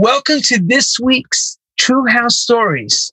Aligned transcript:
Welcome 0.00 0.42
to 0.42 0.60
this 0.60 1.00
week's 1.00 1.58
True 1.76 2.06
House 2.06 2.36
Stories 2.36 3.10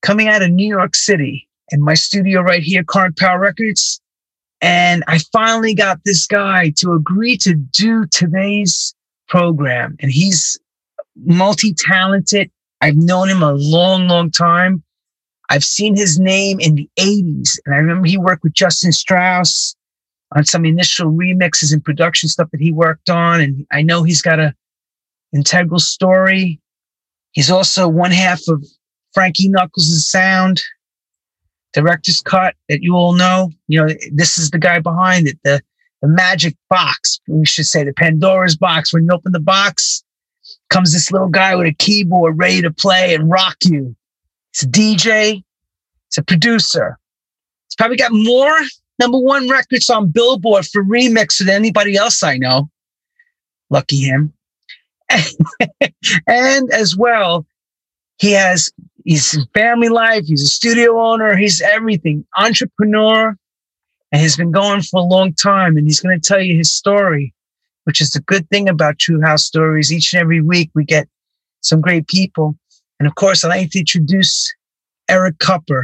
coming 0.00 0.26
out 0.26 0.40
of 0.40 0.50
New 0.50 0.66
York 0.66 0.96
City 0.96 1.46
in 1.68 1.82
my 1.82 1.92
studio 1.92 2.40
right 2.40 2.62
here, 2.62 2.82
Current 2.82 3.18
Power 3.18 3.38
Records. 3.38 4.00
And 4.62 5.04
I 5.06 5.18
finally 5.34 5.74
got 5.74 6.00
this 6.06 6.26
guy 6.26 6.72
to 6.78 6.94
agree 6.94 7.36
to 7.36 7.52
do 7.52 8.06
today's 8.06 8.94
program. 9.28 9.96
And 10.00 10.10
he's 10.10 10.58
multi 11.26 11.74
talented. 11.74 12.50
I've 12.80 12.96
known 12.96 13.28
him 13.28 13.42
a 13.42 13.52
long, 13.52 14.08
long 14.08 14.30
time. 14.30 14.82
I've 15.50 15.62
seen 15.62 15.94
his 15.94 16.18
name 16.18 16.58
in 16.58 16.74
the 16.74 16.88
80s. 16.98 17.58
And 17.66 17.74
I 17.74 17.78
remember 17.80 18.08
he 18.08 18.16
worked 18.16 18.44
with 18.44 18.54
Justin 18.54 18.92
Strauss 18.92 19.76
on 20.34 20.46
some 20.46 20.64
initial 20.64 21.12
remixes 21.12 21.70
and 21.70 21.84
production 21.84 22.30
stuff 22.30 22.48
that 22.52 22.62
he 22.62 22.72
worked 22.72 23.10
on. 23.10 23.42
And 23.42 23.66
I 23.70 23.82
know 23.82 24.04
he's 24.04 24.22
got 24.22 24.40
a 24.40 24.54
integral 25.34 25.80
story. 25.80 26.60
He's 27.32 27.50
also 27.50 27.88
one 27.88 28.12
half 28.12 28.40
of 28.48 28.64
Frankie 29.12 29.48
Knuckles' 29.48 30.06
sound, 30.08 30.62
director's 31.72 32.20
cut 32.22 32.54
that 32.68 32.82
you 32.82 32.94
all 32.94 33.12
know. 33.12 33.50
You 33.68 33.84
know, 33.84 33.94
this 34.12 34.38
is 34.38 34.50
the 34.50 34.58
guy 34.58 34.78
behind 34.78 35.26
it, 35.28 35.38
the, 35.44 35.60
the 36.00 36.08
magic 36.08 36.56
box. 36.70 37.20
We 37.28 37.44
should 37.44 37.66
say 37.66 37.84
the 37.84 37.92
Pandora's 37.92 38.56
box. 38.56 38.94
When 38.94 39.04
you 39.04 39.10
open 39.10 39.32
the 39.32 39.40
box, 39.40 40.04
comes 40.70 40.92
this 40.92 41.10
little 41.10 41.28
guy 41.28 41.54
with 41.54 41.66
a 41.66 41.74
keyboard 41.74 42.38
ready 42.38 42.62
to 42.62 42.70
play 42.70 43.14
and 43.14 43.30
rock 43.30 43.56
you. 43.62 43.94
It's 44.52 44.62
a 44.62 44.68
DJ, 44.68 45.42
it's 46.08 46.18
a 46.18 46.22
producer. 46.22 46.98
It's 47.66 47.74
probably 47.74 47.96
got 47.96 48.12
more 48.12 48.56
number 49.00 49.18
one 49.18 49.48
records 49.48 49.90
on 49.90 50.10
Billboard 50.10 50.66
for 50.66 50.84
remix 50.84 51.38
than 51.38 51.48
anybody 51.48 51.96
else 51.96 52.22
I 52.22 52.36
know. 52.36 52.70
Lucky 53.70 54.00
him. 54.00 54.32
and 56.26 56.72
as 56.72 56.96
well, 56.96 57.46
he 58.18 58.32
has 58.32 58.70
he's 59.04 59.36
family 59.54 59.88
life, 59.88 60.24
he's 60.26 60.42
a 60.42 60.46
studio 60.46 61.00
owner, 61.00 61.36
he's 61.36 61.60
everything, 61.60 62.24
entrepreneur, 62.36 63.36
and 64.12 64.20
he's 64.20 64.36
been 64.36 64.50
going 64.50 64.82
for 64.82 65.00
a 65.00 65.04
long 65.04 65.34
time. 65.34 65.76
And 65.76 65.86
he's 65.86 66.00
going 66.00 66.18
to 66.18 66.26
tell 66.26 66.40
you 66.40 66.56
his 66.56 66.72
story, 66.72 67.34
which 67.84 68.00
is 68.00 68.10
the 68.10 68.20
good 68.20 68.48
thing 68.48 68.68
about 68.68 68.98
True 68.98 69.20
House 69.20 69.44
Stories. 69.44 69.92
Each 69.92 70.12
and 70.12 70.20
every 70.20 70.40
week, 70.40 70.70
we 70.74 70.84
get 70.84 71.08
some 71.60 71.80
great 71.80 72.06
people. 72.06 72.56
And 72.98 73.06
of 73.06 73.14
course, 73.16 73.44
I'd 73.44 73.48
like 73.48 73.70
to 73.70 73.80
introduce 73.80 74.52
Eric 75.08 75.38
Kupper 75.38 75.82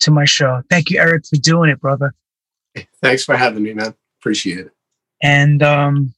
to 0.00 0.10
my 0.10 0.24
show. 0.24 0.62
Thank 0.70 0.90
you, 0.90 1.00
Eric, 1.00 1.26
for 1.26 1.36
doing 1.36 1.70
it, 1.70 1.80
brother. 1.80 2.12
Thanks 3.00 3.24
for 3.24 3.36
having 3.36 3.62
me, 3.62 3.72
man. 3.72 3.94
Appreciate 4.20 4.66
it. 4.66 4.72
And 5.22 5.62
um, 5.62 6.14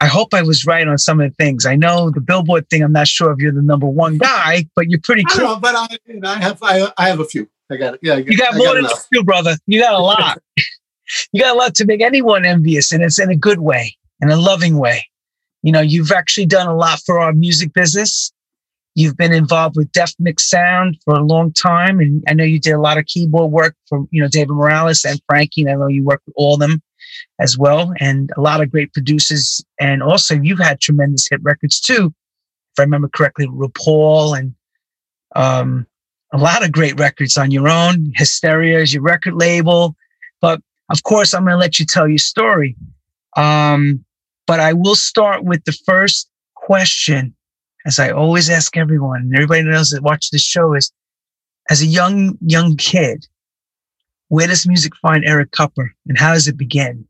I 0.00 0.06
hope 0.06 0.32
I 0.32 0.42
was 0.42 0.64
right 0.64 0.88
on 0.88 0.96
some 0.96 1.20
of 1.20 1.30
the 1.30 1.34
things. 1.36 1.66
I 1.66 1.76
know 1.76 2.10
the 2.10 2.22
Billboard 2.22 2.68
thing. 2.70 2.82
I'm 2.82 2.92
not 2.92 3.06
sure 3.06 3.32
if 3.32 3.38
you're 3.38 3.52
the 3.52 3.60
number 3.60 3.86
one 3.86 4.16
guy, 4.16 4.66
but 4.74 4.88
you're 4.88 5.00
pretty 5.00 5.24
cool. 5.24 5.56
but 5.56 5.74
I, 5.74 5.98
I 6.24 6.38
have 6.38 6.58
I, 6.62 6.90
I 6.96 7.08
have 7.08 7.20
a 7.20 7.26
few. 7.26 7.48
I 7.70 7.76
got 7.76 7.94
it. 7.94 8.00
Yeah, 8.02 8.16
you 8.16 8.36
got 8.36 8.54
I 8.54 8.56
more 8.56 8.68
got 8.68 8.74
than 8.74 8.84
enough. 8.86 9.04
a 9.04 9.08
few, 9.12 9.22
brother. 9.22 9.56
You 9.66 9.80
got 9.80 9.92
a 9.92 9.98
lot. 9.98 10.42
you 11.32 11.42
got 11.42 11.54
a 11.54 11.58
lot 11.58 11.74
to 11.76 11.84
make 11.84 12.00
anyone 12.00 12.46
envious, 12.46 12.92
and 12.92 13.02
it's 13.02 13.20
in 13.20 13.30
a 13.30 13.36
good 13.36 13.60
way, 13.60 13.96
in 14.20 14.30
a 14.30 14.36
loving 14.36 14.78
way. 14.78 15.06
You 15.62 15.72
know, 15.72 15.82
you've 15.82 16.12
actually 16.12 16.46
done 16.46 16.66
a 16.66 16.74
lot 16.74 17.00
for 17.04 17.20
our 17.20 17.34
music 17.34 17.74
business. 17.74 18.32
You've 18.94 19.16
been 19.16 19.32
involved 19.32 19.76
with 19.76 19.92
Def 19.92 20.14
Mix 20.18 20.48
Sound 20.48 20.96
for 21.04 21.14
a 21.14 21.22
long 21.22 21.52
time, 21.52 22.00
and 22.00 22.24
I 22.26 22.32
know 22.32 22.44
you 22.44 22.58
did 22.58 22.72
a 22.72 22.80
lot 22.80 22.96
of 22.96 23.04
keyboard 23.04 23.52
work 23.52 23.76
for 23.86 24.06
you 24.10 24.22
know 24.22 24.28
David 24.28 24.50
Morales 24.50 25.04
and 25.04 25.20
Frankie. 25.28 25.62
And 25.62 25.70
I 25.70 25.74
know 25.74 25.88
you 25.88 26.02
worked 26.02 26.26
with 26.26 26.34
all 26.38 26.54
of 26.54 26.60
them 26.60 26.82
as 27.38 27.56
well, 27.58 27.92
and 27.98 28.30
a 28.36 28.40
lot 28.40 28.60
of 28.60 28.70
great 28.70 28.92
producers. 28.92 29.64
And 29.78 30.02
also, 30.02 30.34
you've 30.34 30.58
had 30.58 30.80
tremendous 30.80 31.28
hit 31.28 31.42
records 31.42 31.80
too, 31.80 32.12
if 32.72 32.78
I 32.78 32.82
remember 32.82 33.08
correctly, 33.08 33.46
RuPaul 33.46 34.38
and 34.38 34.54
um, 35.36 35.86
a 36.32 36.38
lot 36.38 36.64
of 36.64 36.72
great 36.72 36.98
records 36.98 37.36
on 37.36 37.50
your 37.50 37.68
own. 37.68 38.12
Hysteria 38.14 38.80
is 38.80 38.94
your 38.94 39.02
record 39.02 39.34
label, 39.34 39.96
but 40.40 40.60
of 40.90 41.02
course, 41.02 41.34
I'm 41.34 41.44
going 41.44 41.54
to 41.54 41.58
let 41.58 41.78
you 41.78 41.86
tell 41.86 42.08
your 42.08 42.18
story. 42.18 42.76
Um, 43.36 44.04
but 44.46 44.60
I 44.60 44.72
will 44.72 44.96
start 44.96 45.44
with 45.44 45.64
the 45.64 45.72
first 45.72 46.28
question 46.54 47.34
as 47.86 47.98
I 47.98 48.10
always 48.10 48.50
ask 48.50 48.76
everyone, 48.76 49.22
and 49.22 49.34
everybody 49.34 49.62
knows 49.62 49.90
that 49.90 50.02
watch 50.02 50.30
this 50.30 50.42
show 50.42 50.74
is 50.74 50.92
as 51.70 51.82
a 51.82 51.86
young, 51.86 52.36
young 52.40 52.76
kid, 52.76 53.26
where 54.30 54.46
does 54.46 54.66
music 54.66 54.94
find 54.96 55.24
Eric 55.24 55.50
Kupper 55.50 55.90
and 56.06 56.16
how 56.16 56.32
does 56.32 56.46
it 56.46 56.56
begin? 56.56 57.06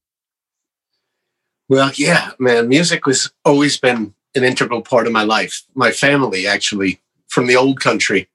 Well, 1.69 1.93
yeah, 1.95 2.31
man, 2.39 2.69
music 2.69 3.03
has 3.07 3.31
always 3.45 3.77
been 3.77 4.15
an 4.35 4.43
integral 4.43 4.81
part 4.81 5.07
of 5.07 5.13
my 5.13 5.23
life. 5.23 5.63
My 5.75 5.93
family, 5.93 6.47
actually, 6.47 7.01
from 7.29 7.47
the 7.47 7.57
old 7.57 7.79
country, 7.79 8.29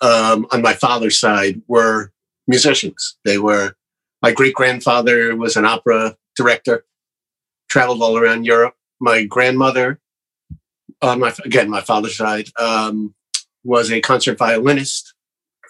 um, 0.00 0.46
on 0.50 0.62
my 0.62 0.72
father's 0.72 1.20
side, 1.20 1.60
were 1.68 2.12
musicians. 2.48 3.16
They 3.26 3.38
were, 3.38 3.76
my 4.22 4.32
great 4.32 4.54
grandfather 4.54 5.36
was 5.36 5.56
an 5.56 5.66
opera 5.66 6.16
director, 6.34 6.86
traveled 7.68 8.02
all 8.02 8.16
around 8.16 8.46
Europe. 8.46 8.74
My 9.00 9.24
grandmother 9.24 10.00
on 11.02 11.20
my 11.20 11.34
again 11.44 11.68
my 11.68 11.82
father's 11.82 12.16
side 12.16 12.48
um, 12.58 13.14
was 13.64 13.92
a 13.92 14.00
concert 14.00 14.38
violinist. 14.38 15.12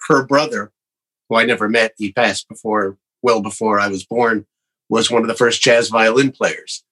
Her 0.07 0.25
brother, 0.25 0.71
who 1.29 1.37
I 1.37 1.45
never 1.45 1.69
met, 1.69 1.93
he 1.97 2.11
passed 2.11 2.47
before 2.47 2.97
well 3.21 3.41
before 3.41 3.79
I 3.79 3.87
was 3.87 4.05
born, 4.05 4.45
was 4.89 5.09
one 5.09 5.23
of 5.23 5.27
the 5.27 5.35
first 5.35 5.61
jazz 5.61 5.89
violin 5.89 6.31
players. 6.31 6.83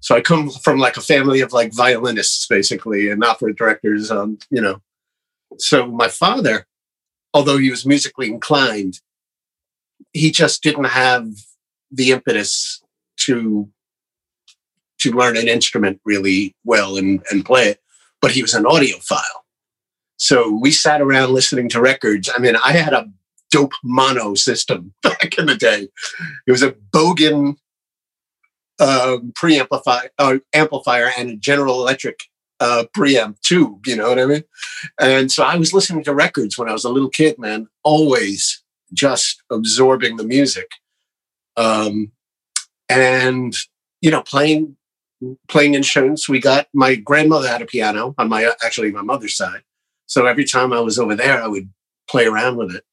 So 0.00 0.14
I 0.14 0.20
come 0.20 0.50
from 0.50 0.78
like 0.78 0.96
a 0.96 1.02
family 1.02 1.40
of 1.40 1.52
like 1.52 1.74
violinists, 1.74 2.46
basically, 2.46 3.10
and 3.10 3.24
opera 3.24 3.54
directors. 3.54 4.10
Um, 4.10 4.38
you 4.50 4.60
know, 4.60 4.80
so 5.58 5.86
my 5.86 6.08
father, 6.08 6.66
although 7.34 7.58
he 7.58 7.70
was 7.70 7.86
musically 7.86 8.28
inclined, 8.28 9.00
he 10.12 10.30
just 10.30 10.62
didn't 10.62 10.84
have 10.84 11.28
the 11.90 12.12
impetus 12.12 12.82
to 13.18 13.68
to 14.98 15.12
learn 15.12 15.36
an 15.36 15.46
instrument 15.46 16.00
really 16.04 16.54
well 16.64 16.96
and, 16.96 17.22
and 17.30 17.44
play 17.44 17.68
it, 17.68 17.80
but 18.22 18.30
he 18.30 18.40
was 18.40 18.54
an 18.54 18.64
audiophile. 18.64 19.20
So 20.16 20.50
we 20.50 20.70
sat 20.70 21.02
around 21.02 21.32
listening 21.34 21.68
to 21.70 21.80
records. 21.80 22.30
I 22.34 22.38
mean, 22.38 22.56
I 22.64 22.72
had 22.72 22.94
a 22.94 23.06
dope 23.50 23.72
mono 23.82 24.34
system 24.34 24.92
back 25.02 25.38
in 25.38 25.46
the 25.46 25.56
day. 25.56 25.88
It 26.46 26.50
was 26.50 26.62
a 26.62 26.72
Bogen 26.72 27.56
um, 28.78 29.32
preamplifier, 29.32 30.08
uh, 30.18 30.38
amplifier 30.52 31.10
and 31.16 31.30
a 31.30 31.36
General 31.36 31.80
Electric 31.80 32.20
uh, 32.60 32.84
preamp 32.96 33.40
tube. 33.40 33.86
You 33.86 33.96
know 33.96 34.08
what 34.08 34.18
I 34.18 34.26
mean? 34.26 34.44
And 35.00 35.30
so 35.30 35.44
I 35.44 35.56
was 35.56 35.72
listening 35.72 36.04
to 36.04 36.14
records 36.14 36.58
when 36.58 36.68
I 36.68 36.72
was 36.72 36.84
a 36.84 36.90
little 36.90 37.08
kid, 37.08 37.38
man. 37.38 37.68
Always 37.84 38.62
just 38.92 39.42
absorbing 39.50 40.16
the 40.16 40.24
music, 40.24 40.70
um, 41.56 42.12
and 42.88 43.54
you 44.00 44.10
know, 44.10 44.22
playing 44.22 44.76
playing 45.48 45.74
instruments. 45.74 46.28
We 46.28 46.40
got 46.40 46.68
my 46.72 46.94
grandmother 46.94 47.48
had 47.48 47.62
a 47.62 47.66
piano 47.66 48.14
on 48.18 48.28
my 48.28 48.52
actually 48.64 48.90
my 48.92 49.02
mother's 49.02 49.36
side. 49.36 49.62
So 50.06 50.26
every 50.26 50.44
time 50.44 50.72
I 50.72 50.80
was 50.80 50.98
over 50.98 51.14
there, 51.14 51.42
I 51.42 51.48
would 51.48 51.70
play 52.08 52.26
around 52.26 52.56
with 52.56 52.74
it. 52.74 52.84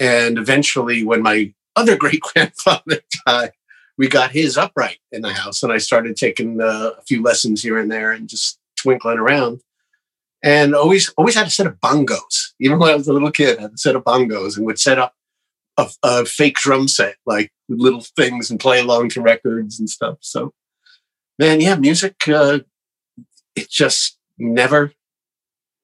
And 0.00 0.38
eventually, 0.38 1.04
when 1.04 1.22
my 1.22 1.54
other 1.76 1.96
great 2.04 2.20
grandfather 2.20 3.00
died, 3.26 3.52
we 3.96 4.08
got 4.08 4.32
his 4.32 4.56
upright 4.56 4.98
in 5.12 5.22
the 5.22 5.32
house, 5.32 5.62
and 5.62 5.72
I 5.72 5.78
started 5.78 6.16
taking 6.16 6.60
uh, 6.60 6.92
a 6.98 7.02
few 7.02 7.22
lessons 7.22 7.62
here 7.62 7.78
and 7.78 7.90
there 7.90 8.12
and 8.12 8.28
just 8.28 8.58
twinkling 8.76 9.18
around. 9.18 9.60
And 10.42 10.74
always, 10.74 11.10
always 11.18 11.34
had 11.34 11.46
a 11.46 11.50
set 11.50 11.66
of 11.66 11.78
bongos. 11.80 12.54
Even 12.58 12.78
when 12.78 12.90
I 12.90 12.96
was 12.96 13.08
a 13.08 13.12
little 13.12 13.30
kid, 13.30 13.58
I 13.58 13.62
had 13.62 13.72
a 13.74 13.78
set 13.78 13.94
of 13.94 14.04
bongos 14.04 14.56
and 14.56 14.64
would 14.64 14.78
set 14.78 14.98
up 14.98 15.12
a, 15.76 15.86
a 16.02 16.24
fake 16.24 16.56
drum 16.56 16.88
set, 16.88 17.16
like 17.26 17.52
little 17.68 18.00
things, 18.16 18.50
and 18.50 18.58
play 18.58 18.80
along 18.80 19.10
to 19.10 19.20
records 19.20 19.78
and 19.78 19.88
stuff. 19.88 20.16
So 20.22 20.54
man, 21.40 21.60
yeah, 21.60 21.74
music, 21.74 22.16
uh, 22.28 22.58
it 23.56 23.70
just 23.70 24.18
never, 24.38 24.92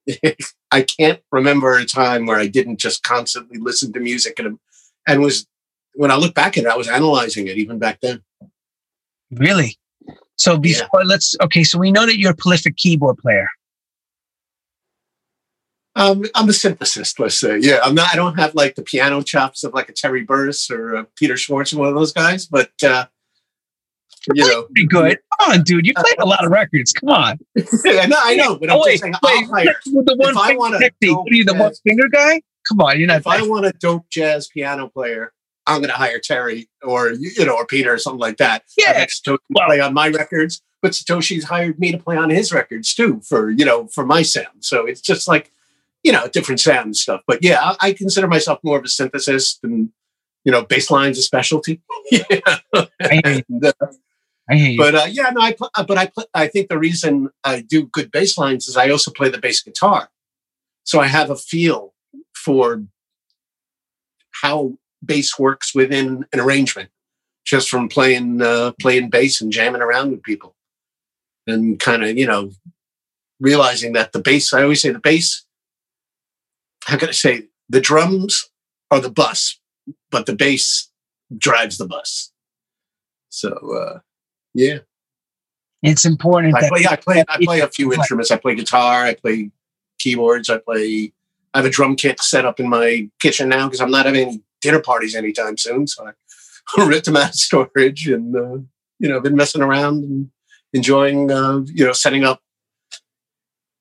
I 0.70 0.82
can't 0.82 1.20
remember 1.30 1.76
a 1.76 1.84
time 1.84 2.26
where 2.26 2.38
I 2.38 2.46
didn't 2.46 2.78
just 2.78 3.02
constantly 3.02 3.58
listen 3.58 3.92
to 3.92 4.00
music 4.00 4.38
and, 4.38 4.58
and 5.06 5.22
was, 5.22 5.46
when 5.94 6.10
I 6.10 6.16
look 6.16 6.34
back 6.34 6.58
at 6.58 6.64
it, 6.64 6.70
I 6.70 6.76
was 6.76 6.88
analyzing 6.88 7.46
it 7.46 7.56
even 7.56 7.78
back 7.78 8.00
then. 8.00 8.22
Really? 9.30 9.78
So 10.36 10.58
before 10.58 11.00
yeah. 11.00 11.06
let's, 11.06 11.36
okay, 11.42 11.64
so 11.64 11.78
we 11.78 11.90
know 11.90 12.04
that 12.04 12.18
you're 12.18 12.32
a 12.32 12.36
prolific 12.36 12.76
keyboard 12.76 13.18
player. 13.18 13.48
Um, 15.94 16.26
I'm 16.34 16.46
a 16.46 16.52
synthesist, 16.52 17.18
let's 17.18 17.40
say. 17.40 17.58
Yeah, 17.58 17.80
I'm 17.82 17.94
not. 17.94 18.12
I 18.12 18.16
don't 18.16 18.38
have 18.38 18.54
like 18.54 18.74
the 18.74 18.82
piano 18.82 19.22
chops 19.22 19.64
of 19.64 19.72
like 19.72 19.88
a 19.88 19.94
Terry 19.94 20.24
Burrus 20.24 20.70
or 20.70 20.94
a 20.94 21.04
Peter 21.16 21.38
Schwartz, 21.38 21.72
or 21.72 21.78
one 21.78 21.88
of 21.88 21.94
those 21.94 22.12
guys. 22.12 22.44
But 22.44 22.70
uh, 22.82 23.06
you 24.34 24.46
know, 24.46 24.62
pretty 24.64 24.86
good. 24.86 25.18
Come 25.38 25.52
on, 25.52 25.62
dude. 25.62 25.86
You 25.86 25.94
played 25.94 26.18
a 26.18 26.26
lot 26.26 26.44
of 26.44 26.50
records. 26.50 26.92
Come 26.92 27.10
on. 27.10 27.38
yeah, 27.84 28.06
no, 28.06 28.16
I 28.18 28.36
know, 28.36 28.56
but 28.56 28.70
I'm 28.70 28.76
oh, 28.76 28.82
wait, 28.84 29.00
saying 29.00 29.14
wait, 29.22 29.46
I'll. 29.52 29.94
With 29.94 30.06
the 30.06 30.16
one 30.16 30.30
if 30.30 30.36
I 30.36 30.56
want 30.56 30.74
what 30.74 30.82
are 30.82 31.34
you, 31.34 31.44
the 31.44 31.54
one 31.54 31.72
finger 31.86 32.08
guy? 32.08 32.42
Come 32.68 32.80
on, 32.80 32.98
you're 32.98 33.06
not. 33.06 33.18
If 33.18 33.26
I 33.26 33.42
want 33.42 33.66
a 33.66 33.72
dope 33.72 34.08
jazz 34.10 34.48
piano 34.48 34.88
player, 34.88 35.32
I'm 35.66 35.80
going 35.80 35.90
to 35.90 35.96
hire 35.96 36.18
Terry 36.18 36.68
or 36.82 37.10
you 37.10 37.44
know 37.44 37.56
or 37.56 37.66
Peter 37.66 37.92
or 37.92 37.98
something 37.98 38.20
like 38.20 38.38
that. 38.38 38.64
Yeah, 38.76 39.04
to 39.24 39.38
well, 39.50 39.66
play 39.66 39.80
on 39.80 39.94
my 39.94 40.08
records. 40.08 40.62
but 40.82 40.92
Satoshi's 40.92 41.44
hired 41.44 41.78
me 41.78 41.92
to 41.92 41.98
play 41.98 42.16
on 42.16 42.30
his 42.30 42.52
records 42.52 42.94
too 42.94 43.20
for 43.20 43.50
you 43.50 43.64
know 43.64 43.86
for 43.88 44.06
my 44.06 44.22
sound. 44.22 44.60
So 44.64 44.86
it's 44.86 45.00
just 45.00 45.26
like 45.28 45.52
you 46.02 46.12
know 46.12 46.28
different 46.28 46.60
sound 46.60 46.86
and 46.86 46.96
stuff. 46.96 47.22
But 47.26 47.42
yeah, 47.42 47.60
I, 47.62 47.88
I 47.88 47.92
consider 47.92 48.28
myself 48.28 48.60
more 48.62 48.78
of 48.78 48.84
a 48.84 48.88
synthesist 48.88 49.58
and 49.62 49.90
you 50.44 50.52
know 50.52 50.62
bass 50.62 50.90
lines 50.90 51.18
a 51.18 51.22
specialty. 51.22 51.82
yeah. 52.10 52.58
and, 53.00 53.64
uh, 53.64 53.72
I 54.48 54.74
but 54.78 54.94
uh, 54.94 55.06
yeah, 55.10 55.30
no, 55.30 55.40
I 55.40 55.52
pl- 55.52 55.70
uh, 55.74 55.84
but 55.84 55.98
I 55.98 56.06
pl- 56.06 56.28
I 56.32 56.46
think 56.46 56.68
the 56.68 56.78
reason 56.78 57.30
I 57.42 57.62
do 57.62 57.86
good 57.86 58.12
bass 58.12 58.38
lines 58.38 58.68
is 58.68 58.76
I 58.76 58.90
also 58.90 59.10
play 59.10 59.28
the 59.28 59.38
bass 59.38 59.60
guitar, 59.62 60.08
so 60.84 61.00
I 61.00 61.06
have 61.08 61.30
a 61.30 61.36
feel 61.36 61.94
for 62.34 62.84
how 64.42 64.74
bass 65.04 65.36
works 65.38 65.74
within 65.74 66.24
an 66.32 66.38
arrangement, 66.40 66.90
just 67.44 67.68
from 67.68 67.88
playing 67.88 68.40
uh, 68.40 68.72
playing 68.80 69.10
bass 69.10 69.40
and 69.40 69.50
jamming 69.52 69.82
around 69.82 70.12
with 70.12 70.22
people, 70.22 70.54
and 71.48 71.80
kind 71.80 72.04
of 72.04 72.16
you 72.16 72.26
know 72.26 72.52
realizing 73.40 73.94
that 73.94 74.12
the 74.12 74.20
bass. 74.20 74.52
I 74.52 74.62
always 74.62 74.80
say 74.80 74.90
the 74.90 75.00
bass. 75.00 75.44
How 76.84 76.96
can 76.98 77.08
I 77.08 77.12
say 77.12 77.48
the 77.68 77.80
drums 77.80 78.48
are 78.92 79.00
the 79.00 79.10
bus, 79.10 79.58
but 80.12 80.26
the 80.26 80.36
bass 80.36 80.88
drives 81.36 81.78
the 81.78 81.86
bus. 81.86 82.30
So. 83.28 83.50
uh 83.50 83.98
yeah, 84.56 84.78
it's 85.82 86.04
important 86.04 86.56
I 86.56 86.62
that 86.62 86.70
play. 86.70 86.86
I 86.88 86.96
play. 86.96 87.24
I 87.28 87.44
play 87.44 87.60
a 87.60 87.68
few 87.68 87.92
instruments. 87.92 88.30
I 88.30 88.36
play 88.36 88.54
guitar. 88.54 89.04
I 89.04 89.14
play 89.14 89.50
keyboards. 89.98 90.48
I 90.48 90.58
play. 90.58 91.12
I 91.54 91.58
have 91.58 91.66
a 91.66 91.70
drum 91.70 91.96
kit 91.96 92.20
set 92.20 92.44
up 92.44 92.58
in 92.58 92.68
my 92.68 93.08
kitchen 93.20 93.48
now 93.48 93.66
because 93.66 93.80
I'm 93.80 93.90
not 93.90 94.06
having 94.06 94.28
any 94.28 94.42
dinner 94.62 94.80
parties 94.80 95.14
anytime 95.14 95.56
soon. 95.56 95.86
So 95.86 96.06
I 96.06 96.84
ripped 96.86 97.06
them 97.06 97.16
out 97.16 97.30
of 97.30 97.34
storage 97.34 98.08
and 98.08 98.34
uh, 98.34 98.58
you 98.98 99.08
know 99.08 99.20
been 99.20 99.36
messing 99.36 99.62
around 99.62 100.02
and 100.04 100.30
enjoying 100.72 101.30
uh, 101.30 101.60
you 101.66 101.84
know 101.84 101.92
setting 101.92 102.24
up 102.24 102.40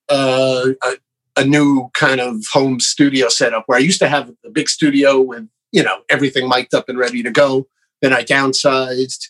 uh, 0.09 0.67
a, 0.83 0.91
a 1.37 1.45
new 1.45 1.89
kind 1.93 2.21
of 2.21 2.43
home 2.51 2.79
studio 2.79 3.29
setup 3.29 3.63
where 3.67 3.77
I 3.77 3.81
used 3.81 3.99
to 3.99 4.09
have 4.09 4.31
a 4.45 4.49
big 4.49 4.69
studio 4.69 5.21
with 5.21 5.47
you 5.71 5.83
know 5.83 6.01
everything 6.09 6.49
mic'd 6.49 6.75
up 6.75 6.89
and 6.89 6.97
ready 6.97 7.23
to 7.23 7.31
go. 7.31 7.67
Then 8.01 8.13
I 8.13 8.23
downsized 8.23 9.29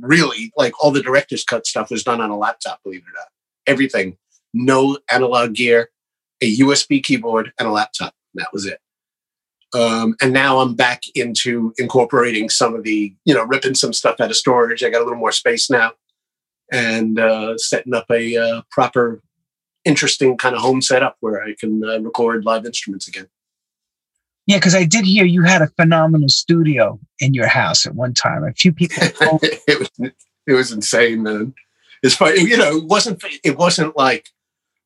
really 0.00 0.52
like 0.56 0.72
all 0.82 0.90
the 0.90 1.02
director's 1.02 1.44
cut 1.44 1.66
stuff 1.66 1.90
was 1.90 2.04
done 2.04 2.20
on 2.20 2.30
a 2.30 2.36
laptop, 2.36 2.82
believe 2.82 3.00
it 3.00 3.10
or 3.10 3.18
not. 3.18 3.28
Everything, 3.66 4.16
no 4.54 4.98
analog 5.10 5.54
gear, 5.54 5.90
a 6.40 6.56
USB 6.58 7.02
keyboard, 7.02 7.52
and 7.58 7.68
a 7.68 7.72
laptop. 7.72 8.14
That 8.34 8.52
was 8.52 8.66
it. 8.66 8.80
Um, 9.74 10.14
and 10.22 10.32
now 10.32 10.58
I'm 10.58 10.74
back 10.74 11.02
into 11.14 11.74
incorporating 11.78 12.48
some 12.48 12.74
of 12.74 12.84
the, 12.84 13.14
you 13.24 13.34
know, 13.34 13.44
ripping 13.44 13.74
some 13.74 13.92
stuff 13.92 14.20
out 14.20 14.30
of 14.30 14.36
storage. 14.36 14.82
I 14.82 14.90
got 14.90 15.00
a 15.00 15.04
little 15.04 15.18
more 15.18 15.32
space 15.32 15.68
now, 15.68 15.92
and 16.72 17.18
uh, 17.18 17.58
setting 17.58 17.94
up 17.94 18.06
a 18.10 18.36
uh, 18.36 18.62
proper, 18.70 19.20
interesting 19.84 20.36
kind 20.36 20.54
of 20.54 20.62
home 20.62 20.82
setup 20.82 21.16
where 21.20 21.42
I 21.42 21.54
can 21.58 21.82
uh, 21.84 21.98
record 22.00 22.44
live 22.44 22.64
instruments 22.64 23.08
again. 23.08 23.28
Yeah, 24.46 24.58
because 24.58 24.74
I 24.74 24.84
did 24.84 25.04
hear 25.04 25.24
you 25.24 25.42
had 25.42 25.60
a 25.60 25.66
phenomenal 25.66 26.28
studio 26.28 27.00
in 27.18 27.34
your 27.34 27.48
house 27.48 27.84
at 27.84 27.94
one 27.94 28.14
time. 28.14 28.44
A 28.44 28.52
few 28.52 28.72
people. 28.72 28.96
it 29.42 29.78
was 29.78 30.12
it 30.46 30.52
was 30.52 30.72
insane, 30.72 31.22
man. 31.22 31.54
It's 32.02 32.14
funny, 32.14 32.42
you 32.42 32.56
know, 32.56 32.76
it 32.76 32.84
wasn't 32.84 33.22
it 33.42 33.58
wasn't 33.58 33.96
like 33.96 34.28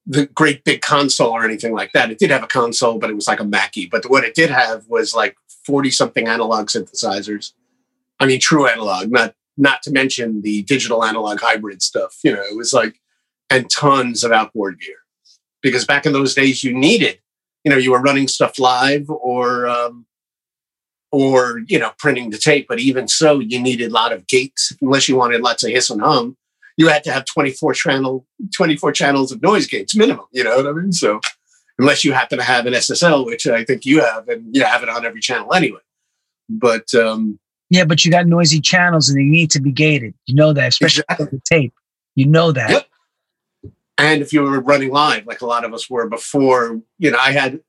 the 0.06 0.26
great 0.26 0.64
big 0.64 0.80
console 0.80 1.30
or 1.30 1.44
anything 1.44 1.74
like 1.74 1.92
that. 1.92 2.10
It 2.10 2.18
did 2.18 2.30
have 2.30 2.42
a 2.42 2.48
console, 2.48 2.98
but 2.98 3.10
it 3.10 3.14
was 3.14 3.28
like 3.28 3.40
a 3.40 3.44
Mackie. 3.44 3.86
But 3.86 4.08
what 4.08 4.24
it 4.24 4.34
did 4.34 4.50
have 4.50 4.88
was 4.88 5.14
like 5.14 5.36
forty 5.66 5.90
something 5.90 6.26
analog 6.26 6.68
synthesizers. 6.68 7.52
I 8.18 8.26
mean, 8.26 8.40
true 8.40 8.66
analog, 8.66 9.10
not 9.10 9.34
not 9.58 9.82
to 9.82 9.90
mention 9.90 10.40
the 10.40 10.62
digital 10.62 11.04
analog 11.04 11.40
hybrid 11.40 11.82
stuff. 11.82 12.18
You 12.24 12.32
know, 12.32 12.42
it 12.42 12.56
was 12.56 12.72
like 12.72 12.98
and 13.50 13.68
tons 13.68 14.24
of 14.24 14.32
outboard 14.32 14.80
gear 14.80 14.96
because 15.60 15.84
back 15.84 16.06
in 16.06 16.12
those 16.12 16.34
days 16.34 16.64
you 16.64 16.72
needed 16.72 17.18
you 17.64 17.70
know 17.70 17.76
you 17.76 17.90
were 17.90 18.00
running 18.00 18.28
stuff 18.28 18.58
live 18.58 19.08
or 19.10 19.66
um, 19.68 20.06
or 21.12 21.60
you 21.66 21.78
know 21.78 21.92
printing 21.98 22.30
the 22.30 22.38
tape 22.38 22.66
but 22.68 22.78
even 22.78 23.08
so 23.08 23.38
you 23.38 23.60
needed 23.60 23.90
a 23.90 23.94
lot 23.94 24.12
of 24.12 24.26
gates 24.26 24.72
unless 24.80 25.08
you 25.08 25.16
wanted 25.16 25.40
lots 25.40 25.62
of 25.64 25.70
hiss 25.70 25.90
and 25.90 26.00
hum 26.00 26.36
you 26.76 26.88
had 26.88 27.04
to 27.04 27.12
have 27.12 27.24
24 27.24 27.74
channel 27.74 28.26
24 28.56 28.92
channels 28.92 29.32
of 29.32 29.42
noise 29.42 29.66
gates 29.66 29.96
minimum 29.96 30.26
you 30.32 30.44
know 30.44 30.56
what 30.56 30.66
i 30.66 30.72
mean 30.72 30.92
so 30.92 31.20
unless 31.78 32.04
you 32.04 32.12
happen 32.12 32.38
to 32.38 32.44
have 32.44 32.66
an 32.66 32.72
ssl 32.74 33.26
which 33.26 33.46
i 33.46 33.64
think 33.64 33.84
you 33.84 34.00
have 34.00 34.28
and 34.28 34.54
you 34.54 34.64
have 34.64 34.82
it 34.82 34.88
on 34.88 35.04
every 35.04 35.20
channel 35.20 35.52
anyway 35.52 35.80
but 36.48 36.94
um 36.94 37.38
yeah, 37.70 37.84
but 37.84 38.04
you 38.04 38.10
got 38.10 38.26
noisy 38.26 38.60
channels 38.60 39.08
and 39.08 39.18
they 39.18 39.24
need 39.24 39.50
to 39.52 39.60
be 39.60 39.70
gated. 39.70 40.12
You 40.26 40.34
know 40.34 40.52
that, 40.52 40.68
especially 40.68 41.04
Exactly. 41.08 41.38
the 41.38 41.40
tape. 41.44 41.72
You 42.16 42.26
know 42.26 42.50
that. 42.52 42.70
Yep. 42.70 42.86
And 43.98 44.22
if 44.22 44.32
you 44.32 44.42
were 44.42 44.60
running 44.60 44.90
live 44.90 45.26
like 45.26 45.40
a 45.40 45.46
lot 45.46 45.64
of 45.64 45.72
us 45.74 45.88
were 45.88 46.08
before 46.08 46.80
you 46.98 47.10
know 47.10 47.18
i 47.18 47.32
had 47.32 47.60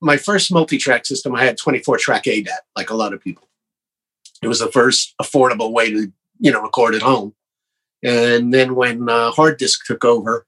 my 0.00 0.16
first 0.16 0.52
multi-track 0.52 1.06
system 1.06 1.34
i 1.34 1.44
had 1.44 1.56
24 1.56 1.98
track 1.98 2.24
adat 2.24 2.60
like 2.76 2.90
a 2.90 2.94
lot 2.94 3.12
of 3.12 3.20
people. 3.20 3.48
It 4.42 4.48
was 4.48 4.60
the 4.60 4.70
first 4.70 5.14
affordable 5.20 5.72
way 5.72 5.90
to 5.90 6.12
you 6.38 6.52
know 6.52 6.62
record 6.62 6.94
at 6.94 7.02
home. 7.02 7.34
And 8.02 8.52
then 8.52 8.74
when 8.74 9.08
uh, 9.08 9.30
hard 9.30 9.58
disk 9.58 9.86
took 9.86 10.04
over 10.04 10.46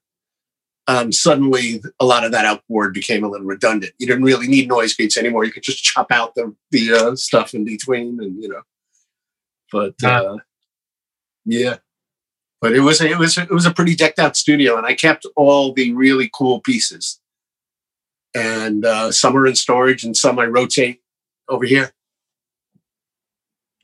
um, 0.89 1.11
suddenly 1.11 1.83
a 1.99 2.05
lot 2.05 2.23
of 2.23 2.31
that 2.33 2.45
outboard 2.45 2.95
became 2.95 3.25
a 3.25 3.29
little 3.29 3.47
redundant. 3.47 3.93
You 3.99 4.07
didn't 4.07 4.23
really 4.23 4.47
need 4.47 4.69
noise 4.69 4.95
gates 4.95 5.17
anymore. 5.17 5.45
You 5.45 5.51
could 5.51 5.63
just 5.63 5.83
chop 5.83 6.13
out 6.13 6.35
the 6.35 6.55
the 6.71 6.93
uh, 6.93 7.17
stuff 7.17 7.55
in 7.55 7.65
between 7.65 8.21
and 8.21 8.41
you 8.41 8.49
know. 8.49 8.63
But 9.73 9.95
uh, 10.05 10.37
yeah 11.45 11.79
but 12.61 12.73
it 12.73 12.81
was 12.81 13.01
it 13.01 13.19
was 13.19 13.37
it 13.39 13.51
was 13.51 13.67
a 13.67 13.73
pretty 13.73 13.95
decked 13.95 14.19
out 14.19 14.37
studio, 14.37 14.77
and 14.77 14.87
I 14.87 14.95
kept 14.95 15.27
all 15.37 15.73
the 15.73 15.93
really 15.93 16.31
cool 16.33 16.61
pieces. 16.61 17.21
And 18.35 18.85
uh, 18.85 19.13
some 19.13 19.37
are 19.37 19.47
in 19.47 19.55
storage, 19.55 20.05
and 20.05 20.17
some 20.17 20.39
I 20.39 20.45
rotate 20.45 21.01
over 21.49 21.65
here. 21.65 21.93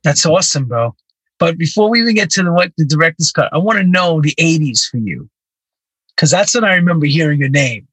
That's 0.04 0.26
awesome, 0.26 0.66
bro. 0.66 0.94
But 1.38 1.58
before 1.58 1.88
we 1.90 2.00
even 2.00 2.14
get 2.14 2.30
to 2.30 2.42
the 2.42 2.52
what 2.52 2.72
the 2.76 2.84
director's 2.84 3.32
cut, 3.32 3.52
I 3.52 3.58
want 3.58 3.78
to 3.78 3.84
know 3.84 4.20
the 4.20 4.34
80s 4.38 4.88
for 4.88 4.98
you. 4.98 5.28
Cause 6.16 6.30
that's 6.30 6.54
when 6.54 6.64
I 6.64 6.74
remember 6.74 7.06
hearing 7.06 7.40
your 7.40 7.48
name. 7.48 7.88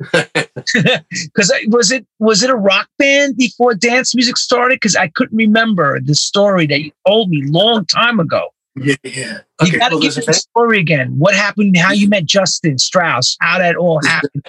Because 1.24 1.52
was 1.66 1.92
it 1.92 2.06
was 2.18 2.42
it 2.42 2.50
a 2.50 2.56
rock 2.56 2.88
band 2.98 3.36
before 3.36 3.74
dance 3.74 4.14
music 4.14 4.36
started? 4.36 4.76
Because 4.76 4.96
I 4.96 5.08
couldn't 5.08 5.36
remember 5.36 6.00
the 6.00 6.14
story 6.14 6.66
that 6.66 6.80
you 6.80 6.92
told 7.06 7.30
me 7.30 7.42
long 7.46 7.84
time 7.86 8.20
ago. 8.20 8.53
Yeah, 8.76 8.94
yeah. 9.04 9.38
You 9.60 9.68
Okay, 9.68 9.78
got 9.78 9.88
to 9.90 9.96
well, 9.96 10.02
give 10.02 10.16
me 10.16 10.22
the 10.26 10.32
story 10.34 10.78
again. 10.80 11.18
What 11.18 11.34
happened? 11.34 11.76
How 11.76 11.92
you 11.92 12.08
met 12.08 12.24
Justin 12.24 12.78
Strauss? 12.78 13.36
How 13.40 13.58
that 13.58 13.76
all 13.76 14.00
happened? 14.04 14.42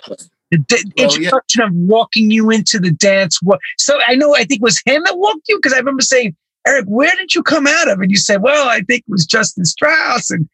The, 0.51 0.57
the 0.57 0.91
Well, 0.97 1.07
yeah. 1.09 1.15
introduction 1.17 1.61
of 1.61 1.73
walking 1.73 2.31
you 2.31 2.49
into 2.49 2.79
the 2.79 2.91
dance. 2.91 3.41
What? 3.41 3.59
So 3.79 3.99
I 4.07 4.15
know. 4.15 4.35
I 4.35 4.39
think 4.45 4.61
it 4.61 4.61
was 4.61 4.81
him 4.85 5.03
that 5.05 5.17
walked 5.17 5.47
you 5.49 5.57
because 5.57 5.73
I 5.73 5.77
remember 5.77 6.01
saying, 6.03 6.35
"Eric, 6.67 6.85
where 6.85 7.11
did 7.17 7.33
you 7.35 7.43
come 7.43 7.67
out 7.67 7.89
of?" 7.89 7.99
And 7.99 8.09
you 8.11 8.17
said, 8.17 8.41
"Well, 8.41 8.67
I 8.69 8.81
think 8.81 9.01
it 9.07 9.11
was 9.11 9.25
Justin 9.25 9.65
Strauss." 9.65 10.29
And 10.31 10.47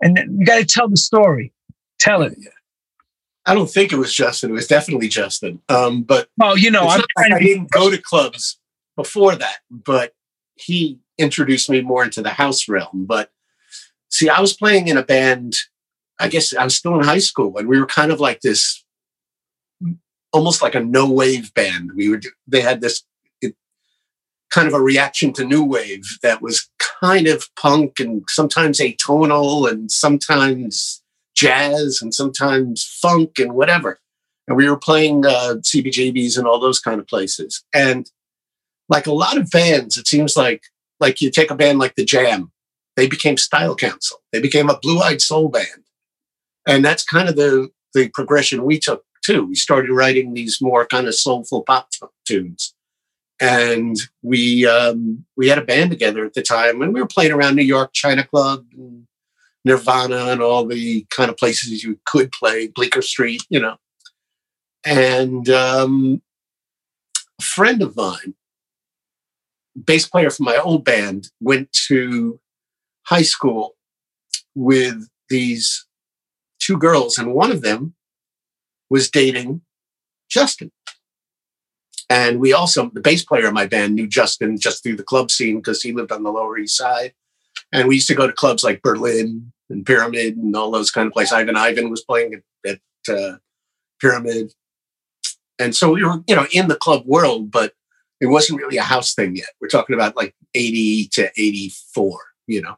and 0.00 0.18
you 0.40 0.44
got 0.46 0.58
to 0.58 0.64
tell 0.64 0.88
the 0.88 0.96
story. 0.96 1.52
Tell 1.98 2.22
it. 2.22 2.34
Yeah. 2.38 2.48
I 3.46 3.54
don't 3.54 3.70
think 3.70 3.92
it 3.92 3.96
was 3.96 4.12
Justin. 4.12 4.50
It 4.50 4.54
was 4.54 4.66
definitely 4.66 5.08
Justin. 5.08 5.60
Um, 5.68 6.02
but 6.02 6.28
Oh, 6.42 6.54
you 6.56 6.70
know, 6.70 6.88
I'm 6.88 7.00
like 7.16 7.32
I 7.32 7.38
didn't 7.38 7.70
go 7.70 7.90
to 7.90 7.98
clubs 7.98 8.58
before 8.96 9.36
that, 9.36 9.58
but 9.70 10.14
he 10.54 10.98
introduced 11.18 11.70
me 11.70 11.80
more 11.80 12.04
into 12.04 12.22
the 12.22 12.30
house 12.30 12.68
realm. 12.68 13.06
But 13.06 13.30
see, 14.10 14.28
I 14.28 14.40
was 14.40 14.54
playing 14.56 14.88
in 14.88 14.96
a 14.96 15.02
band. 15.02 15.54
I 16.18 16.28
guess 16.28 16.54
I 16.54 16.64
was 16.64 16.76
still 16.76 16.94
in 16.94 17.04
high 17.04 17.18
school, 17.18 17.56
and 17.58 17.68
we 17.68 17.78
were 17.78 17.86
kind 17.86 18.12
of 18.12 18.20
like 18.20 18.40
this, 18.40 18.84
almost 20.32 20.62
like 20.62 20.74
a 20.74 20.80
no 20.80 21.10
wave 21.10 21.52
band. 21.54 21.90
We 21.94 22.08
were. 22.08 22.20
They 22.46 22.60
had 22.60 22.80
this 22.80 23.02
it, 23.40 23.54
kind 24.50 24.68
of 24.68 24.74
a 24.74 24.80
reaction 24.80 25.32
to 25.34 25.44
new 25.44 25.64
wave 25.64 26.04
that 26.22 26.42
was 26.42 26.68
kind 27.00 27.26
of 27.26 27.48
punk 27.56 27.98
and 27.98 28.22
sometimes 28.28 28.78
atonal 28.78 29.70
and 29.70 29.90
sometimes 29.90 31.02
jazz 31.34 31.98
and 32.00 32.14
sometimes 32.14 32.84
funk 32.84 33.40
and 33.40 33.54
whatever 33.54 33.98
and 34.46 34.56
we 34.56 34.68
were 34.68 34.76
playing 34.76 35.24
uh, 35.24 35.56
CBGBs 35.60 36.36
and 36.36 36.46
all 36.46 36.60
those 36.60 36.80
kind 36.80 37.00
of 37.00 37.06
places. 37.06 37.64
And 37.74 38.10
like 38.88 39.06
a 39.06 39.12
lot 39.12 39.38
of 39.38 39.50
bands, 39.50 39.96
it 39.96 40.06
seems 40.06 40.36
like 40.36 40.62
like 41.04 41.20
you 41.20 41.30
take 41.30 41.50
a 41.50 41.54
band 41.54 41.78
like 41.78 41.94
the 41.94 42.04
Jam, 42.04 42.50
they 42.96 43.06
became 43.06 43.36
Style 43.36 43.76
Council. 43.76 44.22
They 44.32 44.40
became 44.40 44.70
a 44.70 44.78
Blue 44.78 45.00
Eyed 45.00 45.20
Soul 45.20 45.48
band, 45.48 45.84
and 46.66 46.84
that's 46.84 47.04
kind 47.04 47.28
of 47.28 47.36
the 47.36 47.70
the 47.92 48.08
progression 48.08 48.64
we 48.64 48.78
took 48.78 49.04
too. 49.24 49.46
We 49.46 49.54
started 49.54 49.90
writing 49.90 50.34
these 50.34 50.58
more 50.60 50.86
kind 50.86 51.06
of 51.06 51.14
soulful 51.14 51.62
pop 51.62 51.90
t- 51.90 52.06
tunes, 52.26 52.74
and 53.40 53.96
we 54.22 54.66
um, 54.66 55.24
we 55.36 55.48
had 55.48 55.58
a 55.58 55.64
band 55.64 55.90
together 55.90 56.24
at 56.24 56.34
the 56.34 56.42
time, 56.42 56.82
and 56.82 56.92
we 56.94 57.00
were 57.00 57.06
playing 57.06 57.32
around 57.32 57.56
New 57.56 57.62
York 57.62 57.90
China 57.92 58.24
Club. 58.24 58.64
And, 58.76 59.06
Nirvana 59.66 60.26
and 60.26 60.42
all 60.42 60.66
the 60.66 61.06
kind 61.08 61.30
of 61.30 61.38
places 61.38 61.82
you 61.82 61.98
could 62.04 62.30
play, 62.32 62.66
Bleecker 62.66 63.00
Street, 63.00 63.42
you 63.48 63.58
know 63.58 63.78
and 64.84 65.48
um, 65.48 66.22
a 67.40 67.42
friend 67.42 67.82
of 67.82 67.96
mine, 67.96 68.34
bass 69.82 70.08
player 70.08 70.30
from 70.30 70.46
my 70.46 70.56
old 70.56 70.84
band, 70.84 71.30
went 71.40 71.72
to 71.88 72.40
high 73.06 73.22
school 73.22 73.76
with 74.54 75.08
these 75.28 75.86
two 76.60 76.78
girls, 76.78 77.18
and 77.18 77.34
one 77.34 77.50
of 77.50 77.62
them 77.62 77.94
was 78.90 79.10
dating 79.10 79.62
Justin. 80.28 80.70
And 82.10 82.38
we 82.38 82.52
also, 82.52 82.90
the 82.92 83.00
bass 83.00 83.24
player 83.24 83.46
of 83.46 83.54
my 83.54 83.66
band 83.66 83.94
knew 83.94 84.06
Justin 84.06 84.58
just 84.58 84.82
through 84.82 84.96
the 84.96 85.02
club 85.02 85.30
scene 85.30 85.56
because 85.56 85.82
he 85.82 85.92
lived 85.92 86.12
on 86.12 86.22
the 86.22 86.30
Lower 86.30 86.58
East 86.58 86.76
Side. 86.76 87.14
And 87.72 87.88
we 87.88 87.96
used 87.96 88.08
to 88.08 88.14
go 88.14 88.26
to 88.26 88.32
clubs 88.32 88.62
like 88.62 88.82
Berlin 88.82 89.52
and 89.70 89.86
Pyramid 89.86 90.36
and 90.36 90.54
all 90.54 90.70
those 90.70 90.90
kind 90.90 91.06
of 91.06 91.12
places. 91.12 91.32
Ivan 91.32 91.56
Ivan 91.56 91.90
was 91.90 92.04
playing 92.04 92.34
at, 92.34 92.78
at 93.08 93.14
uh, 93.14 93.36
Pyramid. 94.00 94.52
And 95.58 95.74
so 95.74 95.92
we 95.92 96.04
were, 96.04 96.22
you 96.26 96.36
know, 96.36 96.46
in 96.52 96.68
the 96.68 96.76
club 96.76 97.04
world, 97.06 97.50
but 97.50 97.72
it 98.20 98.26
wasn't 98.26 98.60
really 98.60 98.76
a 98.76 98.82
house 98.82 99.14
thing 99.14 99.36
yet. 99.36 99.48
We're 99.60 99.68
talking 99.68 99.94
about 99.94 100.16
like 100.16 100.34
80 100.54 101.08
to 101.12 101.30
84, 101.36 102.18
you 102.46 102.62
know. 102.62 102.76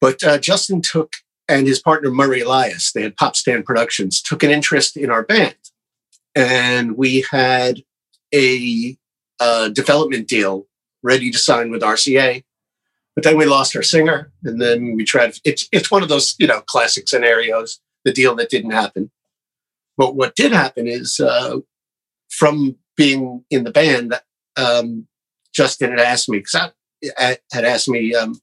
But 0.00 0.22
uh, 0.24 0.38
Justin 0.38 0.82
took, 0.82 1.12
and 1.48 1.66
his 1.66 1.80
partner 1.80 2.10
Murray 2.10 2.40
Elias, 2.40 2.92
they 2.92 3.02
had 3.02 3.16
Pop 3.16 3.36
Stand 3.36 3.64
Productions, 3.64 4.20
took 4.20 4.42
an 4.42 4.50
interest 4.50 4.96
in 4.96 5.10
our 5.10 5.22
band. 5.22 5.54
And 6.34 6.96
we 6.96 7.24
had 7.30 7.82
a, 8.34 8.96
a 9.40 9.70
development 9.70 10.26
deal 10.26 10.66
ready 11.02 11.30
to 11.30 11.38
sign 11.38 11.70
with 11.70 11.82
RCA. 11.82 12.42
But 13.14 13.24
then 13.24 13.36
we 13.36 13.44
lost 13.44 13.76
our 13.76 13.82
singer, 13.82 14.32
and 14.42 14.60
then 14.60 14.96
we 14.96 15.04
tried. 15.04 15.34
It's 15.44 15.68
it's 15.70 15.90
one 15.90 16.02
of 16.02 16.08
those 16.08 16.34
you 16.38 16.46
know 16.46 16.62
classic 16.62 17.08
scenarios. 17.08 17.78
The 18.06 18.12
deal 18.12 18.34
that 18.36 18.48
didn't 18.48 18.70
happen. 18.70 19.10
But 19.98 20.16
what 20.16 20.34
did 20.34 20.52
happen 20.52 20.88
is 20.88 21.20
uh, 21.20 21.58
from 22.30 22.76
being 22.96 23.44
in 23.50 23.64
the 23.64 23.70
band, 23.70 24.14
um, 24.56 25.06
Justin 25.54 25.90
had 25.90 26.00
asked 26.00 26.28
me 26.28 26.38
because 26.38 26.72
I 27.18 27.38
had 27.52 27.64
asked 27.64 27.88
me, 27.88 28.14
um, 28.14 28.40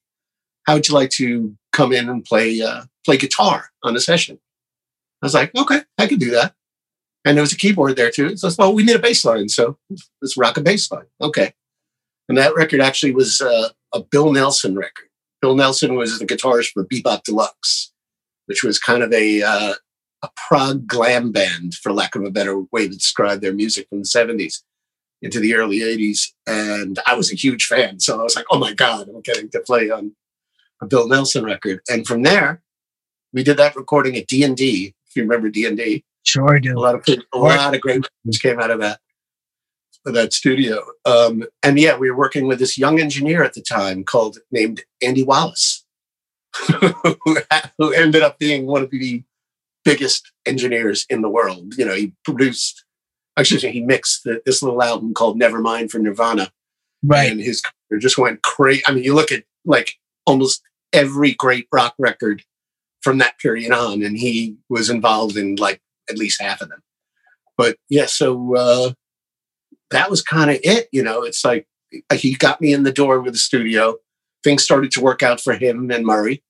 "How 0.65 0.75
would 0.75 0.87
you 0.87 0.95
like 0.95 1.09
to 1.11 1.55
come 1.71 1.91
in 1.93 2.09
and 2.09 2.23
play 2.23 2.61
uh, 2.61 2.83
play 3.05 3.17
guitar 3.17 3.71
on 3.83 3.95
a 3.95 3.99
session?" 3.99 4.39
I 5.21 5.25
was 5.25 5.33
like, 5.33 5.55
"Okay, 5.55 5.81
I 5.97 6.07
could 6.07 6.19
do 6.19 6.31
that." 6.31 6.53
And 7.25 7.37
there 7.37 7.43
was 7.43 7.53
a 7.53 7.57
keyboard 7.57 7.95
there 7.95 8.11
too. 8.11 8.37
So, 8.37 8.49
well, 8.57 8.73
we 8.73 8.83
need 8.83 8.95
a 8.95 8.99
bass 8.99 9.25
line, 9.25 9.49
so 9.49 9.77
let's 10.21 10.37
rock 10.37 10.57
a 10.57 10.61
bass 10.61 10.89
line. 10.91 11.05
Okay. 11.21 11.53
And 12.29 12.37
that 12.37 12.55
record 12.55 12.79
actually 12.79 13.13
was 13.13 13.41
uh, 13.41 13.69
a 13.93 14.01
Bill 14.01 14.31
Nelson 14.31 14.75
record. 14.75 15.09
Bill 15.41 15.55
Nelson 15.55 15.95
was 15.95 16.19
the 16.19 16.25
guitarist 16.25 16.71
for 16.73 16.83
Be-Bop 16.83 17.23
Deluxe, 17.23 17.91
which 18.45 18.63
was 18.63 18.77
kind 18.77 19.03
of 19.03 19.11
a 19.11 19.41
uh, 19.41 19.73
a 20.21 20.29
prog 20.35 20.87
glam 20.87 21.31
band, 21.31 21.75
for 21.75 21.93
lack 21.93 22.15
of 22.15 22.23
a 22.23 22.31
better 22.31 22.59
way 22.71 22.87
to 22.87 22.93
describe 22.93 23.41
their 23.41 23.53
music 23.53 23.87
from 23.89 23.99
the 23.99 24.05
70s 24.05 24.61
into 25.21 25.39
the 25.39 25.55
early 25.55 25.79
80s. 25.79 26.31
And 26.47 26.99
I 27.05 27.15
was 27.15 27.31
a 27.31 27.35
huge 27.35 27.65
fan. 27.65 27.99
So 27.99 28.19
I 28.19 28.23
was 28.23 28.35
like, 28.35 28.45
oh 28.51 28.59
my 28.59 28.73
God, 28.73 29.07
I'm 29.09 29.21
getting 29.21 29.49
to 29.49 29.59
play 29.59 29.89
on 29.89 30.15
a 30.81 30.87
Bill 30.87 31.07
Nelson 31.07 31.43
record. 31.43 31.81
And 31.89 32.07
from 32.07 32.23
there, 32.23 32.61
we 33.33 33.43
did 33.43 33.57
that 33.57 33.75
recording 33.75 34.15
at 34.15 34.27
D&D, 34.27 34.93
if 35.07 35.15
you 35.15 35.23
remember 35.23 35.49
D&D. 35.49 36.03
Sure 36.23 36.55
I 36.55 36.59
do. 36.59 36.77
A 36.77 36.79
lot 36.79 36.95
of, 36.95 37.05
a 37.33 37.37
lot 37.37 37.75
of 37.75 37.81
great 37.81 38.01
records 38.01 38.37
came 38.39 38.59
out 38.59 38.71
of 38.71 38.79
that, 38.79 38.99
of 40.05 40.13
that 40.13 40.33
studio. 40.33 40.83
Um, 41.05 41.43
and 41.63 41.79
yeah, 41.79 41.97
we 41.97 42.09
were 42.09 42.17
working 42.17 42.47
with 42.47 42.59
this 42.59 42.77
young 42.77 42.99
engineer 42.99 43.43
at 43.43 43.53
the 43.53 43.61
time 43.61 44.03
called, 44.03 44.39
named 44.51 44.83
Andy 45.01 45.23
Wallace, 45.23 45.85
who 47.77 47.93
ended 47.93 48.21
up 48.21 48.39
being 48.39 48.65
one 48.65 48.83
of 48.83 48.89
the 48.89 49.23
biggest 49.89 50.31
engineers 50.45 51.05
in 51.09 51.21
the 51.21 51.29
world. 51.29 51.75
You 51.77 51.85
know, 51.85 51.95
he 51.95 52.13
produced, 52.23 52.83
actually, 53.37 53.71
he 53.71 53.81
mixed 53.81 54.23
the, 54.23 54.41
this 54.45 54.61
little 54.61 54.83
album 54.83 55.13
called 55.13 55.39
Nevermind 55.39 55.89
for 55.89 55.99
Nirvana. 55.99 56.51
Right. 57.03 57.31
And 57.31 57.39
his 57.39 57.61
career 57.61 57.99
just 57.99 58.17
went 58.17 58.41
crazy. 58.43 58.83
I 58.85 58.93
mean, 58.93 59.03
you 59.03 59.15
look 59.15 59.31
at 59.31 59.43
like 59.65 59.93
almost 60.25 60.61
every 60.93 61.33
great 61.33 61.67
rock 61.71 61.95
record 61.97 62.43
from 63.01 63.17
that 63.19 63.39
period 63.39 63.71
on, 63.71 64.03
and 64.03 64.17
he 64.17 64.57
was 64.69 64.89
involved 64.89 65.37
in 65.37 65.55
like 65.55 65.81
at 66.09 66.17
least 66.17 66.41
half 66.41 66.61
of 66.61 66.69
them. 66.69 66.81
But 67.57 67.77
yeah, 67.89 68.05
so 68.05 68.55
uh, 68.55 68.91
that 69.91 70.09
was 70.09 70.21
kind 70.21 70.51
of 70.51 70.59
it. 70.63 70.89
You 70.91 71.03
know, 71.03 71.23
it's 71.23 71.45
like 71.45 71.65
he 72.13 72.35
got 72.35 72.59
me 72.59 72.73
in 72.73 72.83
the 72.83 72.91
door 72.91 73.21
with 73.21 73.33
the 73.33 73.39
studio. 73.39 73.95
Things 74.43 74.63
started 74.63 74.91
to 74.91 75.01
work 75.01 75.23
out 75.23 75.39
for 75.39 75.53
him 75.53 75.89
and 75.91 76.05
Murray 76.05 76.43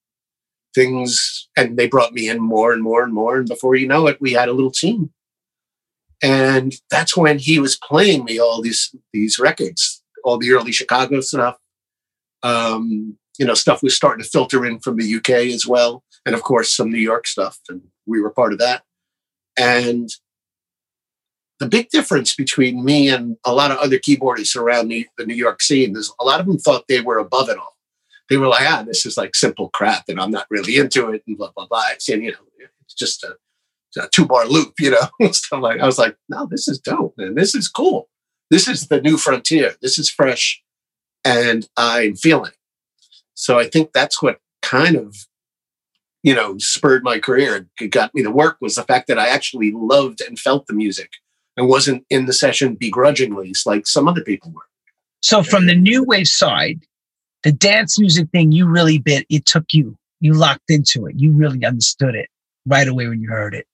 things 0.75 1.47
and 1.57 1.77
they 1.77 1.87
brought 1.87 2.13
me 2.13 2.29
in 2.29 2.39
more 2.39 2.73
and 2.73 2.83
more 2.83 3.03
and 3.03 3.13
more 3.13 3.37
and 3.37 3.47
before 3.47 3.75
you 3.75 3.87
know 3.87 4.07
it 4.07 4.21
we 4.21 4.31
had 4.33 4.49
a 4.49 4.53
little 4.53 4.71
team. 4.71 5.11
And 6.21 6.73
that's 6.91 7.15
when 7.15 7.39
he 7.39 7.59
was 7.59 7.77
playing 7.77 8.25
me 8.25 8.39
all 8.39 8.61
these 8.61 8.93
these 9.13 9.39
records 9.39 10.03
all 10.23 10.37
the 10.37 10.51
early 10.51 10.71
chicago 10.71 11.21
stuff. 11.21 11.57
Um, 12.43 13.17
you 13.37 13.45
know 13.45 13.53
stuff 13.53 13.81
was 13.81 13.95
starting 13.95 14.23
to 14.23 14.29
filter 14.29 14.65
in 14.65 14.79
from 14.79 14.97
the 14.97 15.15
uk 15.15 15.29
as 15.29 15.65
well 15.65 16.03
and 16.25 16.35
of 16.35 16.43
course 16.43 16.75
some 16.75 16.89
new 16.91 16.99
york 16.99 17.25
stuff 17.25 17.59
and 17.69 17.81
we 18.05 18.21
were 18.21 18.31
part 18.31 18.53
of 18.53 18.59
that. 18.59 18.83
And 19.57 20.09
the 21.59 21.67
big 21.67 21.89
difference 21.89 22.35
between 22.35 22.85
me 22.85 23.09
and 23.09 23.35
a 23.45 23.53
lot 23.53 23.71
of 23.71 23.77
other 23.77 23.97
keyboardists 23.97 24.55
around 24.55 24.87
the, 24.89 25.07
the 25.17 25.25
new 25.25 25.35
york 25.35 25.61
scene 25.61 25.95
is 25.95 26.13
a 26.19 26.25
lot 26.25 26.39
of 26.39 26.45
them 26.45 26.57
thought 26.57 26.85
they 26.87 27.01
were 27.01 27.17
above 27.17 27.49
it 27.49 27.57
all 27.57 27.78
they 28.29 28.37
were 28.37 28.47
like, 28.47 28.69
ah, 28.69 28.83
this 28.85 29.05
is 29.05 29.17
like 29.17 29.35
simple 29.35 29.69
crap 29.69 30.05
and 30.07 30.19
I'm 30.19 30.31
not 30.31 30.47
really 30.49 30.77
into 30.77 31.09
it 31.09 31.23
and 31.27 31.37
blah, 31.37 31.51
blah, 31.55 31.67
blah. 31.67 31.83
And, 32.09 32.23
you 32.23 32.31
know, 32.31 32.37
it's 32.81 32.93
just 32.93 33.23
a, 33.23 33.35
a 34.01 34.07
two 34.09 34.25
bar 34.25 34.45
loop, 34.45 34.73
you 34.79 34.91
know, 34.91 35.31
stuff 35.31 35.61
like 35.61 35.79
I 35.79 35.85
was 35.85 35.97
like, 35.97 36.15
no, 36.29 36.45
this 36.45 36.67
is 36.67 36.79
dope 36.79 37.15
and 37.17 37.35
this 37.35 37.55
is 37.55 37.67
cool. 37.67 38.07
This 38.51 38.67
is 38.67 38.87
the 38.87 39.01
new 39.01 39.17
frontier. 39.17 39.75
This 39.81 39.97
is 39.97 40.09
fresh 40.09 40.61
and 41.25 41.67
I'm 41.75 42.15
feeling. 42.15 42.51
So 43.33 43.57
I 43.57 43.67
think 43.67 43.93
that's 43.93 44.21
what 44.21 44.39
kind 44.61 44.95
of, 44.95 45.15
you 46.23 46.35
know, 46.35 46.55
spurred 46.57 47.03
my 47.03 47.19
career. 47.19 47.67
It 47.79 47.87
got 47.87 48.13
me 48.13 48.21
to 48.23 48.31
work 48.31 48.57
was 48.61 48.75
the 48.75 48.83
fact 48.83 49.07
that 49.07 49.19
I 49.19 49.29
actually 49.29 49.71
loved 49.71 50.21
and 50.21 50.37
felt 50.37 50.67
the 50.67 50.73
music 50.73 51.11
and 51.57 51.67
wasn't 51.67 52.05
in 52.09 52.25
the 52.25 52.33
session 52.33 52.75
begrudgingly 52.75 53.53
like 53.65 53.87
some 53.87 54.07
other 54.07 54.23
people 54.23 54.51
were. 54.51 54.61
So 55.21 55.43
from 55.43 55.65
the 55.65 55.75
new 55.75 56.03
wave 56.03 56.27
side, 56.27 56.81
the 57.43 57.51
dance 57.51 57.99
music 57.99 58.29
thing 58.31 58.51
you 58.51 58.67
really 58.67 58.99
bit 58.99 59.25
it 59.29 59.45
took 59.45 59.73
you. 59.73 59.97
You 60.19 60.33
locked 60.33 60.69
into 60.69 61.05
it. 61.05 61.15
You 61.17 61.31
really 61.31 61.65
understood 61.65 62.15
it 62.15 62.29
right 62.65 62.87
away 62.87 63.07
when 63.07 63.21
you 63.21 63.29
heard 63.29 63.53
it. 63.53 63.65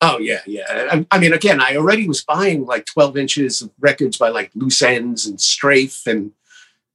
Oh 0.00 0.18
yeah 0.18 0.40
yeah. 0.46 0.64
I, 0.68 1.06
I 1.10 1.18
mean 1.18 1.32
again 1.32 1.62
i 1.62 1.76
already 1.76 2.06
was 2.06 2.22
buying 2.22 2.66
like 2.66 2.84
12 2.84 3.16
inches 3.16 3.62
of 3.62 3.70
records 3.78 4.18
by 4.18 4.28
like 4.28 4.50
loose 4.54 4.82
ends 4.82 5.24
and 5.24 5.40
strafe 5.40 6.06
and 6.06 6.32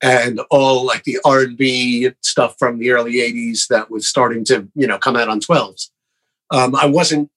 and 0.02 0.42
all 0.52 0.86
like 0.86 1.06
the 1.06 1.18
r&b 1.26 2.12
stuff 2.22 2.56
from 2.60 2.78
the 2.78 2.92
early 2.92 3.14
80s 3.14 3.68
that 3.68 3.90
was 3.90 4.08
starting 4.08 4.44
to 4.46 4.68
you 4.76 4.86
know 4.86 5.00
come 5.00 5.16
out 5.16 5.28
on 5.28 5.40
12s 5.40 5.90
um, 6.52 6.76
i 6.76 6.86
wasn't 6.86 7.32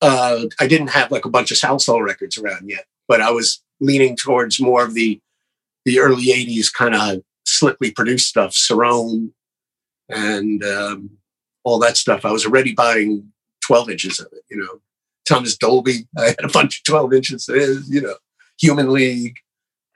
uh, 0.00 0.44
i 0.60 0.66
didn't 0.68 0.88
have 0.88 1.10
like 1.10 1.24
a 1.24 1.30
bunch 1.30 1.50
of 1.50 1.56
salsoul 1.56 2.04
records 2.04 2.38
around 2.38 2.68
yet 2.68 2.84
but 3.08 3.20
i 3.20 3.30
was 3.30 3.62
leaning 3.80 4.16
towards 4.16 4.60
more 4.60 4.84
of 4.84 4.94
the 4.94 5.20
the 5.86 5.98
early 5.98 6.26
80s 6.26 6.72
kind 6.72 6.94
of 6.94 7.22
slickly 7.58 7.90
produced 7.90 8.28
stuff, 8.28 8.52
Cerrone 8.52 9.30
and 10.08 10.62
um, 10.64 11.10
all 11.64 11.78
that 11.80 11.96
stuff. 11.96 12.24
I 12.24 12.32
was 12.32 12.44
already 12.44 12.72
buying 12.72 13.32
12 13.66 13.90
inches 13.90 14.20
of 14.20 14.26
it, 14.32 14.42
you 14.50 14.56
know. 14.56 14.80
Thomas 15.26 15.56
Dolby, 15.56 16.06
I 16.18 16.26
had 16.26 16.44
a 16.44 16.48
bunch 16.48 16.80
of 16.80 16.84
12 16.84 17.14
inches, 17.14 17.48
you 17.88 18.02
know, 18.02 18.14
Human 18.60 18.92
League, 18.92 19.36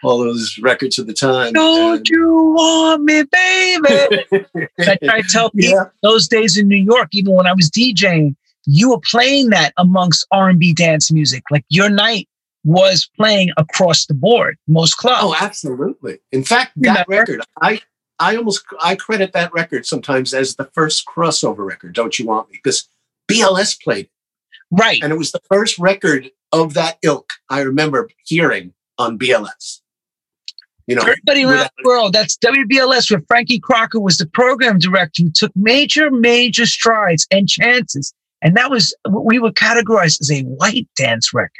all 0.02 0.20
those 0.20 0.58
records 0.62 0.98
of 0.98 1.06
the 1.06 1.12
time. 1.12 1.52
Don't 1.52 1.98
and, 1.98 2.08
you 2.08 2.54
want 2.56 3.02
me, 3.02 3.24
baby? 3.24 4.24
I 4.78 4.96
try 5.04 5.20
to 5.20 5.28
tell 5.28 5.50
people 5.50 5.74
yeah. 5.74 5.84
those 6.02 6.28
days 6.28 6.56
in 6.56 6.66
New 6.66 6.76
York, 6.82 7.08
even 7.12 7.34
when 7.34 7.46
I 7.46 7.52
was 7.52 7.70
DJing, 7.70 8.36
you 8.64 8.90
were 8.90 9.00
playing 9.00 9.50
that 9.50 9.74
amongst 9.76 10.26
R&B 10.30 10.72
dance 10.72 11.12
music. 11.12 11.44
Like 11.50 11.64
your 11.68 11.90
night 11.90 12.26
was 12.64 13.08
playing 13.16 13.50
across 13.56 14.06
the 14.06 14.14
board, 14.14 14.56
most 14.66 14.96
clubs. 14.96 15.20
Oh, 15.22 15.34
absolutely. 15.40 16.18
In 16.32 16.44
fact, 16.44 16.72
that 16.76 17.06
Remember? 17.08 17.32
record, 17.32 17.44
I 17.60 17.80
I 18.18 18.36
almost 18.36 18.64
I 18.80 18.96
credit 18.96 19.32
that 19.32 19.52
record 19.52 19.86
sometimes 19.86 20.34
as 20.34 20.56
the 20.56 20.64
first 20.74 21.06
crossover 21.06 21.66
record. 21.66 21.94
Don't 21.94 22.18
you 22.18 22.26
want 22.26 22.50
me? 22.50 22.58
Because 22.62 22.88
BLS 23.30 23.80
played, 23.82 24.08
right, 24.70 25.00
and 25.02 25.12
it 25.12 25.18
was 25.18 25.32
the 25.32 25.40
first 25.48 25.78
record 25.78 26.30
of 26.52 26.74
that 26.74 26.98
ilk 27.02 27.30
I 27.48 27.60
remember 27.60 28.08
hearing 28.24 28.72
on 28.98 29.18
BLS. 29.18 29.80
You 30.86 30.94
know, 30.94 31.02
everybody 31.02 31.44
around 31.44 31.68
the 31.76 31.86
world. 31.86 32.14
That's 32.14 32.36
WBLS, 32.38 33.10
where 33.10 33.22
Frankie 33.28 33.60
Crocker 33.60 34.00
was 34.00 34.16
the 34.16 34.26
program 34.26 34.78
director 34.78 35.22
who 35.22 35.30
took 35.30 35.52
major, 35.54 36.10
major 36.10 36.64
strides 36.64 37.26
and 37.30 37.46
chances, 37.46 38.12
and 38.42 38.56
that 38.56 38.70
was 38.70 38.96
what 39.06 39.26
we 39.26 39.38
would 39.38 39.54
categorize 39.54 40.18
as 40.20 40.30
a 40.30 40.42
white 40.42 40.88
dance 40.96 41.32
record 41.34 41.52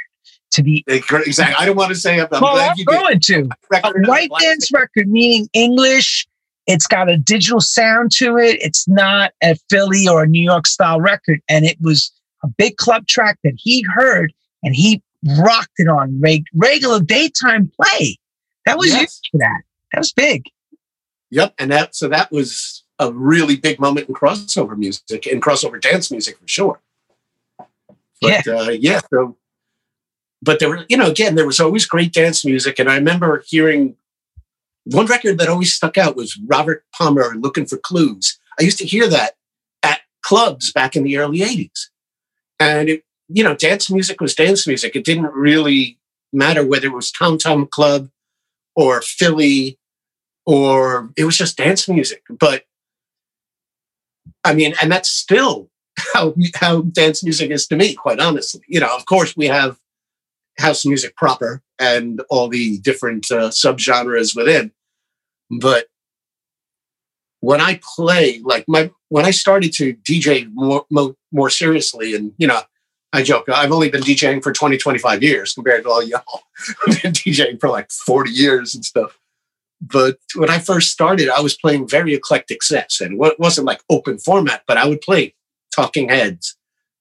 to 0.52 0.62
be 0.62 0.84
exactly. 0.86 1.44
I 1.58 1.66
don't 1.66 1.76
want 1.76 1.90
to 1.90 1.94
say 1.94 2.20
I'm, 2.20 2.28
well, 2.30 2.56
I'm 2.56 2.84
going 2.84 3.20
to 3.20 3.48
a 3.72 3.92
white 4.06 4.30
dance 4.40 4.72
record, 4.72 5.08
meaning 5.08 5.48
English. 5.52 6.26
It's 6.66 6.86
got 6.86 7.10
a 7.10 7.16
digital 7.16 7.60
sound 7.60 8.12
to 8.12 8.36
it. 8.36 8.58
It's 8.60 8.86
not 8.86 9.32
a 9.42 9.56
Philly 9.70 10.06
or 10.06 10.24
a 10.24 10.26
New 10.26 10.42
York 10.42 10.66
style 10.66 11.00
record, 11.00 11.40
and 11.48 11.64
it 11.64 11.78
was 11.80 12.12
a 12.42 12.48
big 12.48 12.76
club 12.76 13.06
track 13.06 13.38
that 13.44 13.54
he 13.56 13.82
heard 13.82 14.32
and 14.62 14.74
he 14.74 15.02
rocked 15.40 15.72
it 15.78 15.88
on 15.88 16.20
reg- 16.20 16.46
regular 16.54 17.00
daytime 17.00 17.70
play. 17.80 18.18
That 18.66 18.78
was 18.78 18.88
yes. 18.88 19.20
for 19.30 19.38
that. 19.38 19.62
That 19.92 20.00
was 20.00 20.12
big. 20.12 20.44
Yep, 21.30 21.54
and 21.58 21.70
that 21.72 21.94
so 21.94 22.08
that 22.08 22.30
was 22.30 22.84
a 22.98 23.12
really 23.12 23.56
big 23.56 23.78
moment 23.78 24.08
in 24.08 24.14
crossover 24.14 24.76
music 24.76 25.26
and 25.26 25.42
crossover 25.42 25.80
dance 25.80 26.10
music 26.10 26.38
for 26.38 26.48
sure. 26.48 26.80
But 28.20 28.46
yeah, 28.46 28.52
uh, 28.52 28.70
yeah 28.70 29.00
so, 29.12 29.36
but 30.42 30.60
there 30.60 30.68
were, 30.68 30.84
you 30.88 30.96
know, 30.96 31.10
again, 31.10 31.34
there 31.34 31.46
was 31.46 31.60
always 31.60 31.86
great 31.86 32.12
dance 32.12 32.44
music. 32.44 32.78
And 32.78 32.88
I 32.88 32.96
remember 32.96 33.42
hearing 33.46 33.96
one 34.84 35.06
record 35.06 35.38
that 35.38 35.48
always 35.48 35.74
stuck 35.74 35.98
out 35.98 36.16
was 36.16 36.38
Robert 36.46 36.84
Palmer 36.94 37.34
looking 37.36 37.66
for 37.66 37.76
clues. 37.76 38.38
I 38.58 38.62
used 38.62 38.78
to 38.78 38.86
hear 38.86 39.08
that 39.08 39.34
at 39.82 40.00
clubs 40.22 40.72
back 40.72 40.96
in 40.96 41.02
the 41.02 41.18
early 41.18 41.40
80s. 41.40 41.88
And 42.60 42.88
it, 42.88 43.04
you 43.28 43.44
know, 43.44 43.54
dance 43.54 43.90
music 43.90 44.20
was 44.20 44.34
dance 44.34 44.66
music. 44.66 44.96
It 44.96 45.04
didn't 45.04 45.32
really 45.32 45.98
matter 46.32 46.66
whether 46.66 46.86
it 46.86 46.94
was 46.94 47.10
Tom 47.10 47.38
Tom 47.38 47.66
Club 47.66 48.08
or 48.74 49.02
Philly 49.02 49.78
or 50.46 51.10
it 51.16 51.24
was 51.24 51.36
just 51.36 51.58
dance 51.58 51.88
music. 51.88 52.22
But 52.30 52.64
I 54.44 54.54
mean, 54.54 54.74
and 54.80 54.90
that's 54.90 55.10
still 55.10 55.68
how 56.14 56.34
how 56.54 56.82
dance 56.82 57.22
music 57.22 57.50
is 57.50 57.66
to 57.66 57.76
me, 57.76 57.94
quite 57.94 58.20
honestly. 58.20 58.62
You 58.66 58.80
know, 58.80 58.94
of 58.96 59.04
course, 59.04 59.36
we 59.36 59.46
have 59.46 59.78
house 60.58 60.84
music 60.84 61.16
proper 61.16 61.62
and 61.78 62.22
all 62.30 62.48
the 62.48 62.78
different 62.78 63.30
uh, 63.30 63.48
subgenres 63.48 64.36
within, 64.36 64.72
but 65.60 65.86
when 67.40 67.60
I 67.60 67.80
play, 67.96 68.40
like 68.42 68.64
my 68.68 68.90
when 69.08 69.24
I 69.24 69.30
started 69.30 69.72
to 69.74 69.94
DJ 69.94 70.50
more 70.52 70.84
more, 70.90 71.14
more 71.32 71.50
seriously, 71.50 72.14
and 72.14 72.32
you 72.38 72.46
know, 72.46 72.60
I 73.12 73.22
joke, 73.22 73.48
I've 73.48 73.72
only 73.72 73.90
been 73.90 74.02
DJing 74.02 74.42
for 74.42 74.52
20, 74.52 74.76
25 74.76 75.22
years 75.22 75.54
compared 75.54 75.84
to 75.84 75.90
all 75.90 76.02
y'all 76.02 76.22
who've 76.80 77.02
been 77.02 77.12
DJing 77.12 77.60
for 77.60 77.68
like 77.68 77.90
40 77.90 78.30
years 78.30 78.74
and 78.74 78.84
stuff. 78.84 79.18
But 79.80 80.18
when 80.34 80.50
I 80.50 80.58
first 80.58 80.90
started, 80.90 81.28
I 81.28 81.40
was 81.40 81.56
playing 81.56 81.88
very 81.88 82.12
eclectic 82.12 82.62
sets 82.62 83.00
and 83.00 83.22
it 83.22 83.38
wasn't 83.38 83.66
like 83.66 83.80
open 83.88 84.18
format, 84.18 84.64
but 84.66 84.76
I 84.76 84.86
would 84.86 85.00
play 85.00 85.34
Talking 85.74 86.08
Heads. 86.08 86.56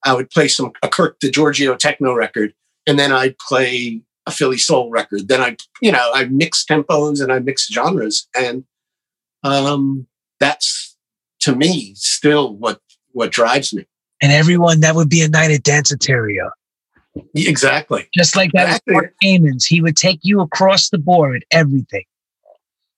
I 0.05 0.13
would 0.13 0.29
play 0.29 0.47
some 0.47 0.71
a 0.83 0.87
Kirk 0.87 1.19
Degiorgio 1.19 1.77
techno 1.77 2.13
record, 2.13 2.53
and 2.87 2.97
then 2.97 3.11
I'd 3.11 3.37
play 3.37 4.01
a 4.25 4.31
Philly 4.31 4.57
soul 4.57 4.89
record. 4.89 5.27
Then 5.27 5.41
I, 5.41 5.55
you 5.81 5.91
know, 5.91 6.11
I 6.13 6.25
mix 6.25 6.65
tempos 6.65 7.21
and 7.21 7.31
I 7.31 7.39
mix 7.39 7.67
genres, 7.71 8.27
and 8.35 8.63
um, 9.43 10.07
that's 10.39 10.95
to 11.41 11.55
me 11.55 11.93
still 11.95 12.55
what 12.55 12.79
what 13.11 13.31
drives 13.31 13.73
me. 13.73 13.85
And 14.21 14.31
everyone 14.31 14.79
that 14.79 14.95
would 14.95 15.09
be 15.09 15.21
a 15.21 15.29
night 15.29 15.51
at 15.51 15.61
Danceteria. 15.61 16.49
Exactly. 17.35 18.07
Just 18.13 18.35
like 18.35 18.51
that 18.53 18.67
exactly. 18.67 18.93
Mark 18.93 19.13
Kamins. 19.23 19.65
He 19.65 19.81
would 19.81 19.95
take 19.95 20.19
you 20.23 20.41
across 20.41 20.89
the 20.89 20.97
board 20.97 21.45
everything. 21.51 22.05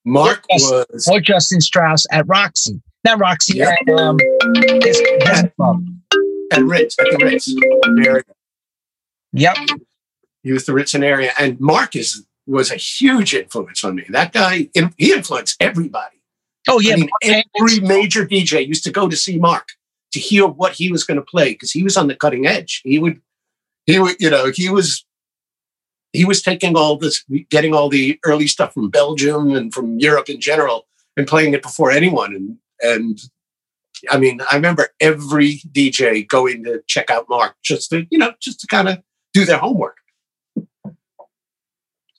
Mark 0.05 0.45
or 0.49 0.57
Justin, 0.57 0.85
was 0.91 1.07
or 1.07 1.19
Justin 1.19 1.61
Strauss 1.61 2.05
at 2.11 2.27
Roxy. 2.27 2.81
Not 3.05 3.19
Roxy 3.19 3.57
yep. 3.57 3.77
at 3.87 3.93
um 3.99 4.17
this, 4.81 5.01
at, 5.25 5.53
at 6.51 6.63
Ritz 6.63 6.95
at 6.99 7.05
the 7.11 7.19
Ritz 7.23 7.53
area. 8.05 8.23
Yep. 9.33 9.57
He 10.43 10.51
was 10.51 10.65
the 10.65 10.73
Ritz 10.73 10.95
area. 10.95 11.31
And 11.37 11.59
Mark 11.59 11.95
is 11.95 12.25
was 12.47 12.71
a 12.71 12.75
huge 12.75 13.35
influence 13.35 13.83
on 13.83 13.95
me. 13.95 14.05
That 14.09 14.33
guy 14.33 14.69
he 14.97 15.13
influenced 15.13 15.61
everybody. 15.61 16.17
Oh 16.67 16.79
yeah. 16.79 16.93
I 16.93 16.97
mean, 16.97 17.09
every 17.59 17.79
major 17.79 18.25
DJ 18.25 18.67
used 18.67 18.83
to 18.85 18.91
go 18.91 19.07
to 19.07 19.15
see 19.15 19.37
Mark 19.37 19.69
to 20.13 20.19
hear 20.19 20.47
what 20.47 20.73
he 20.73 20.91
was 20.91 21.03
going 21.03 21.19
to 21.19 21.25
play 21.25 21.53
because 21.53 21.71
he 21.71 21.83
was 21.83 21.95
on 21.95 22.07
the 22.07 22.15
cutting 22.15 22.47
edge. 22.47 22.81
He 22.83 22.99
would 22.99 23.21
he 23.85 23.99
would, 23.99 24.15
you 24.19 24.29
know, 24.29 24.51
he 24.53 24.69
was 24.69 25.05
he 26.13 26.25
was 26.25 26.41
taking 26.41 26.75
all 26.75 26.97
this, 26.97 27.23
getting 27.49 27.73
all 27.73 27.89
the 27.89 28.19
early 28.25 28.47
stuff 28.47 28.73
from 28.73 28.89
Belgium 28.89 29.55
and 29.55 29.73
from 29.73 29.99
Europe 29.99 30.29
in 30.29 30.41
general, 30.41 30.87
and 31.15 31.27
playing 31.27 31.53
it 31.53 31.61
before 31.61 31.91
anyone. 31.91 32.35
And 32.35 32.57
and 32.81 33.19
I 34.09 34.17
mean, 34.17 34.41
I 34.51 34.55
remember 34.55 34.89
every 34.99 35.61
DJ 35.71 36.27
going 36.27 36.63
to 36.63 36.81
check 36.87 37.09
out 37.09 37.27
Mark 37.29 37.55
just 37.63 37.89
to, 37.91 38.07
you 38.09 38.17
know, 38.17 38.33
just 38.39 38.59
to 38.61 38.67
kind 38.67 38.89
of 38.89 38.99
do 39.33 39.45
their 39.45 39.57
homework. 39.57 39.97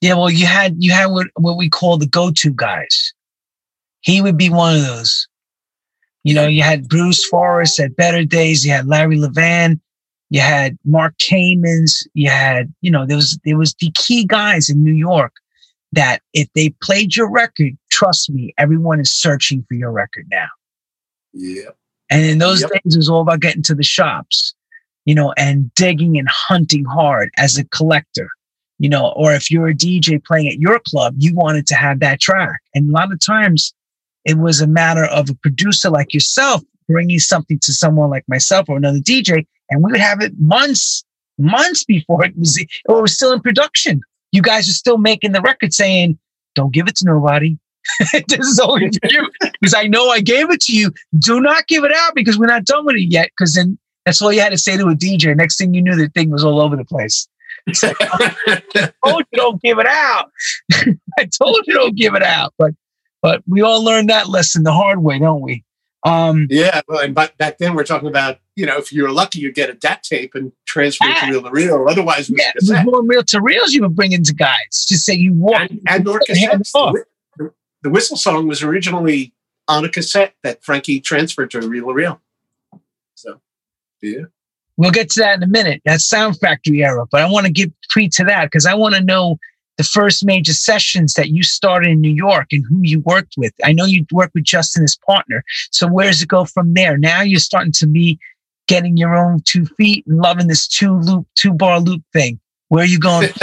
Yeah, 0.01 0.15
well, 0.15 0.31
you 0.31 0.47
had 0.47 0.77
you 0.79 0.93
had 0.93 1.07
what, 1.07 1.27
what 1.37 1.57
we 1.57 1.69
call 1.69 1.99
the 1.99 2.07
go-to 2.07 2.53
guys. 2.53 3.13
He 4.01 4.23
would 4.23 4.39
be 4.39 4.49
one 4.49 4.77
of 4.77 4.83
those. 4.83 5.29
You 6.25 6.35
know, 6.35 6.47
you 6.47 6.63
had 6.63 6.89
Bruce 6.89 7.27
Forest 7.27 7.81
at 7.81 7.97
Better 7.97 8.25
Days. 8.25 8.65
You 8.65 8.73
had 8.73 8.87
Larry 8.87 9.17
Levan 9.17 9.81
you 10.31 10.41
had 10.41 10.79
Mark 10.85 11.19
Kamins, 11.19 12.07
you 12.15 12.31
had, 12.31 12.73
you 12.81 12.91
know, 12.91 13.05
there 13.05 13.17
was 13.17 13.39
there 13.45 13.59
was 13.59 13.75
the 13.75 13.91
key 13.95 14.25
guys 14.25 14.71
in 14.71 14.83
New 14.83 14.95
York 14.95 15.35
that 15.93 16.23
if 16.33 16.49
they 16.55 16.71
played 16.81 17.17
your 17.17 17.29
record, 17.29 17.77
trust 17.91 18.31
me, 18.31 18.55
everyone 18.57 19.01
is 19.01 19.13
searching 19.13 19.65
for 19.69 19.75
your 19.75 19.91
record 19.91 20.29
now. 20.31 20.47
Yeah. 21.33 21.71
And 22.11 22.25
in 22.25 22.39
those 22.39 22.61
yep. 22.61 22.71
days, 22.71 22.95
it 22.95 22.99
was 22.99 23.09
all 23.09 23.23
about 23.23 23.41
getting 23.41 23.63
to 23.65 23.75
the 23.75 23.83
shops, 23.83 24.55
you 25.05 25.15
know, 25.15 25.33
and 25.37 25.73
digging 25.75 26.19
and 26.19 26.29
hunting 26.29 26.85
hard 26.85 27.31
as 27.37 27.59
a 27.59 27.65
collector, 27.67 28.29
you 28.79 28.89
know, 28.89 29.13
or 29.17 29.33
if 29.33 29.51
you're 29.51 29.69
a 29.69 29.75
DJ 29.75 30.23
playing 30.25 30.49
at 30.49 30.59
your 30.59 30.81
club, 30.81 31.15
you 31.19 31.35
wanted 31.35 31.67
to 31.69 31.75
have 31.75 32.01
that 32.01 32.21
track. 32.21 32.61
And 32.75 32.89
a 32.89 32.93
lot 32.93 33.13
of 33.13 33.21
times 33.21 33.75
it 34.25 34.39
was 34.39 34.61
a 34.61 34.67
matter 34.67 35.05
of 35.05 35.31
a 35.31 35.35
producer 35.35 35.91
like 35.91 36.13
yourself 36.13 36.63
bringing 36.89 37.19
something 37.19 37.59
to 37.61 37.73
someone 37.73 38.11
like 38.11 38.25
myself 38.29 38.69
or 38.69 38.77
another 38.77 38.99
DJ 38.99 39.47
and 39.71 39.83
we 39.83 39.93
would 39.93 40.01
have 40.01 40.21
it 40.21 40.39
months, 40.39 41.05
months 41.39 41.85
before 41.85 42.25
it 42.25 42.37
was, 42.37 42.59
it 42.59 42.69
was 42.89 43.15
still 43.15 43.33
in 43.33 43.41
production. 43.41 44.01
You 44.33 44.43
guys 44.43 44.69
are 44.69 44.73
still 44.73 44.99
making 44.99 45.33
the 45.33 45.41
record 45.41 45.73
saying, 45.73 46.19
don't 46.55 46.73
give 46.73 46.89
it 46.89 46.97
to 46.97 47.05
nobody. 47.05 47.57
this 48.29 48.47
is 48.47 48.61
only 48.61 48.91
for 48.91 49.11
you 49.11 49.29
because 49.61 49.75
I 49.75 49.85
know 49.85 50.09
I 50.09 50.21
gave 50.21 50.51
it 50.51 50.61
to 50.63 50.77
you. 50.77 50.93
Do 51.19 51.41
not 51.41 51.67
give 51.67 51.85
it 51.85 51.93
out 51.93 52.15
because 52.15 52.39
we're 52.39 52.47
not 52.47 52.65
done 52.65 52.85
with 52.85 52.97
it 52.97 53.11
yet. 53.11 53.31
Because 53.31 53.55
then 53.55 53.79
that's 54.05 54.23
all 54.23 54.33
you 54.33 54.41
had 54.41 54.51
to 54.51 54.59
say 54.59 54.77
to 54.77 54.89
a 54.89 54.95
DJ. 54.95 55.37
Next 55.37 55.59
thing 55.59 55.75
you 55.75 55.83
knew, 55.83 55.95
the 55.95 56.09
thing 56.09 56.31
was 56.31 56.45
all 56.45 56.61
over 56.61 56.77
the 56.77 56.85
place. 56.85 57.29
I 57.69 58.93
told 59.05 59.25
you 59.31 59.37
don't 59.37 59.63
give 59.63 59.79
it 59.79 59.87
out. 59.87 60.31
I 60.73 61.29
told 61.43 61.61
you 61.67 61.75
don't 61.75 61.95
give 61.95 62.15
it 62.15 62.23
out. 62.23 62.55
But 62.59 62.73
but 63.23 63.43
we 63.47 63.63
all 63.63 63.85
learned 63.85 64.09
that 64.11 64.29
lesson 64.29 64.63
the 64.63 64.73
hard 64.73 65.03
way, 65.03 65.19
don't 65.19 65.43
we? 65.43 65.65
Um, 66.05 66.47
yeah, 66.49 66.81
well, 66.89 67.01
and 67.01 67.15
but 67.15 67.37
back 67.37 67.59
then 67.59 67.75
we're 67.75 67.85
talking 67.85 68.09
about 68.09 68.39
you 68.57 68.65
know 68.65 68.79
if 68.79 68.91
you 68.91 69.03
were 69.03 69.11
lucky 69.11 69.41
you'd 69.41 69.55
get 69.55 69.69
a 69.69 69.75
DAT 69.75 70.03
tape 70.03 70.35
and 70.35 70.51
transfer 70.67 71.05
it 71.07 71.17
to 71.19 71.31
reel 71.31 71.43
to 71.43 71.51
reel. 71.51 71.87
Otherwise, 71.89 72.31
yeah, 72.31 72.53
it 72.55 72.63
was 72.67 72.85
more 72.85 73.05
reel 73.05 73.23
to 73.25 73.41
reels 73.43 73.73
you 73.73 73.83
were 73.83 73.91
bringing 73.91 74.25
to 74.25 74.35
guys. 74.35 74.87
Just 74.89 75.05
say 75.05 75.15
you 75.15 75.35
walk 75.35 75.61
and, 75.61 75.81
and 75.87 76.09
or 76.09 76.21
cassettes. 76.21 76.73
The, 77.37 77.53
the, 77.83 77.91
whistle 77.91 78.17
song 78.17 78.49
was 78.49 78.63
originally 78.63 79.35
on 79.69 79.85
a 79.85 79.91
cassette 79.91 80.35
that 80.43 80.65
Frankie 80.65 81.01
transferred 81.01 81.51
to 81.51 81.61
reel 81.61 81.89
to 81.89 81.93
reel. 81.93 82.21
So, 84.03 84.09
yeah. 84.09 84.25
We'll 84.77 84.91
get 84.91 85.11
to 85.11 85.21
that 85.21 85.37
in 85.37 85.43
a 85.43 85.47
minute. 85.47 85.83
That 85.85 86.01
Sound 86.01 86.39
Factory 86.39 86.83
era, 86.83 87.05
but 87.11 87.21
I 87.21 87.31
want 87.31 87.45
to 87.45 87.53
give 87.53 87.71
pre 87.91 88.09
to 88.11 88.25
that 88.25 88.47
because 88.47 88.65
I 88.65 88.75
want 88.75 88.95
to 88.95 89.03
know 89.03 89.39
the 89.77 89.85
first 89.85 90.25
major 90.25 90.53
sessions 90.53 91.15
that 91.15 91.31
you 91.31 91.43
started 91.43 91.91
in 91.91 92.01
New 92.01 92.13
York 92.13 92.49
and 92.53 92.65
who 92.67 92.81
you 92.83 93.01
worked 93.01 93.35
with. 93.37 93.53
I 93.65 93.73
know 93.73 93.85
you 93.85 94.07
worked 94.13 94.35
with 94.35 94.45
Justin 94.45 94.85
as 94.85 94.97
partner. 95.07 95.45
So 95.71 95.87
where 95.87 96.07
does 96.07 96.23
it 96.23 96.29
go 96.29 96.45
from 96.45 96.75
there? 96.75 96.97
Now 96.99 97.23
you're 97.23 97.41
starting 97.41 97.73
to 97.73 97.87
be 97.87 98.19
getting 98.69 98.97
your 98.97 99.17
own 99.17 99.41
two 99.45 99.67
feet 99.67 100.07
and 100.07 100.19
loving 100.19 100.49
this 100.49 100.69
two 100.69 100.99
loop, 100.99 101.27
two 101.35 101.53
bar 101.53 101.81
loop 101.81 102.03
thing. 102.13 102.41
Where 102.69 102.85
are 102.85 102.87
you 102.87 102.99
going? 102.99 103.31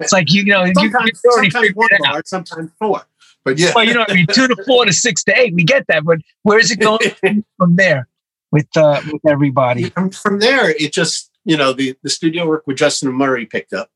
it's 0.00 0.12
like 0.12 0.32
you, 0.32 0.44
know, 0.44 0.64
sometimes, 0.74 1.20
you, 1.24 1.32
sometimes 1.32 1.70
one 1.74 1.88
bar, 2.00 2.22
sometimes 2.26 2.70
four. 2.78 3.02
But 3.44 3.58
yeah, 3.58 3.72
well, 3.74 3.84
you 3.84 3.94
know, 3.94 4.04
I 4.08 4.14
mean, 4.14 4.26
two 4.32 4.46
to 4.46 4.56
four 4.66 4.84
to 4.84 4.92
six 4.92 5.24
to 5.24 5.36
eight, 5.36 5.54
we 5.54 5.64
get 5.64 5.86
that. 5.88 6.04
But 6.04 6.18
where 6.42 6.58
is 6.58 6.70
it 6.70 6.78
going 6.78 7.44
from 7.56 7.76
there 7.76 8.06
with 8.52 8.68
uh, 8.76 9.00
with 9.10 9.22
everybody? 9.26 9.90
From, 9.90 10.10
from 10.10 10.38
there, 10.38 10.70
it 10.70 10.92
just 10.92 11.30
you 11.44 11.56
know 11.56 11.72
the 11.72 11.96
the 12.02 12.10
studio 12.10 12.46
work 12.46 12.64
with 12.66 12.76
Justin 12.76 13.08
and 13.08 13.18
Murray 13.18 13.46
picked 13.46 13.72
up, 13.72 13.90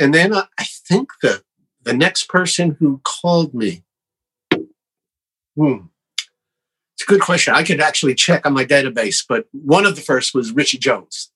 and 0.00 0.14
then 0.14 0.32
I, 0.32 0.44
I 0.58 0.64
think 0.64 1.10
the 1.20 1.42
the 1.82 1.92
next 1.92 2.28
person 2.28 2.76
who 2.78 3.00
called 3.04 3.52
me, 3.52 3.82
hmm, 5.56 5.78
it's 6.94 7.02
a 7.02 7.06
good 7.06 7.20
question. 7.20 7.54
I 7.54 7.64
could 7.64 7.80
actually 7.80 8.14
check 8.14 8.46
on 8.46 8.54
my 8.54 8.64
database, 8.64 9.24
but 9.28 9.46
one 9.50 9.84
of 9.84 9.96
the 9.96 10.02
first 10.02 10.34
was 10.34 10.52
Richie 10.52 10.78
Jones. 10.78 11.30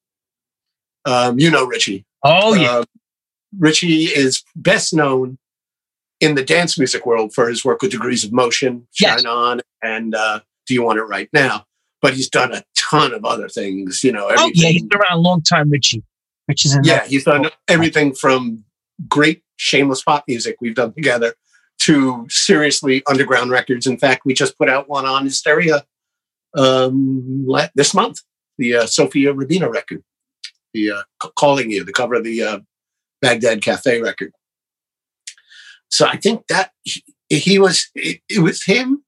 Um, 1.05 1.39
you 1.39 1.51
know 1.51 1.67
Richie. 1.67 2.07
Oh 2.23 2.55
yeah. 2.55 2.79
Um, 2.79 2.85
Richie 3.59 4.05
is 4.05 4.43
best 4.55 4.93
known 4.93 5.39
in 6.21 6.35
the 6.35 6.45
dance 6.45 6.79
music 6.79 7.07
world 7.07 7.33
for 7.35 7.49
his 7.49 7.65
work 7.65 7.83
with 7.83 7.91
Degrees 7.91 8.25
of 8.25 8.33
Motion, 8.33 8.87
Shine 8.93 9.19
yes. 9.19 9.25
On, 9.25 9.61
and 9.83 10.15
uh, 10.15 10.41
Do 10.67 10.75
You 10.75 10.83
Want 10.83 10.99
It 10.99 11.05
Right 11.05 11.29
Now? 11.33 11.67
But 12.07 12.15
he's 12.15 12.31
done 12.31 12.53
a 12.53 12.63
ton 12.77 13.13
of 13.13 13.25
other 13.25 13.49
things. 13.49 14.05
You 14.05 14.13
know. 14.13 14.29
Everything. 14.29 14.47
Oh 14.47 14.53
yeah, 14.55 14.69
he's 14.69 14.85
been 14.85 15.01
around 15.01 15.19
a 15.19 15.21
long 15.21 15.43
time, 15.43 15.71
Richie 15.71 16.05
which 16.47 16.65
is 16.65 16.79
yeah, 16.83 17.05
he's 17.07 17.25
done 17.25 17.51
everything 17.69 18.15
from 18.15 18.65
great 19.09 19.43
shameless 19.57 20.03
pop 20.03 20.25
music 20.27 20.57
we've 20.61 20.75
done 20.75 20.93
together 20.93 21.35
to 21.79 22.27
seriously 22.31 23.03
underground 23.07 23.51
records. 23.51 23.87
In 23.87 23.99
fact, 23.99 24.23
we 24.25 24.33
just 24.33 24.57
put 24.57 24.71
out 24.71 24.89
one 24.89 25.05
on 25.05 25.25
Hysteria 25.25 25.85
um, 26.57 27.47
this 27.75 27.95
month, 27.95 28.21
the 28.59 28.77
uh, 28.77 28.87
Sophia 28.87 29.35
Rabina 29.35 29.71
record, 29.71 30.03
the 30.73 30.93
uh, 30.93 31.03
Calling 31.37 31.71
You, 31.71 31.85
the 31.85 31.93
cover 31.93 32.15
of 32.15 32.25
the 32.25 32.43
uh, 32.43 32.59
Baghdad 33.21 33.61
Cafe 33.61 34.01
record. 34.01 34.33
So 35.91 36.07
I 36.07 36.17
think 36.17 36.47
that 36.47 36.73
he, 36.83 37.03
he 37.29 37.59
was, 37.59 37.89
it, 37.95 38.21
it 38.29 38.41
was 38.41 38.65
him, 38.65 39.05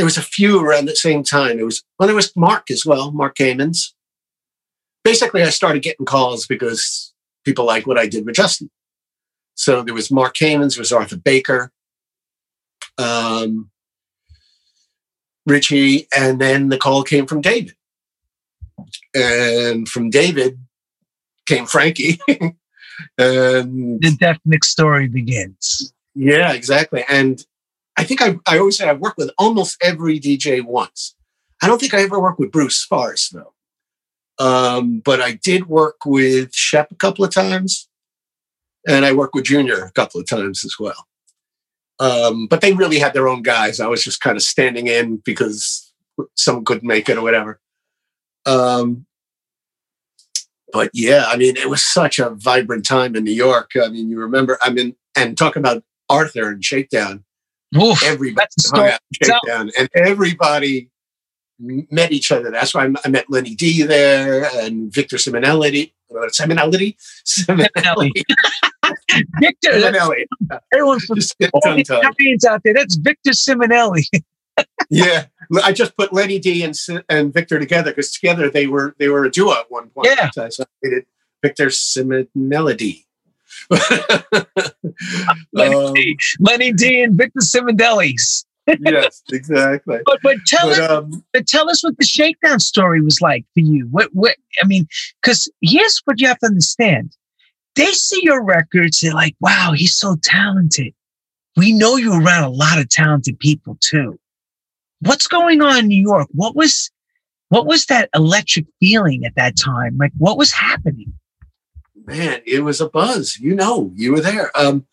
there 0.00 0.06
was 0.06 0.16
a 0.16 0.22
few 0.22 0.64
around 0.64 0.86
the 0.86 0.96
same 0.96 1.22
time. 1.22 1.58
It 1.58 1.62
was 1.62 1.84
well, 1.98 2.06
there 2.06 2.16
was 2.16 2.34
Mark 2.34 2.70
as 2.70 2.86
well, 2.86 3.12
Mark 3.12 3.36
Kamins. 3.36 3.92
Basically, 5.04 5.42
I 5.42 5.50
started 5.50 5.82
getting 5.82 6.06
calls 6.06 6.46
because 6.46 7.12
people 7.44 7.66
like 7.66 7.86
what 7.86 7.98
I 7.98 8.06
did 8.06 8.24
with 8.24 8.34
Justin. 8.34 8.70
So 9.56 9.82
there 9.82 9.92
was 9.92 10.10
Mark 10.10 10.34
Kamins, 10.34 10.76
there 10.76 10.80
was 10.80 10.90
Arthur 10.90 11.18
Baker, 11.18 11.70
um, 12.96 13.68
Richie, 15.44 16.08
and 16.16 16.40
then 16.40 16.70
the 16.70 16.78
call 16.78 17.02
came 17.02 17.26
from 17.26 17.42
David. 17.42 17.74
And 19.14 19.86
from 19.86 20.08
David 20.08 20.58
came 21.44 21.66
Frankie. 21.66 22.18
and 23.18 24.00
the 24.00 24.16
definite 24.18 24.64
story 24.64 25.08
begins. 25.08 25.92
Yeah, 26.14 26.54
exactly. 26.54 27.04
And 27.06 27.44
I 28.00 28.04
think 28.04 28.22
I, 28.22 28.36
I 28.46 28.58
always 28.58 28.78
say 28.78 28.88
I've 28.88 29.00
worked 29.00 29.18
with 29.18 29.30
almost 29.36 29.76
every 29.82 30.18
DJ 30.18 30.64
once. 30.64 31.14
I 31.62 31.66
don't 31.66 31.78
think 31.78 31.92
I 31.92 32.00
ever 32.00 32.18
worked 32.18 32.40
with 32.40 32.50
Bruce 32.50 32.78
Sparse 32.78 33.28
though. 33.28 33.52
Um, 34.38 35.00
but 35.04 35.20
I 35.20 35.32
did 35.32 35.66
work 35.66 35.96
with 36.06 36.54
Shep 36.54 36.90
a 36.90 36.94
couple 36.94 37.26
of 37.26 37.30
times, 37.30 37.90
and 38.88 39.04
I 39.04 39.12
worked 39.12 39.34
with 39.34 39.44
Junior 39.44 39.84
a 39.84 39.92
couple 39.92 40.18
of 40.18 40.26
times 40.26 40.64
as 40.64 40.76
well. 40.80 41.06
Um, 41.98 42.46
but 42.46 42.62
they 42.62 42.72
really 42.72 42.98
had 42.98 43.12
their 43.12 43.28
own 43.28 43.42
guys. 43.42 43.80
I 43.80 43.86
was 43.86 44.02
just 44.02 44.22
kind 44.22 44.38
of 44.38 44.42
standing 44.42 44.86
in 44.86 45.18
because 45.18 45.92
someone 46.36 46.64
couldn't 46.64 46.88
make 46.88 47.10
it 47.10 47.18
or 47.18 47.22
whatever. 47.22 47.60
Um, 48.46 49.04
but 50.72 50.90
yeah, 50.94 51.26
I 51.26 51.36
mean, 51.36 51.58
it 51.58 51.68
was 51.68 51.84
such 51.84 52.18
a 52.18 52.30
vibrant 52.30 52.86
time 52.86 53.14
in 53.14 53.24
New 53.24 53.30
York. 53.30 53.72
I 53.76 53.88
mean, 53.88 54.08
you 54.08 54.18
remember, 54.20 54.56
I 54.62 54.70
mean, 54.70 54.96
and 55.14 55.36
talk 55.36 55.56
about 55.56 55.84
Arthur 56.08 56.48
and 56.48 56.64
Shakedown. 56.64 57.24
Oof, 57.76 58.02
everybody 58.02 58.48
hung 58.72 58.88
out 58.88 59.00
Shakedown, 59.12 59.70
and 59.78 59.88
everybody 59.94 60.90
met 61.60 62.12
each 62.12 62.32
other. 62.32 62.50
That's 62.50 62.74
why 62.74 62.88
I 63.04 63.08
met 63.08 63.26
Lenny 63.28 63.54
D 63.54 63.82
there 63.82 64.48
and 64.56 64.92
Victor 64.92 65.16
Simonelli. 65.16 65.92
Simonelli? 66.10 66.96
Simonelli. 67.24 68.10
Victor. 69.40 69.70
Simonelli. 69.72 70.24
Everyone 70.72 71.00
from 71.00 71.18
all 71.52 71.60
the 71.62 71.80
Italians 71.80 72.44
out 72.44 72.62
there, 72.64 72.74
that's 72.74 72.96
Victor 72.96 73.30
Simonelli. 73.30 74.04
yeah, 74.90 75.26
I 75.62 75.72
just 75.72 75.96
put 75.96 76.12
Lenny 76.12 76.38
D 76.38 76.64
and 76.64 76.74
and 77.08 77.32
Victor 77.32 77.58
together 77.58 77.92
because 77.92 78.12
together 78.12 78.50
they 78.50 78.66
were 78.66 78.94
they 78.98 79.08
were 79.08 79.24
a 79.24 79.30
duo 79.30 79.52
at 79.52 79.70
one 79.70 79.90
point. 79.90 80.08
Yeah, 80.08 80.30
so 80.30 80.64
I 80.84 80.88
did 80.88 81.06
Victor 81.42 81.66
Simonelli. 81.66 83.04
Lenny, 85.52 85.74
um, 85.74 85.94
D, 85.94 86.18
Lenny 86.38 86.72
D 86.72 87.02
and 87.02 87.16
Victor 87.16 87.40
Simonelli. 87.40 88.14
yes, 88.66 89.22
exactly. 89.32 89.98
But 90.04 90.18
but 90.22 90.36
tell 90.46 90.68
but, 90.68 90.80
us 90.80 90.90
um, 90.90 91.24
but 91.32 91.46
tell 91.46 91.70
us 91.70 91.82
what 91.82 91.96
the 91.98 92.04
shakedown 92.04 92.60
story 92.60 93.00
was 93.00 93.20
like 93.20 93.44
for 93.54 93.60
you. 93.60 93.86
What 93.90 94.10
what 94.12 94.36
I 94.62 94.66
mean, 94.66 94.86
because 95.22 95.50
here's 95.60 96.00
what 96.04 96.20
you 96.20 96.28
have 96.28 96.38
to 96.40 96.46
understand. 96.46 97.16
They 97.76 97.86
see 97.86 98.20
your 98.22 98.42
records, 98.42 99.00
they're 99.00 99.14
like, 99.14 99.36
wow, 99.40 99.72
he's 99.74 99.96
so 99.96 100.16
talented. 100.22 100.92
We 101.56 101.72
know 101.72 101.96
you're 101.96 102.20
around 102.20 102.44
a 102.44 102.50
lot 102.50 102.78
of 102.78 102.88
talented 102.88 103.38
people 103.38 103.76
too. 103.80 104.18
What's 105.00 105.26
going 105.26 105.62
on 105.62 105.78
in 105.78 105.86
New 105.88 106.00
York? 106.00 106.28
What 106.32 106.56
was 106.56 106.90
what 107.48 107.66
was 107.66 107.86
that 107.86 108.08
electric 108.14 108.66
feeling 108.78 109.24
at 109.24 109.34
that 109.36 109.56
time? 109.56 109.96
Like 109.96 110.12
what 110.18 110.38
was 110.38 110.52
happening? 110.52 111.12
Man, 112.10 112.42
it 112.44 112.64
was 112.64 112.80
a 112.80 112.88
buzz. 112.88 113.38
You 113.38 113.54
know, 113.54 113.92
you 113.94 114.12
were 114.12 114.20
there. 114.20 114.50
Um, 114.58 114.86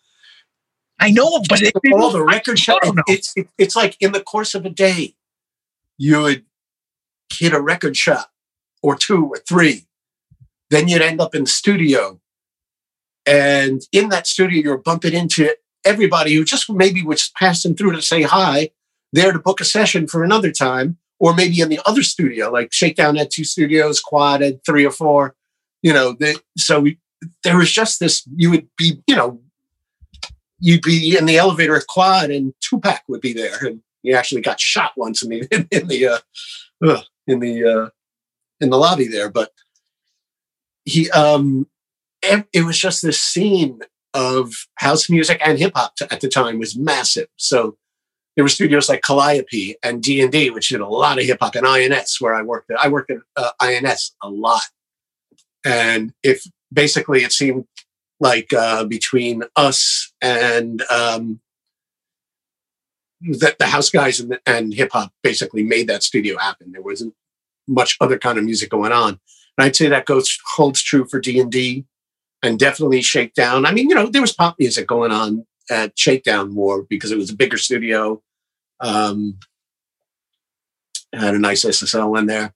I 0.99 1.09
know, 1.09 1.41
but 1.49 1.61
it, 1.61 1.73
all 1.93 2.11
the 2.11 2.23
record 2.23 2.59
show, 2.59 2.77
it's 3.07 3.33
it, 3.35 3.47
it's 3.57 3.75
like 3.75 3.97
in 3.99 4.11
the 4.11 4.21
course 4.21 4.53
of 4.53 4.65
a 4.65 4.69
day, 4.69 5.15
you 5.97 6.21
would 6.21 6.45
hit 7.33 7.53
a 7.53 7.61
record 7.61 7.97
shop 7.97 8.31
or 8.83 8.95
two 8.95 9.25
or 9.25 9.37
three, 9.37 9.87
then 10.69 10.87
you'd 10.87 11.01
end 11.01 11.19
up 11.19 11.33
in 11.33 11.43
the 11.43 11.49
studio, 11.49 12.19
and 13.25 13.81
in 13.91 14.09
that 14.09 14.27
studio 14.27 14.61
you're 14.61 14.77
bumping 14.77 15.13
into 15.13 15.55
everybody 15.85 16.35
who 16.35 16.43
just 16.43 16.69
maybe 16.69 17.03
was 17.03 17.31
passing 17.35 17.75
through 17.75 17.93
to 17.93 18.01
say 18.01 18.21
hi, 18.21 18.69
there 19.11 19.31
to 19.31 19.39
book 19.39 19.59
a 19.59 19.65
session 19.65 20.07
for 20.07 20.23
another 20.23 20.51
time, 20.51 20.97
or 21.19 21.33
maybe 21.33 21.61
in 21.61 21.69
the 21.69 21.79
other 21.85 22.03
studio, 22.03 22.51
like 22.51 22.71
Shakedown 22.71 23.15
had 23.15 23.31
two 23.31 23.43
studios, 23.43 23.99
Quad 23.99 24.41
had 24.41 24.63
three 24.63 24.85
or 24.85 24.91
four, 24.91 25.35
you 25.81 25.93
know. 25.93 26.13
The, 26.13 26.39
so 26.57 26.79
we, 26.79 26.99
there 27.43 27.57
was 27.57 27.71
just 27.71 27.99
this. 27.99 28.27
You 28.35 28.51
would 28.51 28.67
be, 28.77 29.01
you 29.07 29.15
know, 29.15 29.41
you'd 30.59 30.81
be 30.81 31.17
in 31.17 31.25
the 31.25 31.37
elevator 31.37 31.75
at 31.75 31.87
Quad, 31.87 32.29
and 32.29 32.53
Tupac 32.61 33.01
would 33.07 33.21
be 33.21 33.33
there, 33.33 33.57
and 33.65 33.81
he 34.03 34.13
actually 34.13 34.41
got 34.41 34.59
shot 34.59 34.91
once 34.95 35.23
in 35.23 35.29
the 35.29 35.47
in, 35.51 35.67
in 35.71 35.87
the 35.87 36.07
uh, 36.07 37.01
in 37.27 37.39
the 37.39 37.63
uh, 37.65 37.89
in 38.61 38.69
the 38.69 38.77
lobby 38.77 39.07
there. 39.07 39.29
But 39.29 39.51
he, 40.85 41.09
um, 41.11 41.67
it 42.21 42.65
was 42.65 42.77
just 42.77 43.01
this 43.01 43.21
scene 43.21 43.79
of 44.13 44.53
house 44.75 45.09
music 45.09 45.39
and 45.45 45.59
hip 45.59 45.73
hop 45.75 45.93
at 46.09 46.21
the 46.21 46.29
time 46.29 46.59
was 46.59 46.77
massive. 46.77 47.27
So 47.35 47.77
there 48.35 48.43
were 48.43 48.49
studios 48.49 48.87
like 48.87 49.01
Calliope 49.01 49.75
and 49.83 50.01
D 50.01 50.21
and 50.21 50.31
D, 50.31 50.49
which 50.49 50.69
did 50.69 50.79
a 50.79 50.87
lot 50.87 51.19
of 51.19 51.25
hip 51.25 51.39
hop, 51.41 51.55
and 51.55 51.67
INS, 51.67 52.21
where 52.21 52.33
I 52.33 52.41
worked. 52.41 52.71
At. 52.71 52.79
I 52.79 52.87
worked 52.87 53.11
at 53.11 53.17
uh, 53.35 53.51
INS 53.59 54.15
a 54.21 54.29
lot, 54.29 54.63
and 55.65 56.13
if 56.23 56.45
basically 56.71 57.23
it 57.23 57.31
seemed 57.31 57.65
like 58.19 58.51
uh, 58.53 58.83
between 58.85 59.43
us 59.55 60.11
and 60.21 60.81
um, 60.91 61.39
the, 63.21 63.55
the 63.59 63.67
house 63.67 63.89
guys 63.89 64.19
and, 64.19 64.39
and 64.45 64.73
hip 64.73 64.91
hop 64.91 65.11
basically 65.23 65.63
made 65.63 65.87
that 65.87 66.03
studio 66.03 66.37
happen. 66.37 66.71
There 66.71 66.81
wasn't 66.81 67.13
much 67.67 67.97
other 67.99 68.17
kind 68.17 68.37
of 68.37 68.43
music 68.43 68.69
going 68.69 68.91
on. 68.91 69.19
And 69.57 69.65
I'd 69.65 69.75
say 69.75 69.87
that 69.89 70.05
goes 70.05 70.37
holds 70.55 70.81
true 70.81 71.05
for 71.05 71.19
D 71.19 71.39
and 71.39 71.51
D 71.51 71.85
and 72.43 72.59
definitely 72.59 73.01
Shakedown. 73.01 73.65
I 73.65 73.71
mean, 73.71 73.89
you 73.89 73.95
know, 73.95 74.07
there 74.07 74.21
was 74.21 74.33
pop 74.33 74.55
music 74.59 74.87
going 74.87 75.11
on 75.11 75.45
at 75.69 75.97
Shakedown 75.97 76.53
more 76.53 76.83
because 76.83 77.11
it 77.11 77.17
was 77.17 77.29
a 77.29 77.35
bigger 77.35 77.57
studio. 77.57 78.21
Um, 78.79 79.39
had 81.13 81.35
a 81.35 81.39
nice 81.39 81.65
SSL 81.65 82.17
in 82.19 82.27
there, 82.27 82.53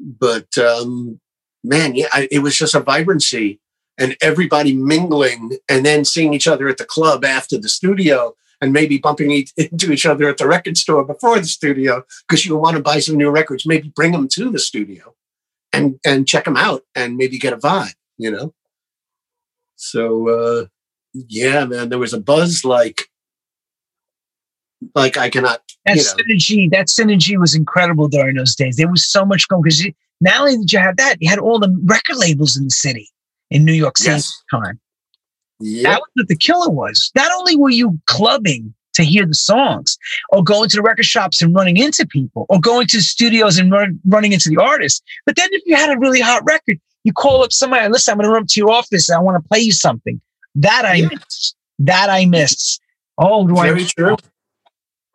but 0.00 0.56
um, 0.58 1.20
man, 1.64 1.94
yeah, 1.94 2.08
I, 2.12 2.28
it 2.30 2.40
was 2.40 2.56
just 2.56 2.74
a 2.74 2.80
vibrancy 2.80 3.58
and 3.98 4.16
everybody 4.20 4.74
mingling 4.74 5.56
and 5.68 5.84
then 5.84 6.04
seeing 6.04 6.34
each 6.34 6.46
other 6.46 6.68
at 6.68 6.76
the 6.76 6.84
club 6.84 7.24
after 7.24 7.58
the 7.58 7.68
studio 7.68 8.34
and 8.60 8.72
maybe 8.72 8.98
bumping 8.98 9.30
into 9.56 9.92
each 9.92 10.06
other 10.06 10.28
at 10.28 10.38
the 10.38 10.46
record 10.46 10.76
store 10.76 11.04
before 11.04 11.38
the 11.38 11.46
studio 11.46 12.04
because 12.28 12.44
you 12.44 12.56
want 12.56 12.76
to 12.76 12.82
buy 12.82 12.98
some 12.98 13.16
new 13.16 13.30
records 13.30 13.66
maybe 13.66 13.92
bring 13.94 14.12
them 14.12 14.28
to 14.28 14.50
the 14.50 14.58
studio 14.58 15.14
and 15.72 15.98
and 16.04 16.26
check 16.26 16.44
them 16.44 16.56
out 16.56 16.82
and 16.94 17.16
maybe 17.16 17.38
get 17.38 17.52
a 17.52 17.56
vibe 17.56 17.94
you 18.18 18.30
know? 18.30 18.52
So 19.76 20.28
uh 20.28 20.66
yeah 21.12 21.64
man 21.64 21.88
there 21.88 21.98
was 21.98 22.12
a 22.12 22.20
buzz 22.20 22.64
like 22.64 23.08
like 24.94 25.16
i 25.16 25.30
cannot 25.30 25.62
that 25.86 25.98
synergy 25.98 26.70
that 26.70 26.86
synergy 26.86 27.38
was 27.38 27.54
incredible 27.54 28.08
during 28.08 28.36
those 28.36 28.54
days. 28.54 28.76
There 28.76 28.90
was 28.90 29.04
so 29.04 29.24
much 29.24 29.48
going 29.48 29.62
because 29.62 29.86
not 30.24 30.40
only 30.40 30.56
did 30.58 30.72
you 30.72 30.78
have 30.78 30.96
that 30.96 31.16
you 31.20 31.28
had 31.28 31.38
all 31.38 31.58
the 31.58 31.74
record 31.84 32.16
labels 32.16 32.56
in 32.56 32.64
the 32.64 32.70
city 32.70 33.08
in 33.50 33.64
New 33.64 33.72
York 33.72 33.96
City 33.98 34.16
yes. 34.16 34.42
time. 34.50 34.80
Yep. 35.60 35.84
That 35.84 36.00
was 36.00 36.10
what 36.14 36.28
the 36.28 36.36
killer 36.36 36.70
was. 36.70 37.12
Not 37.14 37.30
only 37.36 37.56
were 37.56 37.70
you 37.70 38.00
clubbing 38.06 38.74
to 38.94 39.02
hear 39.02 39.26
the 39.26 39.34
songs, 39.34 39.98
or 40.30 40.42
going 40.42 40.68
to 40.68 40.76
the 40.76 40.82
record 40.82 41.04
shops 41.04 41.42
and 41.42 41.54
running 41.54 41.76
into 41.76 42.06
people, 42.06 42.46
or 42.48 42.60
going 42.60 42.86
to 42.86 42.98
the 42.98 43.02
studios 43.02 43.58
and 43.58 43.70
run, 43.70 44.00
running 44.06 44.32
into 44.32 44.48
the 44.48 44.56
artists, 44.56 45.02
but 45.26 45.36
then 45.36 45.48
if 45.52 45.62
you 45.66 45.74
had 45.74 45.94
a 45.94 45.98
really 45.98 46.20
hot 46.20 46.42
record, 46.44 46.78
you 47.02 47.12
call 47.12 47.42
up 47.42 47.52
somebody, 47.52 47.84
and 47.84 47.92
listen, 47.92 48.12
I'm 48.12 48.18
going 48.18 48.28
to 48.28 48.32
run 48.32 48.46
to 48.46 48.60
your 48.60 48.70
office. 48.70 49.08
And 49.08 49.16
I 49.16 49.20
want 49.20 49.42
to 49.42 49.48
play 49.48 49.60
you 49.60 49.72
something. 49.72 50.20
That 50.54 50.84
I 50.84 50.94
yeah. 50.94 51.08
missed. 51.08 51.56
That 51.80 52.08
I 52.08 52.24
missed. 52.26 52.80
Oh, 53.18 53.46
do 53.46 53.54
Very 53.54 53.82
I? 53.82 53.86
True. 53.86 54.16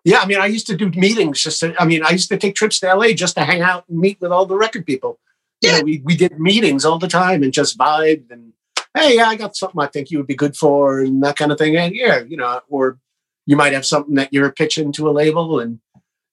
Yeah, 0.05 0.19
I 0.19 0.25
mean, 0.25 0.39
I 0.39 0.45
used 0.45 0.67
to 0.67 0.77
do 0.77 0.89
meetings. 0.89 1.41
Just, 1.41 1.59
to, 1.59 1.75
I 1.79 1.85
mean, 1.85 2.03
I 2.03 2.11
used 2.11 2.29
to 2.29 2.37
take 2.37 2.55
trips 2.55 2.79
to 2.79 2.93
LA 2.93 3.11
just 3.13 3.35
to 3.35 3.43
hang 3.43 3.61
out 3.61 3.85
and 3.89 3.99
meet 3.99 4.19
with 4.21 4.31
all 4.31 4.45
the 4.45 4.57
record 4.57 4.85
people 4.85 5.19
you 5.61 5.71
know, 5.71 5.81
we, 5.81 6.01
we 6.03 6.15
did 6.15 6.39
meetings 6.39 6.85
all 6.85 6.99
the 6.99 7.07
time 7.07 7.43
and 7.43 7.53
just 7.53 7.77
vibed 7.77 8.31
and 8.31 8.53
hey, 8.93 9.17
yeah, 9.17 9.27
I 9.27 9.35
got 9.35 9.55
something 9.55 9.79
I 9.79 9.87
think 9.87 10.09
you 10.09 10.17
would 10.17 10.27
be 10.27 10.35
good 10.35 10.55
for 10.55 10.99
and 11.01 11.21
that 11.23 11.35
kind 11.35 11.51
of 11.51 11.57
thing. 11.57 11.75
And 11.75 11.93
yeah, 11.93 12.21
you 12.21 12.37
know, 12.37 12.61
or 12.69 12.97
you 13.45 13.55
might 13.55 13.73
have 13.73 13.85
something 13.85 14.15
that 14.15 14.31
you're 14.31 14.51
pitching 14.51 14.91
to 14.93 15.09
a 15.09 15.11
label 15.11 15.59
and 15.59 15.79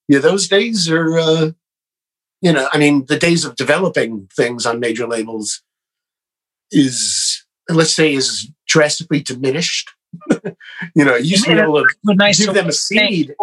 yeah, 0.09 0.21
those 0.21 0.49
days 0.49 0.89
are 0.89 1.19
uh, 1.19 1.51
you 2.41 2.53
know, 2.53 2.69
I 2.73 2.79
mean, 2.79 3.07
the 3.07 3.19
days 3.19 3.45
of 3.45 3.57
developing 3.57 4.29
things 4.37 4.67
on 4.67 4.79
major 4.79 5.07
labels 5.07 5.63
is 6.71 7.45
let's 7.69 7.95
say 7.95 8.15
is 8.15 8.51
drastically 8.69 9.21
diminished. 9.21 9.91
you 10.95 11.05
know, 11.05 11.16
you 11.16 11.31
used 11.31 11.45
to 11.45 11.55
be 11.55 11.61
able 11.61 11.83
to 11.83 12.14
nice 12.14 12.45
give 12.45 12.55
them 12.55 12.69
a 12.69 12.73
seed. 12.73 13.35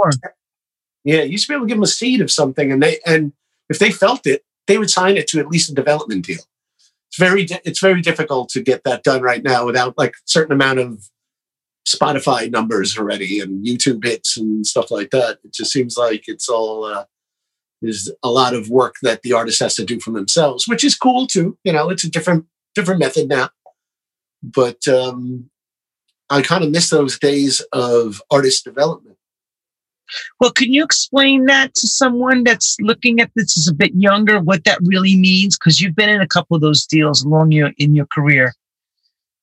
Yeah, 1.04 1.23
you 1.23 1.32
used 1.32 1.47
to 1.47 1.52
be 1.52 1.56
able 1.56 1.65
to 1.65 1.69
give 1.69 1.78
them 1.78 1.84
a 1.84 1.88
seed 1.88 2.21
of 2.21 2.32
something, 2.32 2.71
and 2.71 2.82
they 2.82 2.99
and 3.06 3.34
if 3.69 3.80
they 3.80 3.91
felt 3.91 4.26
it, 4.26 4.43
they 4.67 4.78
would 4.78 4.89
sign 4.89 5.17
it 5.17 5.28
to 5.28 5.39
at 5.39 5.49
least 5.49 5.69
a 5.69 5.73
development 5.73 6.26
deal. 6.26 6.41
It's 7.10 7.19
very 7.19 7.47
it's 7.63 7.80
very 7.80 8.02
difficult 8.02 8.49
to 8.49 8.62
get 8.62 8.84
that 8.86 9.04
done 9.04 9.21
right 9.21 9.43
now 9.43 9.65
without 9.65 9.97
like 9.97 10.12
a 10.12 10.26
certain 10.26 10.54
amount 10.54 10.80
of 10.80 11.10
Spotify 11.88 12.49
numbers 12.49 12.97
already 12.97 13.39
and 13.39 13.65
YouTube 13.65 14.04
hits 14.04 14.38
and 14.38 14.65
stuff 14.65 14.89
like 14.89 15.12
that. 15.12 15.39
It 15.43 15.54
just 15.54 15.71
seems 15.71 15.97
like 15.97 16.23
it's 16.28 16.49
all 16.49 16.86
uh, 16.86 17.06
there's 17.82 18.10
a 18.23 18.30
lot 18.30 18.54
of 18.54 18.69
work 18.69 18.95
that 19.02 19.21
the 19.21 19.34
artist 19.34 19.60
has 19.60 19.76
to 19.76 19.86
do 19.86 19.99
for 19.99 20.12
themselves, 20.12 20.67
which 20.67 20.84
is 20.84 20.95
cool 20.95 21.28
too. 21.28 21.58
You 21.63 21.73
know, 21.73 21.89
it's 21.89 22.06
a 22.06 22.10
different 22.10 22.45
different 22.73 22.99
method 22.99 23.28
now. 23.28 23.49
But 24.41 24.88
um, 24.88 25.49
I 26.30 26.42
kind 26.42 26.64
of 26.64 26.72
miss 26.72 26.90
those 26.90 27.20
days 27.20 27.62
of 27.72 28.22
artist 28.32 28.64
development. 28.64 29.18
Well, 30.40 30.52
can 30.52 30.72
you 30.72 30.84
explain 30.84 31.46
that 31.46 31.74
to 31.76 31.88
someone 31.88 32.44
that's 32.44 32.78
looking 32.80 33.20
at 33.20 33.32
this 33.36 33.58
as 33.58 33.68
a 33.68 33.74
bit 33.74 33.94
younger, 33.96 34.40
what 34.40 34.64
that 34.66 34.80
really 34.84 35.16
means? 35.16 35.58
Because 35.58 35.82
you've 35.82 35.96
been 35.96 36.10
in 36.10 36.22
a 36.22 36.28
couple 36.28 36.56
of 36.56 36.62
those 36.62 36.86
deals 36.86 37.24
along 37.24 37.52
your 37.52 37.72
in 37.78 37.96
your 37.96 38.06
career. 38.08 38.54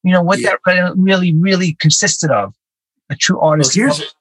You 0.03 0.12
know 0.12 0.23
what 0.23 0.40
yeah. 0.40 0.55
that 0.66 0.95
really, 0.97 1.35
really 1.35 1.75
consisted 1.75 2.31
of. 2.31 2.55
A 3.11 3.16
true 3.16 3.40
artist. 3.40 3.77
Well, 3.77 3.87
here's, 3.88 4.14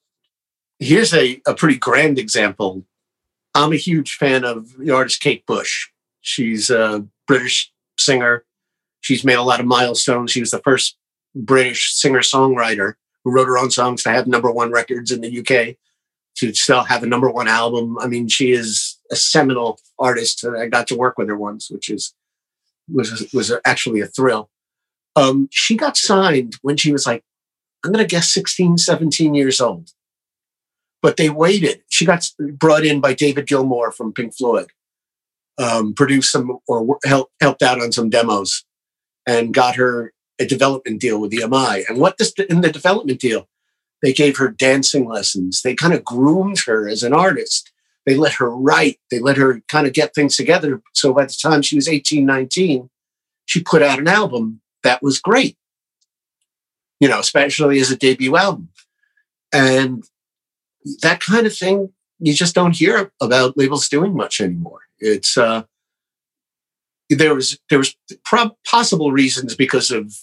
here's 0.79 1.13
a, 1.13 1.41
a 1.45 1.53
pretty 1.53 1.77
grand 1.77 2.17
example. 2.17 2.83
I'm 3.53 3.71
a 3.71 3.77
huge 3.77 4.15
fan 4.15 4.43
of 4.43 4.77
the 4.77 4.91
artist 4.91 5.21
Kate 5.21 5.45
Bush. 5.45 5.89
She's 6.21 6.69
a 6.69 7.05
British 7.27 7.71
singer. 7.97 8.45
She's 9.01 9.23
made 9.23 9.35
a 9.35 9.43
lot 9.43 9.59
of 9.59 9.65
milestones. 9.65 10.31
She 10.31 10.39
was 10.39 10.51
the 10.51 10.59
first 10.59 10.97
British 11.35 11.93
singer 11.93 12.19
songwriter 12.19 12.93
who 13.23 13.31
wrote 13.31 13.47
her 13.47 13.57
own 13.57 13.71
songs 13.71 14.03
to 14.03 14.09
have 14.09 14.27
number 14.27 14.51
one 14.51 14.71
records 14.71 15.11
in 15.11 15.21
the 15.21 15.39
UK, 15.39 15.75
to 16.37 16.53
still 16.53 16.83
have 16.83 17.03
a 17.03 17.07
number 17.07 17.29
one 17.29 17.47
album. 17.47 17.97
I 17.99 18.07
mean, 18.07 18.27
she 18.27 18.51
is 18.51 18.97
a 19.11 19.15
seminal 19.15 19.79
artist. 19.97 20.45
I 20.45 20.67
got 20.67 20.87
to 20.87 20.97
work 20.97 21.17
with 21.17 21.27
her 21.27 21.37
once, 21.37 21.69
which 21.69 21.89
is 21.89 22.13
was 22.87 23.29
was 23.33 23.53
actually 23.65 24.01
a 24.01 24.07
thrill. 24.07 24.49
Um, 25.15 25.47
she 25.51 25.75
got 25.75 25.97
signed 25.97 26.55
when 26.61 26.77
she 26.77 26.91
was 26.91 27.05
like, 27.05 27.23
I'm 27.83 27.91
going 27.91 28.05
to 28.05 28.09
guess 28.09 28.31
16, 28.31 28.77
17 28.77 29.33
years 29.33 29.59
old. 29.59 29.91
But 31.01 31.17
they 31.17 31.29
waited. 31.29 31.81
She 31.89 32.05
got 32.05 32.29
brought 32.39 32.85
in 32.85 32.99
by 32.99 33.13
David 33.13 33.47
Gilmour 33.47 33.91
from 33.91 34.13
Pink 34.13 34.35
Floyd, 34.35 34.69
um, 35.57 35.93
produced 35.93 36.31
some 36.31 36.59
or 36.67 36.97
helped 37.05 37.33
helped 37.39 37.63
out 37.63 37.81
on 37.81 37.91
some 37.91 38.09
demos, 38.09 38.65
and 39.25 39.53
got 39.53 39.75
her 39.75 40.13
a 40.39 40.45
development 40.45 41.01
deal 41.01 41.19
with 41.19 41.31
the 41.31 41.37
EMI. 41.37 41.83
And 41.87 41.97
what 41.97 42.17
this 42.17 42.31
in 42.49 42.61
the 42.61 42.71
development 42.71 43.19
deal, 43.19 43.47
they 44.01 44.13
gave 44.13 44.37
her 44.37 44.49
dancing 44.49 45.07
lessons. 45.07 45.61
They 45.61 45.75
kind 45.75 45.93
of 45.93 46.03
groomed 46.03 46.59
her 46.65 46.87
as 46.87 47.03
an 47.03 47.13
artist. 47.13 47.71
They 48.05 48.15
let 48.15 48.33
her 48.33 48.49
write. 48.49 48.99
They 49.11 49.19
let 49.19 49.37
her 49.37 49.61
kind 49.67 49.85
of 49.85 49.93
get 49.93 50.15
things 50.15 50.35
together. 50.35 50.81
So 50.93 51.13
by 51.13 51.25
the 51.25 51.37
time 51.39 51.61
she 51.61 51.75
was 51.75 51.87
18, 51.87 52.25
19, 52.25 52.89
she 53.45 53.61
put 53.61 53.81
out 53.81 53.99
an 53.99 54.07
album 54.07 54.61
that 54.83 55.03
was 55.03 55.19
great. 55.19 55.57
You 56.99 57.07
know, 57.07 57.19
especially 57.19 57.79
as 57.79 57.91
a 57.91 57.97
debut 57.97 58.35
album. 58.35 58.69
And 59.53 60.03
that 61.01 61.19
kind 61.19 61.45
of 61.45 61.55
thing 61.55 61.91
you 62.19 62.33
just 62.33 62.55
don't 62.55 62.75
hear 62.75 63.11
about 63.21 63.57
labels 63.57 63.87
doing 63.87 64.15
much 64.15 64.41
anymore. 64.41 64.81
It's 64.99 65.37
uh 65.37 65.63
there 67.09 67.33
was 67.33 67.59
there 67.69 67.79
was 67.79 67.95
pro- 68.23 68.55
possible 68.69 69.11
reasons 69.11 69.55
because 69.55 69.89
of 69.91 70.15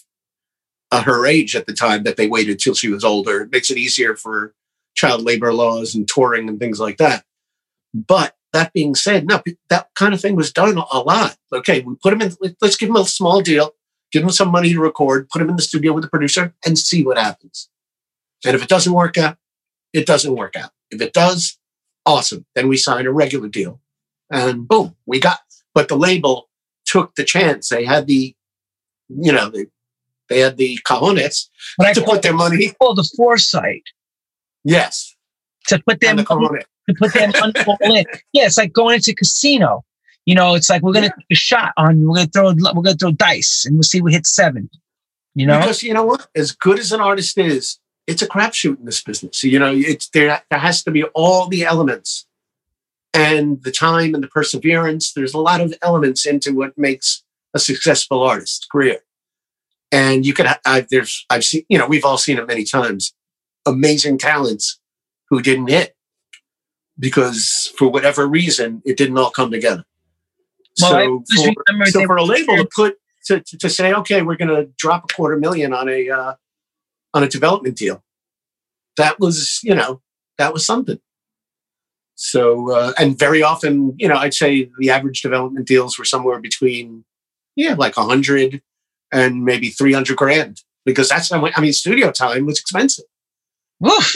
uh, 0.91 1.03
her 1.03 1.25
age 1.25 1.55
at 1.55 1.65
the 1.65 1.73
time 1.73 2.03
that 2.03 2.17
they 2.17 2.27
waited 2.27 2.59
till 2.59 2.73
she 2.73 2.89
was 2.89 3.03
older. 3.03 3.41
It 3.41 3.51
makes 3.51 3.69
it 3.69 3.77
easier 3.77 4.15
for 4.15 4.53
child 4.95 5.21
labor 5.21 5.53
laws 5.53 5.95
and 5.95 6.07
touring 6.07 6.49
and 6.49 6.59
things 6.59 6.79
like 6.79 6.97
that. 6.97 7.23
But 7.93 8.35
that 8.53 8.73
being 8.73 8.95
said, 8.95 9.27
no, 9.27 9.41
that 9.69 9.89
kind 9.95 10.13
of 10.13 10.21
thing 10.21 10.35
was 10.35 10.51
done 10.51 10.77
a 10.77 10.99
lot. 10.99 11.37
Okay, 11.53 11.81
we 11.81 11.95
put 11.95 12.13
him 12.13 12.21
in. 12.21 12.33
Let's 12.61 12.77
give 12.77 12.89
him 12.89 12.95
a 12.95 13.05
small 13.05 13.41
deal, 13.41 13.75
give 14.11 14.23
him 14.23 14.29
some 14.29 14.49
money 14.49 14.73
to 14.73 14.79
record, 14.79 15.29
put 15.29 15.41
him 15.41 15.49
in 15.49 15.55
the 15.55 15.61
studio 15.61 15.93
with 15.93 16.03
the 16.03 16.09
producer, 16.09 16.53
and 16.65 16.77
see 16.77 17.03
what 17.03 17.17
happens. 17.17 17.69
And 18.45 18.55
if 18.55 18.63
it 18.63 18.69
doesn't 18.69 18.93
work 18.93 19.17
out, 19.17 19.37
it 19.93 20.05
doesn't 20.05 20.35
work 20.35 20.55
out. 20.55 20.71
If 20.89 21.01
it 21.01 21.13
does, 21.13 21.57
awesome. 22.05 22.45
Then 22.55 22.67
we 22.67 22.77
sign 22.77 23.05
a 23.05 23.11
regular 23.11 23.49
deal, 23.49 23.81
and 24.31 24.67
boom, 24.67 24.95
we 25.05 25.19
got. 25.19 25.39
But 25.73 25.89
the 25.89 25.97
label 25.97 26.49
took 26.85 27.15
the 27.15 27.23
chance. 27.23 27.69
They 27.69 27.83
had 27.83 28.07
the, 28.07 28.35
you 29.09 29.31
know, 29.31 29.49
they 29.49 29.67
they 30.29 30.39
had 30.39 30.57
the 30.57 30.77
cojones 30.85 31.47
but 31.77 31.93
to 31.93 32.01
put 32.01 32.21
their 32.21 32.33
money. 32.33 32.73
Oh, 32.79 32.93
the 32.93 33.09
foresight. 33.15 33.83
Yes. 34.63 35.15
To 35.67 35.79
put 35.79 35.99
them 35.99 36.17
the 36.17 36.23
to 36.23 36.95
put 36.95 37.13
them 37.13 37.31
in. 37.91 38.05
Yeah, 38.33 38.45
it's 38.45 38.57
like 38.57 38.73
going 38.73 38.95
into 38.95 39.11
a 39.11 39.15
casino. 39.15 39.83
You 40.25 40.35
know, 40.35 40.55
it's 40.55 40.69
like 40.69 40.81
we're 40.81 40.93
gonna 40.93 41.07
yeah. 41.07 41.15
take 41.15 41.25
a 41.31 41.35
shot 41.35 41.73
on 41.77 42.01
you. 42.01 42.09
We're 42.09 42.15
gonna 42.15 42.27
throw 42.27 42.53
we're 42.73 42.83
gonna 42.83 42.95
throw 42.95 43.11
dice 43.11 43.65
and 43.65 43.75
we'll 43.75 43.83
see 43.83 44.01
we 44.01 44.13
hit 44.13 44.25
seven. 44.25 44.69
You 45.35 45.45
know? 45.45 45.59
Because 45.59 45.83
you 45.83 45.93
know 45.93 46.03
what? 46.03 46.27
As 46.35 46.51
good 46.51 46.79
as 46.79 46.91
an 46.91 46.99
artist 46.99 47.37
is, 47.37 47.79
it's 48.07 48.21
a 48.21 48.27
crapshoot 48.27 48.79
in 48.79 48.85
this 48.85 49.01
business. 49.01 49.43
You 49.43 49.59
know, 49.59 49.73
it's 49.73 50.09
there 50.09 50.41
there 50.49 50.59
has 50.59 50.83
to 50.83 50.91
be 50.91 51.03
all 51.03 51.47
the 51.47 51.63
elements 51.63 52.25
and 53.13 53.61
the 53.63 53.71
time 53.71 54.13
and 54.13 54.23
the 54.23 54.27
perseverance. 54.27 55.13
There's 55.13 55.33
a 55.33 55.39
lot 55.39 55.61
of 55.61 55.73
elements 55.81 56.25
into 56.25 56.53
what 56.53 56.77
makes 56.77 57.23
a 57.53 57.59
successful 57.59 58.21
artist 58.21 58.67
career. 58.71 58.99
And 59.91 60.25
you 60.25 60.33
could, 60.33 60.47
I've, 60.65 60.89
there's, 60.89 61.25
I've 61.29 61.43
seen, 61.43 61.63
you 61.69 61.77
know, 61.77 61.87
we've 61.87 62.05
all 62.05 62.17
seen 62.17 62.37
it 62.37 62.47
many 62.47 62.63
times. 62.63 63.13
Amazing 63.65 64.17
talents 64.17 64.79
who 65.29 65.41
didn't 65.41 65.69
hit 65.69 65.95
because 66.99 67.71
for 67.77 67.89
whatever 67.89 68.27
reason, 68.27 68.81
it 68.85 68.97
didn't 68.97 69.17
all 69.17 69.29
come 69.29 69.51
together. 69.51 69.85
Well, 70.81 71.23
so, 71.25 71.53
for, 71.65 71.85
so 71.85 72.05
for 72.05 72.17
a 72.17 72.23
label 72.23 72.57
to 72.57 72.67
put 72.73 72.97
to, 73.25 73.41
to, 73.41 73.57
to 73.57 73.69
say, 73.69 73.93
okay, 73.93 74.21
we're 74.21 74.37
going 74.37 74.55
to 74.55 74.69
drop 74.77 75.05
a 75.05 75.13
quarter 75.13 75.37
million 75.37 75.73
on 75.73 75.89
a 75.89 76.09
uh, 76.09 76.33
on 77.13 77.23
a 77.23 77.27
development 77.27 77.77
deal, 77.77 78.03
that 78.95 79.19
was 79.19 79.59
you 79.63 79.75
know 79.75 80.01
that 80.37 80.53
was 80.53 80.65
something. 80.65 80.99
So 82.15 82.71
uh, 82.71 82.93
and 82.97 83.17
very 83.17 83.43
often, 83.43 83.95
you 83.97 84.07
know, 84.07 84.15
I'd 84.15 84.33
say 84.33 84.69
the 84.79 84.89
average 84.89 85.21
development 85.21 85.67
deals 85.67 85.97
were 85.97 86.05
somewhere 86.05 86.39
between 86.39 87.05
yeah, 87.55 87.73
like 87.73 87.97
a 87.97 88.03
hundred 88.03 88.61
and 89.11 89.43
maybe 89.43 89.69
300 89.69 90.17
grand 90.17 90.61
because 90.85 91.09
that's 91.09 91.29
how 91.29 91.49
I 91.55 91.61
mean, 91.61 91.73
studio 91.73 92.11
time 92.11 92.45
was 92.45 92.59
expensive. 92.59 93.05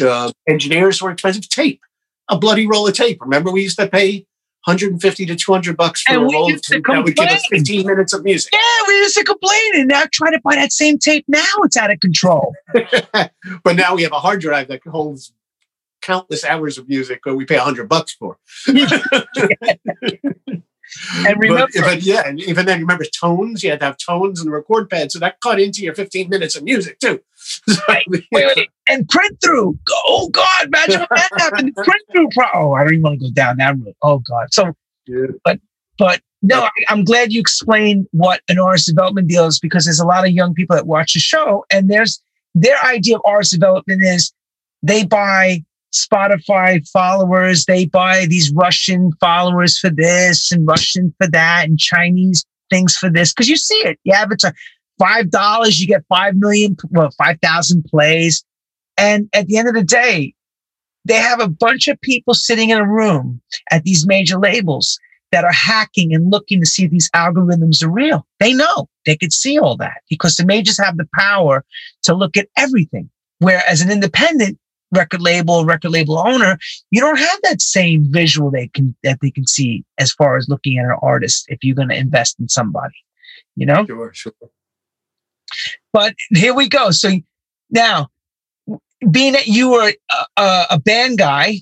Uh, 0.01 0.31
engineers 0.47 1.01
were 1.01 1.11
expensive. 1.11 1.47
Tape, 1.49 1.81
a 2.29 2.37
bloody 2.37 2.65
roll 2.65 2.87
of 2.87 2.95
tape. 2.95 3.21
Remember, 3.21 3.51
we 3.51 3.61
used 3.61 3.77
to 3.77 3.87
pay 3.87 4.25
150 4.65 5.25
to 5.25 5.35
200 5.35 5.75
bucks 5.75 6.03
for 6.03 6.13
and 6.13 6.21
a 6.21 6.25
roll 6.25 6.53
of 6.53 6.61
tape 6.61 6.83
that 6.87 7.03
would 7.03 7.15
give 7.15 7.27
us 7.27 7.45
15 7.49 7.85
minutes 7.85 8.13
of 8.13 8.23
music. 8.23 8.53
Yeah, 8.53 8.87
we 8.87 8.95
used 8.95 9.17
to 9.17 9.23
complain, 9.23 9.75
and 9.75 9.87
now 9.87 10.03
try 10.11 10.31
to 10.31 10.39
buy 10.43 10.55
that 10.55 10.71
same 10.71 10.97
tape 10.97 11.25
now, 11.27 11.43
it's 11.63 11.77
out 11.77 11.91
of 11.91 11.99
control. 11.99 12.53
but 12.73 13.75
now 13.75 13.95
we 13.95 14.03
have 14.03 14.11
a 14.11 14.19
hard 14.19 14.41
drive 14.41 14.67
that 14.69 14.85
holds 14.85 15.33
countless 16.01 16.43
hours 16.43 16.77
of 16.77 16.89
music 16.89 17.21
that 17.25 17.35
we 17.35 17.45
pay 17.45 17.57
100 17.57 17.87
bucks 17.87 18.13
for. 18.13 18.37
And 21.27 21.39
remember, 21.39 21.67
but, 21.73 21.83
but, 21.83 22.01
yeah, 22.03 22.23
and 22.25 22.39
even 22.41 22.65
then, 22.65 22.81
remember 22.81 23.05
tones. 23.05 23.63
You 23.63 23.71
had 23.71 23.79
to 23.79 23.85
have 23.87 23.97
tones 23.97 24.39
and 24.39 24.47
the 24.47 24.51
record 24.51 24.89
pad, 24.89 25.11
so 25.11 25.19
that 25.19 25.39
cut 25.41 25.59
into 25.59 25.81
your 25.81 25.95
15 25.95 26.29
minutes 26.29 26.55
of 26.55 26.63
music 26.63 26.99
too. 26.99 27.21
So, 27.65 27.81
wait, 27.89 28.05
wait, 28.31 28.55
wait. 28.55 28.69
And 28.87 29.09
print 29.09 29.39
through. 29.43 29.77
Oh 30.05 30.29
God, 30.29 30.67
imagine 30.67 30.99
what 30.99 31.09
that 31.09 31.29
happened. 31.37 31.73
Print 31.75 32.01
through. 32.11 32.29
Pro- 32.35 32.45
oh, 32.53 32.73
I 32.73 32.83
don't 32.83 32.93
even 32.93 33.01
want 33.01 33.19
to 33.19 33.25
go 33.25 33.31
down 33.31 33.57
that 33.57 33.75
road. 33.79 33.95
Oh 34.03 34.19
God. 34.19 34.53
So, 34.53 34.73
yeah. 35.07 35.25
but 35.43 35.59
but 35.97 36.21
no, 36.43 36.61
I, 36.61 36.69
I'm 36.87 37.03
glad 37.03 37.33
you 37.33 37.39
explained 37.39 38.07
what 38.11 38.41
an 38.47 38.59
artist 38.59 38.87
development 38.87 39.27
deal 39.27 39.47
is 39.47 39.59
because 39.59 39.85
there's 39.85 39.99
a 39.99 40.05
lot 40.05 40.23
of 40.23 40.31
young 40.31 40.53
people 40.53 40.75
that 40.75 40.85
watch 40.85 41.15
the 41.15 41.19
show, 41.19 41.65
and 41.71 41.89
there's 41.89 42.21
their 42.53 42.77
idea 42.85 43.15
of 43.15 43.21
artist 43.25 43.53
development 43.53 44.03
is 44.03 44.31
they 44.83 45.03
buy 45.03 45.63
Spotify 45.93 46.87
followers. 46.89 47.65
They 47.65 47.85
buy 47.85 48.25
these 48.25 48.51
Russian 48.53 49.11
followers 49.19 49.77
for 49.77 49.89
this 49.89 50.51
and 50.51 50.67
Russian 50.67 51.13
for 51.19 51.29
that 51.29 51.67
and 51.67 51.79
Chinese 51.79 52.45
things 52.69 52.95
for 52.95 53.09
this. 53.09 53.33
Cause 53.33 53.47
you 53.47 53.57
see 53.57 53.75
it. 53.75 53.99
You 54.03 54.13
to 54.39 54.53
five 54.97 55.29
dollars, 55.29 55.81
you 55.81 55.87
get 55.87 56.05
five 56.07 56.35
million, 56.35 56.77
well, 56.89 57.11
5,000 57.17 57.83
plays. 57.83 58.43
And 58.97 59.29
at 59.33 59.47
the 59.47 59.57
end 59.57 59.67
of 59.67 59.73
the 59.73 59.83
day, 59.83 60.33
they 61.05 61.15
have 61.15 61.39
a 61.39 61.49
bunch 61.49 61.87
of 61.87 61.99
people 62.01 62.33
sitting 62.33 62.69
in 62.69 62.77
a 62.77 62.87
room 62.87 63.41
at 63.71 63.83
these 63.83 64.05
major 64.05 64.37
labels 64.37 64.99
that 65.31 65.43
are 65.43 65.51
hacking 65.51 66.13
and 66.13 66.29
looking 66.29 66.59
to 66.59 66.65
see 66.65 66.85
if 66.85 66.91
these 66.91 67.09
algorithms 67.11 67.83
are 67.83 67.89
real. 67.89 68.25
They 68.39 68.53
know 68.53 68.87
they 69.05 69.15
could 69.15 69.33
see 69.33 69.57
all 69.57 69.77
that 69.77 70.01
because 70.09 70.35
the 70.35 70.45
majors 70.45 70.77
have 70.77 70.97
the 70.97 71.07
power 71.15 71.65
to 72.03 72.13
look 72.13 72.37
at 72.37 72.49
everything. 72.57 73.09
Whereas 73.39 73.81
an 73.81 73.91
independent, 73.91 74.59
record 74.91 75.21
label, 75.21 75.65
record 75.65 75.91
label 75.91 76.17
owner, 76.19 76.57
you 76.91 76.99
don't 76.99 77.17
have 77.17 77.39
that 77.43 77.61
same 77.61 78.05
visual 78.11 78.51
they 78.51 78.67
can 78.67 78.95
that 79.03 79.19
they 79.21 79.31
can 79.31 79.47
see 79.47 79.83
as 79.97 80.11
far 80.11 80.37
as 80.37 80.49
looking 80.49 80.77
at 80.77 80.85
an 80.85 80.97
artist 81.01 81.45
if 81.49 81.63
you're 81.63 81.75
going 81.75 81.89
to 81.89 81.97
invest 81.97 82.39
in 82.39 82.49
somebody, 82.49 82.95
you 83.55 83.65
know. 83.65 83.85
Sure, 83.85 84.13
sure. 84.13 84.33
But 85.93 86.15
here 86.29 86.53
we 86.53 86.69
go. 86.69 86.91
So 86.91 87.11
now, 87.69 88.09
being 89.09 89.33
that 89.33 89.47
you 89.47 89.71
were 89.71 89.93
a, 90.37 90.65
a 90.71 90.79
band 90.79 91.17
guy, 91.17 91.61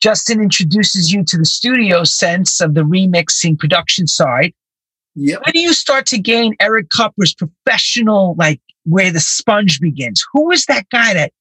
Justin 0.00 0.42
introduces 0.42 1.12
you 1.12 1.24
to 1.24 1.38
the 1.38 1.44
studio 1.44 2.04
sense 2.04 2.60
of 2.60 2.74
the 2.74 2.82
remixing 2.82 3.58
production 3.58 4.06
side. 4.06 4.54
Yep. 5.16 5.42
When 5.44 5.52
do 5.52 5.60
you 5.60 5.74
start 5.74 6.06
to 6.06 6.18
gain 6.18 6.54
Eric 6.60 6.88
Kupper's 6.88 7.34
professional, 7.34 8.34
like 8.38 8.60
where 8.84 9.10
the 9.10 9.20
sponge 9.20 9.80
begins? 9.80 10.24
Who 10.32 10.50
is 10.50 10.64
that 10.66 10.88
guy 10.90 11.14
that 11.14 11.32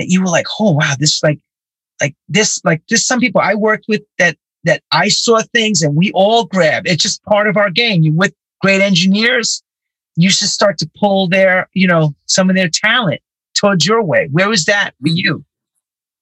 that 0.00 0.08
you 0.08 0.20
were 0.20 0.28
like, 0.28 0.46
oh 0.58 0.72
wow, 0.72 0.94
this 0.98 1.22
like 1.22 1.38
like 2.00 2.16
this 2.28 2.60
like 2.64 2.82
this 2.88 3.06
some 3.06 3.20
people 3.20 3.40
I 3.40 3.54
worked 3.54 3.84
with 3.88 4.02
that 4.18 4.36
that 4.64 4.82
I 4.92 5.08
saw 5.08 5.42
things 5.54 5.82
and 5.82 5.94
we 5.96 6.10
all 6.12 6.44
grab. 6.44 6.86
It's 6.86 7.02
just 7.02 7.22
part 7.24 7.46
of 7.46 7.56
our 7.56 7.70
game. 7.70 8.02
You 8.02 8.12
with 8.12 8.34
great 8.60 8.80
engineers, 8.80 9.62
you 10.16 10.30
should 10.30 10.48
start 10.48 10.78
to 10.78 10.90
pull 10.98 11.28
their, 11.28 11.68
you 11.74 11.86
know, 11.86 12.14
some 12.26 12.50
of 12.50 12.56
their 12.56 12.68
talent 12.68 13.20
towards 13.54 13.86
your 13.86 14.02
way. 14.02 14.28
Where 14.30 14.48
was 14.48 14.64
that 14.64 14.94
for 15.00 15.08
you? 15.08 15.44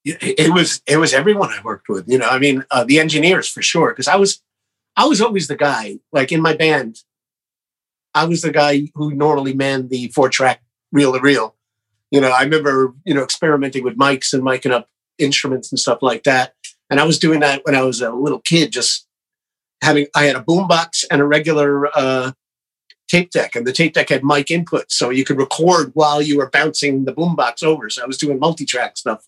It 0.05 0.53
was 0.53 0.81
it 0.87 0.97
was 0.97 1.13
everyone 1.13 1.49
I 1.49 1.61
worked 1.63 1.89
with. 1.89 2.07
You 2.07 2.17
know, 2.19 2.27
I 2.27 2.39
mean, 2.39 2.65
uh, 2.71 2.83
the 2.83 2.99
engineers 2.99 3.47
for 3.47 3.61
sure. 3.61 3.89
Because 3.89 4.07
I 4.07 4.15
was 4.15 4.41
I 4.95 5.05
was 5.05 5.21
always 5.21 5.47
the 5.47 5.57
guy. 5.57 5.99
Like 6.11 6.31
in 6.31 6.41
my 6.41 6.55
band, 6.55 7.03
I 8.13 8.25
was 8.25 8.41
the 8.41 8.51
guy 8.51 8.89
who 8.95 9.13
normally 9.13 9.53
manned 9.53 9.89
the 9.89 10.07
four 10.09 10.29
track 10.29 10.61
reel 10.91 11.13
to 11.13 11.19
reel. 11.19 11.55
You 12.11 12.21
know, 12.21 12.31
I 12.31 12.43
remember 12.43 12.93
you 13.05 13.13
know 13.13 13.23
experimenting 13.23 13.83
with 13.83 13.97
mics 13.97 14.33
and 14.33 14.43
miking 14.43 14.71
up 14.71 14.89
instruments 15.19 15.71
and 15.71 15.79
stuff 15.79 15.99
like 16.01 16.23
that. 16.23 16.53
And 16.89 16.99
I 16.99 17.05
was 17.05 17.19
doing 17.19 17.41
that 17.41 17.61
when 17.65 17.75
I 17.75 17.83
was 17.83 18.01
a 18.01 18.11
little 18.11 18.39
kid, 18.39 18.71
just 18.71 19.05
having, 19.83 20.07
I 20.15 20.23
had 20.25 20.35
a 20.35 20.41
boombox 20.41 21.05
and 21.11 21.21
a 21.21 21.25
regular 21.25 21.87
uh, 21.95 22.31
tape 23.07 23.31
deck, 23.31 23.55
and 23.55 23.67
the 23.67 23.73
tape 23.73 23.93
deck 23.93 24.09
had 24.09 24.23
mic 24.23 24.49
input. 24.49 24.91
So 24.91 25.09
you 25.09 25.23
could 25.23 25.37
record 25.37 25.91
while 25.93 26.21
you 26.21 26.37
were 26.37 26.49
bouncing 26.49 27.05
the 27.05 27.13
boombox 27.13 27.63
over. 27.63 27.89
So 27.89 28.03
I 28.03 28.07
was 28.07 28.17
doing 28.17 28.39
multi 28.39 28.65
track 28.65 28.97
stuff 28.97 29.25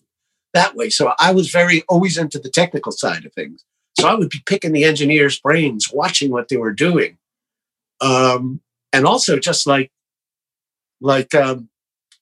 that 0.54 0.74
way. 0.74 0.90
So 0.90 1.12
I 1.18 1.32
was 1.32 1.50
very 1.50 1.82
always 1.88 2.18
into 2.18 2.38
the 2.38 2.50
technical 2.50 2.92
side 2.92 3.24
of 3.24 3.32
things. 3.32 3.64
So 3.98 4.08
I 4.08 4.14
would 4.14 4.30
be 4.30 4.42
picking 4.46 4.72
the 4.72 4.84
engineers' 4.84 5.38
brains, 5.38 5.90
watching 5.92 6.30
what 6.30 6.48
they 6.48 6.56
were 6.56 6.72
doing. 6.72 7.18
Um, 8.00 8.60
and 8.92 9.06
also 9.06 9.38
just 9.38 9.66
like, 9.66 9.90
like 11.00 11.34
um, 11.34 11.68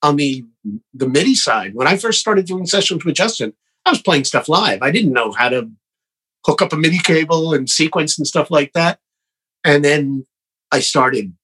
on 0.02 0.16
the 0.16 0.44
the 0.94 1.08
MIDI 1.08 1.34
side, 1.34 1.74
when 1.74 1.86
I 1.86 1.96
first 1.96 2.20
started 2.20 2.46
doing 2.46 2.66
sessions 2.66 3.04
with 3.04 3.14
Justin, 3.14 3.54
I 3.86 3.90
was 3.90 4.02
playing 4.02 4.24
stuff 4.24 4.48
live. 4.48 4.82
I 4.82 4.90
didn't 4.90 5.12
know 5.12 5.32
how 5.32 5.48
to 5.48 5.70
hook 6.46 6.62
up 6.62 6.72
a 6.72 6.76
MIDI 6.76 6.98
cable 6.98 7.54
and 7.54 7.68
sequence 7.68 8.18
and 8.18 8.26
stuff 8.26 8.50
like 8.50 8.72
that. 8.72 8.98
And 9.64 9.84
then 9.84 10.26
I 10.72 10.80
started 10.80 11.34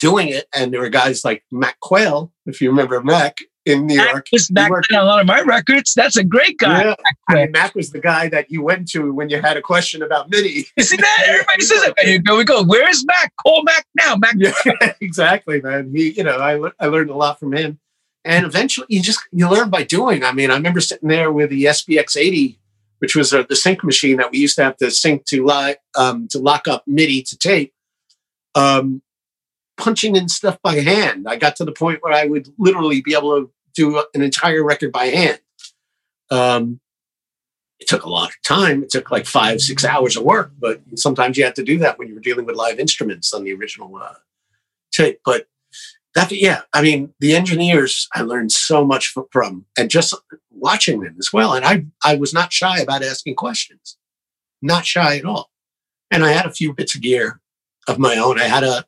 doing 0.00 0.28
it, 0.28 0.46
and 0.54 0.72
there 0.72 0.80
were 0.80 0.88
guys 0.88 1.24
like 1.24 1.44
Mac 1.50 1.78
Quayle, 1.80 2.32
if 2.46 2.60
you 2.60 2.70
remember 2.70 3.02
Mac 3.02 3.38
in 3.64 3.86
New 3.86 3.96
Mac 3.96 4.10
York. 4.10 4.26
Was 4.32 4.48
back 4.48 4.70
on 4.70 4.82
a 4.90 5.04
lot 5.04 5.20
of 5.20 5.26
my 5.26 5.40
records. 5.42 5.94
That's 5.94 6.16
a 6.16 6.24
great 6.24 6.58
guy. 6.58 6.84
Yeah. 6.84 6.94
I 7.28 7.34
mean, 7.34 7.52
Mac 7.52 7.74
was 7.74 7.90
the 7.90 8.00
guy 8.00 8.28
that 8.30 8.50
you 8.50 8.62
went 8.62 8.88
to 8.90 9.12
when 9.12 9.28
you 9.28 9.40
had 9.40 9.56
a 9.56 9.62
question 9.62 10.02
about 10.02 10.30
MIDI. 10.30 10.66
You 10.76 10.82
see 10.82 10.96
that? 10.96 11.24
Everybody 11.28 11.62
says 11.62 11.82
it. 11.84 12.24
Here 12.26 12.36
we 12.36 12.44
go. 12.44 12.64
Where's 12.64 13.04
Mac? 13.06 13.32
Call 13.36 13.62
Mac 13.62 13.86
now. 13.96 14.16
Mac. 14.16 14.34
Yeah, 14.64 14.92
exactly, 15.00 15.60
man. 15.60 15.92
He, 15.94 16.10
you 16.10 16.24
know, 16.24 16.38
I, 16.38 16.84
I 16.84 16.88
learned 16.88 17.10
a 17.10 17.16
lot 17.16 17.38
from 17.38 17.52
him 17.52 17.78
and 18.24 18.46
eventually 18.46 18.86
you 18.88 19.02
just 19.02 19.20
you 19.32 19.48
learn 19.48 19.70
by 19.70 19.82
doing. 19.82 20.24
I 20.24 20.32
mean 20.32 20.50
i 20.50 20.54
remember 20.54 20.80
sitting 20.80 21.08
there 21.08 21.32
with 21.32 21.50
the 21.50 21.64
SBX 21.64 22.16
80 22.16 22.58
which 23.02 23.16
was 23.16 23.34
uh, 23.34 23.42
the 23.48 23.56
sync 23.56 23.82
machine 23.82 24.18
that 24.18 24.30
we 24.30 24.38
used 24.38 24.54
to 24.54 24.62
have 24.62 24.76
to 24.76 24.88
sync 24.88 25.24
to 25.24 25.44
li- 25.44 25.74
um, 25.96 26.28
to 26.28 26.38
lock 26.38 26.68
up 26.68 26.84
midi 26.86 27.20
to 27.20 27.36
tape 27.36 27.74
um, 28.54 29.02
punching 29.76 30.14
in 30.14 30.28
stuff 30.28 30.56
by 30.62 30.76
hand. 30.76 31.26
I 31.28 31.34
got 31.34 31.56
to 31.56 31.64
the 31.64 31.72
point 31.72 31.98
where 32.02 32.12
i 32.12 32.26
would 32.26 32.48
literally 32.58 33.02
be 33.02 33.14
able 33.14 33.40
to 33.40 33.50
do 33.74 34.04
an 34.14 34.22
entire 34.22 34.62
record 34.62 34.92
by 34.92 35.06
hand. 35.06 35.40
Um, 36.30 36.78
it 37.80 37.88
took 37.88 38.04
a 38.04 38.08
lot 38.08 38.28
of 38.28 38.40
time. 38.44 38.84
It 38.84 38.90
took 38.90 39.10
like 39.10 39.26
five 39.26 39.60
six 39.60 39.84
hours 39.84 40.16
of 40.16 40.22
work 40.22 40.52
but 40.60 40.80
sometimes 40.94 41.36
you 41.36 41.42
had 41.42 41.56
to 41.56 41.64
do 41.64 41.78
that 41.78 41.98
when 41.98 42.06
you 42.06 42.14
were 42.14 42.20
dealing 42.20 42.46
with 42.46 42.54
live 42.54 42.78
instruments 42.78 43.34
on 43.34 43.42
the 43.42 43.52
original 43.52 43.96
uh, 43.96 44.14
tape. 44.92 45.18
But 45.24 45.48
that 46.14 46.30
yeah 46.32 46.62
i 46.72 46.82
mean 46.82 47.12
the 47.20 47.34
engineers 47.34 48.08
i 48.14 48.22
learned 48.22 48.52
so 48.52 48.84
much 48.84 49.14
from 49.30 49.64
and 49.78 49.90
just 49.90 50.14
watching 50.50 51.00
them 51.00 51.16
as 51.18 51.32
well 51.32 51.54
and 51.54 51.64
i 51.64 51.84
i 52.04 52.14
was 52.14 52.32
not 52.32 52.52
shy 52.52 52.78
about 52.78 53.02
asking 53.02 53.34
questions. 53.34 53.96
Not 54.64 54.86
shy 54.86 55.16
at 55.16 55.24
all. 55.24 55.50
And 56.10 56.24
i 56.24 56.30
had 56.32 56.46
a 56.46 56.52
few 56.52 56.72
bits 56.72 56.94
of 56.94 57.02
gear 57.02 57.40
of 57.88 57.98
my 57.98 58.16
own. 58.16 58.38
I 58.38 58.44
had 58.44 58.62
a 58.64 58.84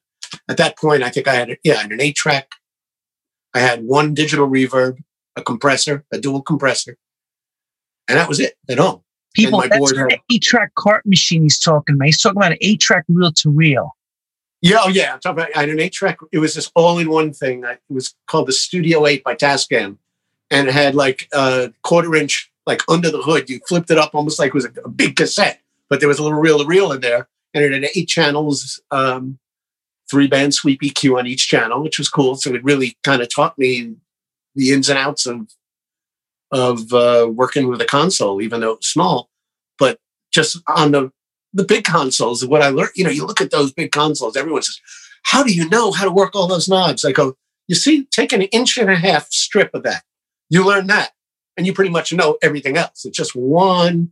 at 0.49 0.57
that 0.57 0.77
point 0.77 1.03
i 1.03 1.11
think 1.11 1.29
i 1.29 1.35
had 1.35 1.51
a, 1.51 1.57
yeah 1.63 1.75
I 1.75 1.83
had 1.83 1.93
an 1.93 2.01
eight 2.01 2.17
track 2.17 2.51
i 3.55 3.61
had 3.61 3.85
one 3.85 4.15
digital 4.15 4.49
reverb 4.49 4.99
a 5.37 5.43
compressor 5.43 6.05
a 6.13 6.19
dual 6.19 6.43
compressor 6.43 6.97
and 8.09 8.19
that 8.19 8.29
was 8.29 8.41
it 8.41 8.55
at 8.69 8.79
home. 8.79 9.01
People 9.35 9.61
that's 9.69 9.93
an 9.93 10.09
eight 10.31 10.43
track 10.43 10.75
cart 10.77 11.05
machine 11.07 11.43
he's 11.43 11.59
talking 11.59 11.97
about. 11.97 12.07
He's 12.07 12.21
talking 12.21 12.37
about 12.37 12.53
an 12.53 12.59
eight 12.61 12.81
track 12.81 13.05
reel 13.09 13.33
to 13.33 13.51
reel 13.51 13.97
yeah, 14.65 14.79
oh 14.83 14.89
yeah. 14.89 15.19
Talking 15.19 15.43
about 15.43 15.55
I 15.55 15.61
had 15.61 15.69
an 15.69 15.79
eight 15.79 15.93
track. 15.93 16.17
It 16.33 16.39
was 16.39 16.55
this 16.55 16.73
all 16.75 16.99
in 16.99 17.11
one 17.11 17.35
thing. 17.35 17.65
It 17.65 17.81
was 17.91 18.15
called 18.27 18.49
the 18.49 18.53
Studio 18.53 19.07
Eight 19.07 19.23
by 19.23 19.35
Tascam, 19.35 19.99
and 20.51 20.69
it 20.69 20.73
had 20.73 20.95
like 20.95 21.29
a 21.35 21.71
quarter 21.83 22.15
inch 22.15 22.51
like 22.65 22.81
under 22.89 23.11
the 23.11 23.21
hood. 23.21 23.51
You 23.51 23.61
flipped 23.69 23.91
it 23.91 23.99
up 23.99 24.15
almost 24.15 24.39
like 24.39 24.49
it 24.49 24.55
was 24.55 24.65
a, 24.65 24.73
a 24.83 24.89
big 24.89 25.17
cassette, 25.17 25.61
but 25.91 26.01
there 26.01 26.09
was 26.09 26.19
a 26.19 26.23
little 26.23 26.39
reel 26.39 26.59
to 26.61 26.65
reel 26.65 26.93
in 26.93 27.03
there, 27.03 27.29
and 27.53 27.63
it 27.63 27.75
had 27.75 27.91
eight 27.95 28.09
channels, 28.09 28.81
um, 28.91 29.39
three 30.11 30.29
band 30.29 30.55
sweep 30.55 30.81
EQ 30.81 31.19
on 31.19 31.27
each 31.27 31.47
channel, 31.47 31.83
which 31.83 31.99
was 31.99 32.09
cool. 32.09 32.35
So 32.35 32.55
it 32.55 32.65
really 32.65 32.97
kind 33.05 33.21
of 33.21 33.29
taught 33.29 33.59
me 33.59 33.97
the 34.55 34.73
ins 34.73 34.89
and 34.89 34.99
outs 34.99 35.27
of 35.27 35.47
of 36.53 36.91
uh, 36.95 37.29
working 37.31 37.69
with 37.69 37.83
a 37.83 37.87
console, 37.87 38.41
even 38.41 38.63
though 38.63 38.73
it 38.73 38.79
was 38.79 38.89
small. 38.89 39.29
But 39.79 39.99
just 40.33 40.57
on 40.69 40.93
the 40.93 41.13
the 41.55 41.65
big 41.65 41.85
consoles, 41.85 42.45
what 42.45 42.63
I 42.63 42.69
learned, 42.69 42.91
you 42.97 43.05
know, 43.05 43.11
you 43.11 43.25
look 43.25 43.41
at 43.41 43.53
those 43.53 43.73
big 43.73 43.93
consoles, 43.93 44.37
everyone 44.37 44.63
says, 44.63 44.81
How 45.23 45.43
do 45.43 45.55
you 45.55 45.69
know 45.69 45.93
how 45.93 46.05
to 46.05 46.11
work 46.11 46.35
all 46.35 46.49
those 46.49 46.69
knobs? 46.69 47.05
I 47.05 47.13
go, 47.13 47.37
You 47.69 47.77
see, 47.77 48.05
take 48.07 48.33
an 48.33 48.43
inch 48.43 48.77
and 48.77 48.91
a 48.91 48.97
half 48.97 49.31
strip 49.31 49.71
of 49.73 49.85
that. 49.85 50.03
You 50.51 50.67
learn 50.67 50.89
that, 50.89 51.13
and 51.57 51.67
you 51.67 51.73
pretty 51.73 51.91
much 51.91 52.13
know 52.13 52.37
everything 52.43 52.77
else. 52.77 53.05
It's 53.05 53.17
just 53.17 53.35
one 53.35 54.11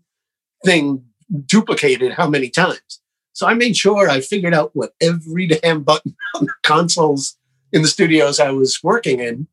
thing 0.65 1.05
duplicated 1.47 2.13
how 2.13 2.29
many 2.29 2.49
times. 2.49 3.01
So 3.33 3.47
I 3.47 3.55
made 3.55 3.77
sure 3.77 4.09
I 4.09 4.21
figured 4.21 4.55
out 4.55 4.71
what 4.75 4.95
every 5.01 5.47
damn 5.47 5.83
button 5.83 6.15
on 6.37 6.47
the 6.47 6.55
consoles 6.63 7.37
in 7.73 7.83
the 7.83 7.89
studios 7.89 8.39
I 8.39 8.51
was 8.51 8.79
working 8.83 9.19
in, 9.19 9.49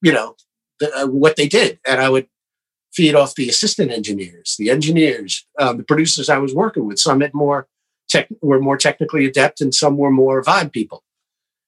you 0.00 0.12
know, 0.12 0.36
the, 0.78 0.94
uh, 0.94 1.06
what 1.06 1.36
they 1.36 1.48
did. 1.48 1.80
And 1.86 2.00
I 2.00 2.08
would 2.08 2.28
feed 2.98 3.14
off 3.14 3.36
the 3.36 3.48
assistant 3.48 3.92
engineers, 3.92 4.56
the 4.58 4.70
engineers, 4.70 5.46
um, 5.60 5.76
the 5.76 5.84
producers 5.84 6.28
I 6.28 6.38
was 6.38 6.52
working 6.52 6.84
with. 6.84 6.98
Some 6.98 7.20
had 7.20 7.32
more 7.32 7.68
tech, 8.08 8.26
were 8.42 8.60
more 8.60 8.76
technically 8.76 9.24
adept, 9.24 9.60
and 9.60 9.72
some 9.72 9.96
were 9.96 10.10
more 10.10 10.42
vibe 10.42 10.72
people. 10.72 11.04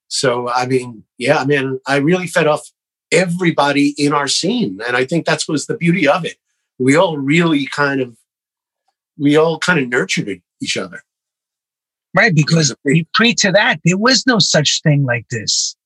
So 0.09 0.51
I 0.51 0.67
mean, 0.67 1.05
yeah, 1.19 1.39
I 1.39 1.45
mean, 1.45 1.79
I 1.87 1.99
really 1.99 2.27
fed 2.27 2.49
off 2.49 2.69
everybody 3.13 3.95
in 3.97 4.13
our 4.13 4.27
scene, 4.27 4.81
and 4.85 4.97
I 4.97 5.05
think 5.05 5.25
that's 5.25 5.47
was 5.47 5.67
the 5.67 5.77
beauty 5.77 6.09
of 6.09 6.25
it. 6.25 6.37
We 6.81 6.97
all 6.97 7.17
really 7.17 7.67
kind 7.67 8.01
of, 8.01 8.17
we 9.17 9.37
all 9.37 9.61
kind 9.61 9.79
of 9.79 9.89
nurtured 9.89 10.43
each 10.61 10.77
other. 10.77 11.01
Right, 12.13 12.35
because 12.35 12.75
pre 13.15 13.35
to 13.35 13.53
that, 13.53 13.79
there 13.85 13.99
was 13.99 14.27
no 14.27 14.41
such 14.41 14.83
thing 14.83 15.05
like 15.05 15.29
this. 15.31 15.77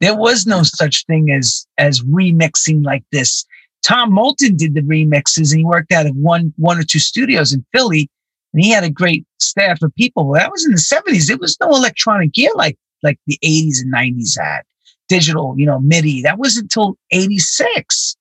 There 0.00 0.16
was 0.16 0.46
no 0.46 0.62
such 0.62 1.04
thing 1.04 1.30
as 1.30 1.66
as 1.76 2.00
remixing 2.00 2.86
like 2.86 3.04
this 3.12 3.44
Tom 3.88 4.12
Moulton 4.12 4.54
did 4.54 4.74
the 4.74 4.82
remixes 4.82 5.50
and 5.50 5.60
he 5.60 5.64
worked 5.64 5.92
out 5.92 6.04
of 6.04 6.14
one 6.14 6.52
one 6.56 6.78
or 6.78 6.82
two 6.82 6.98
studios 6.98 7.54
in 7.54 7.64
Philly 7.74 8.10
and 8.52 8.62
he 8.62 8.70
had 8.70 8.84
a 8.84 8.90
great 8.90 9.24
staff 9.38 9.80
of 9.80 9.94
people. 9.94 10.28
Well, 10.28 10.38
that 10.38 10.52
was 10.52 10.66
in 10.66 10.72
the 10.72 10.76
70s. 10.76 11.26
There 11.26 11.38
was 11.38 11.56
no 11.58 11.70
electronic 11.70 12.34
gear 12.34 12.50
like 12.54 12.76
like 13.02 13.18
the 13.26 13.38
80s 13.42 13.80
and 13.80 13.92
90s 13.92 14.38
had. 14.38 14.62
Digital, 15.08 15.54
you 15.56 15.64
know, 15.64 15.80
MIDI. 15.80 16.20
That 16.20 16.38
was 16.38 16.58
until 16.58 16.98
86 17.12 18.14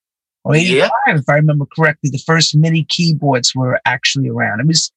or 0.45 0.55
85, 0.55 0.89
yeah. 1.07 1.17
if 1.17 1.27
I 1.27 1.33
remember 1.33 1.65
correctly. 1.75 2.11
The 2.11 2.23
first 2.25 2.55
MIDI 2.55 2.85
keyboards 2.85 3.53
were 3.53 3.81
actually 3.83 4.29
around. 4.29 4.61
It 4.61 4.67
was 4.67 4.89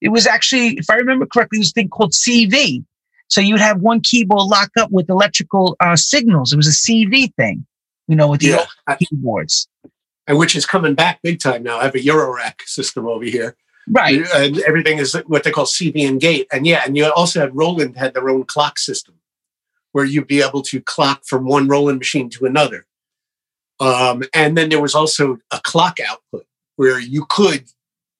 it 0.00 0.08
was 0.08 0.26
actually, 0.26 0.70
if 0.70 0.90
I 0.90 0.96
remember 0.96 1.26
correctly, 1.26 1.58
it 1.58 1.60
was 1.60 1.70
a 1.70 1.74
thing 1.74 1.88
called 1.88 2.12
CV. 2.12 2.84
So 3.28 3.40
you'd 3.40 3.60
have 3.60 3.80
one 3.80 4.00
keyboard 4.00 4.48
lock 4.48 4.70
up 4.76 4.90
with 4.90 5.08
electrical 5.08 5.76
uh, 5.78 5.94
signals. 5.94 6.52
It 6.52 6.56
was 6.56 6.66
a 6.66 6.70
CV 6.70 7.32
thing, 7.36 7.64
you 8.08 8.16
know, 8.16 8.28
with 8.28 8.40
the 8.40 8.66
yeah. 8.88 8.96
keyboards 8.96 9.68
and 10.26 10.38
which 10.38 10.56
is 10.56 10.66
coming 10.66 10.94
back 10.94 11.20
big 11.22 11.40
time 11.40 11.62
now. 11.62 11.78
I 11.78 11.84
have 11.84 11.94
a 11.94 11.98
Eurorack 11.98 12.62
system 12.62 13.06
over 13.06 13.24
here. 13.24 13.56
Right. 13.88 14.26
And 14.34 14.58
everything 14.60 14.98
is 14.98 15.14
what 15.26 15.44
they 15.44 15.52
call 15.52 15.64
CV 15.64 16.08
and 16.08 16.20
gate. 16.20 16.48
And 16.52 16.66
yeah, 16.66 16.82
and 16.84 16.96
you 16.96 17.10
also 17.12 17.40
had 17.40 17.54
Roland 17.54 17.96
had 17.96 18.14
their 18.14 18.28
own 18.28 18.44
clock 18.44 18.78
system 18.78 19.14
where 19.92 20.04
you'd 20.04 20.26
be 20.26 20.42
able 20.42 20.62
to 20.62 20.80
clock 20.80 21.22
from 21.24 21.44
one 21.46 21.68
Roland 21.68 21.98
machine 21.98 22.28
to 22.30 22.46
another. 22.46 22.86
Um, 23.78 24.24
and 24.34 24.56
then 24.56 24.68
there 24.70 24.80
was 24.80 24.94
also 24.94 25.38
a 25.52 25.60
clock 25.62 25.98
output 26.00 26.46
where 26.76 26.98
you 26.98 27.26
could, 27.28 27.66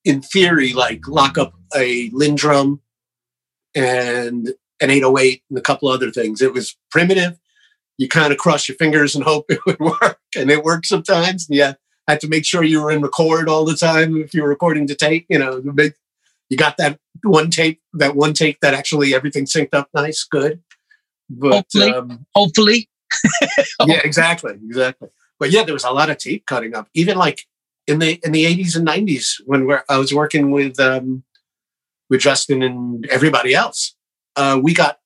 in 0.05 0.23
theory, 0.23 0.73
like 0.73 1.09
lock 1.09 1.37
up 1.37 1.55
a 1.75 2.11
LinnDrum 2.11 2.79
and 3.75 4.55
an 4.81 4.91
808 4.91 5.43
and 5.51 5.59
a 5.59 5.63
couple 5.63 5.89
other 5.89 6.11
things. 6.11 6.41
It 6.41 6.53
was 6.53 6.77
primitive. 6.91 7.39
You 7.99 8.09
kind 8.09 8.33
of 8.33 8.39
cross 8.39 8.69
your 8.69 8.77
fingers 8.77 9.15
and 9.17 9.25
hope 9.25 9.47
it 9.51 9.65
would 9.67 9.81
work. 9.81 10.21
And 10.37 10.51
it 10.51 10.63
worked 10.63 10.87
sometimes. 10.87 11.47
Yeah 11.51 11.75
had 12.09 12.21
to 12.21 12.29
make 12.29 12.45
sure 12.45 12.63
you 12.63 12.83
were 12.83 12.91
in 12.91 13.03
record 13.03 13.49
all 13.49 13.65
the 13.65 13.77
time 13.77 14.17
if 14.17 14.33
you 14.35 14.43
were 14.43 14.49
recording 14.49 14.87
to 14.87 14.95
tape. 14.95 15.27
You 15.29 15.39
know, 15.39 15.63
you 16.49 16.57
got 16.57 16.77
that 16.77 16.99
one 17.23 17.51
tape, 17.51 17.81
that 17.95 18.17
one 18.17 18.33
tape 18.33 18.59
that 18.61 18.75
actually 18.75 19.15
everything 19.15 19.45
synced 19.45 19.75
up 19.75 19.89
nice, 19.95 20.25
good. 20.25 20.63
But 21.29 21.53
hopefully, 21.53 21.91
um, 21.91 22.27
hopefully. 22.35 22.89
yeah, 23.87 24.01
exactly, 24.05 24.55
exactly. 24.55 25.09
but 25.39 25.51
yeah, 25.51 25.65
there 25.65 25.75
was 25.75 25.85
a 25.85 25.91
lot 25.91 26.11
of 26.11 26.19
tape 26.19 26.47
cutting 26.47 26.75
up. 26.75 26.89
Even 26.95 27.17
like 27.17 27.41
in 27.87 27.99
the 27.99 28.21
in 28.25 28.33
the 28.33 28.45
80s 28.45 28.77
and 28.77 28.87
90s 28.87 29.35
when 29.45 29.67
we're, 29.67 29.83
I 29.89 29.99
was 29.99 30.15
working 30.15 30.51
with 30.51 30.79
um, 30.79 31.25
with 32.09 32.21
Justin 32.21 32.63
and 32.63 33.07
everybody 33.07 33.55
else, 33.55 33.97
uh, 34.37 34.59
we 34.63 34.75
got 34.75 34.99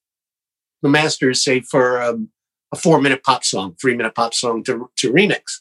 the 0.82 0.88
masters 0.88 1.42
say 1.42 1.61
for 1.61 2.03
um, 2.03 2.30
a 2.72 2.76
four 2.76 3.01
minute 3.01 3.22
pop 3.22 3.44
song, 3.44 3.76
three 3.80 3.96
minute 3.96 4.14
pop 4.14 4.34
song 4.34 4.62
to 4.64 4.90
to 4.96 5.12
remix. 5.12 5.61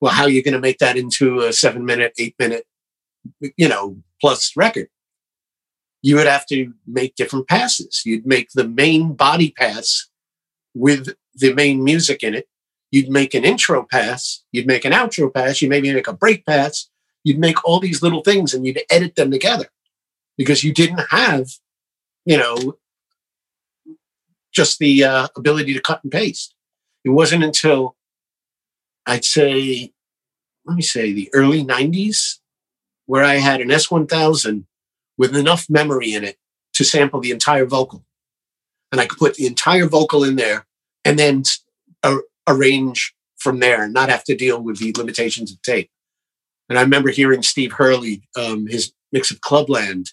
Well, 0.00 0.12
how 0.12 0.24
are 0.24 0.30
you 0.30 0.42
going 0.42 0.54
to 0.54 0.60
make 0.60 0.78
that 0.78 0.96
into 0.96 1.40
a 1.40 1.52
seven 1.52 1.84
minute, 1.84 2.12
eight 2.18 2.34
minute, 2.38 2.64
you 3.56 3.68
know, 3.68 3.96
plus 4.20 4.52
record? 4.56 4.88
You 6.02 6.16
would 6.16 6.26
have 6.26 6.46
to 6.46 6.72
make 6.86 7.16
different 7.16 7.48
passes. 7.48 8.02
You'd 8.04 8.26
make 8.26 8.50
the 8.54 8.68
main 8.68 9.14
body 9.14 9.52
pass 9.56 10.08
with 10.74 11.14
the 11.34 11.52
main 11.54 11.82
music 11.82 12.22
in 12.22 12.34
it 12.34 12.48
You'd 12.90 13.10
make 13.10 13.34
an 13.34 13.44
intro 13.44 13.86
pass, 13.90 14.42
you'd 14.52 14.66
make 14.66 14.84
an 14.84 14.92
outro 14.92 15.32
pass, 15.32 15.60
you 15.60 15.68
maybe 15.68 15.92
make 15.92 16.08
a 16.08 16.12
break 16.12 16.46
pass, 16.46 16.88
you'd 17.22 17.38
make 17.38 17.62
all 17.64 17.80
these 17.80 18.02
little 18.02 18.22
things 18.22 18.54
and 18.54 18.66
you'd 18.66 18.80
edit 18.90 19.14
them 19.14 19.30
together 19.30 19.66
because 20.38 20.64
you 20.64 20.72
didn't 20.72 21.04
have, 21.10 21.48
you 22.24 22.38
know, 22.38 22.78
just 24.52 24.78
the 24.78 25.04
uh, 25.04 25.28
ability 25.36 25.74
to 25.74 25.82
cut 25.82 26.02
and 26.02 26.10
paste. 26.10 26.54
It 27.04 27.10
wasn't 27.10 27.44
until 27.44 27.94
I'd 29.08 29.24
say, 29.24 29.92
let 30.66 30.76
me 30.76 30.82
say, 30.82 31.12
the 31.12 31.30
early 31.32 31.64
90s 31.64 32.38
where 33.06 33.24
I 33.24 33.36
had 33.36 33.62
an 33.62 33.68
S1000 33.68 34.64
with 35.16 35.34
enough 35.34 35.66
memory 35.70 36.12
in 36.12 36.24
it 36.24 36.36
to 36.74 36.84
sample 36.84 37.20
the 37.20 37.30
entire 37.30 37.64
vocal. 37.64 38.04
And 38.92 39.00
I 39.00 39.06
could 39.06 39.18
put 39.18 39.34
the 39.34 39.46
entire 39.46 39.86
vocal 39.86 40.24
in 40.24 40.36
there 40.36 40.66
and 41.06 41.18
then 41.18 41.42
uh, 42.02 42.18
arrange 42.46 43.14
from 43.38 43.60
there 43.60 43.82
and 43.82 43.94
not 43.94 44.10
have 44.10 44.24
to 44.24 44.36
deal 44.36 44.62
with 44.62 44.78
the 44.78 44.94
limitations 44.96 45.50
of 45.50 45.62
tape. 45.62 45.90
And 46.68 46.78
I 46.78 46.82
remember 46.82 47.10
hearing 47.10 47.42
Steve 47.42 47.72
Hurley, 47.72 48.28
um, 48.36 48.66
his 48.66 48.92
mix 49.10 49.30
of 49.30 49.40
Clubland, 49.40 50.12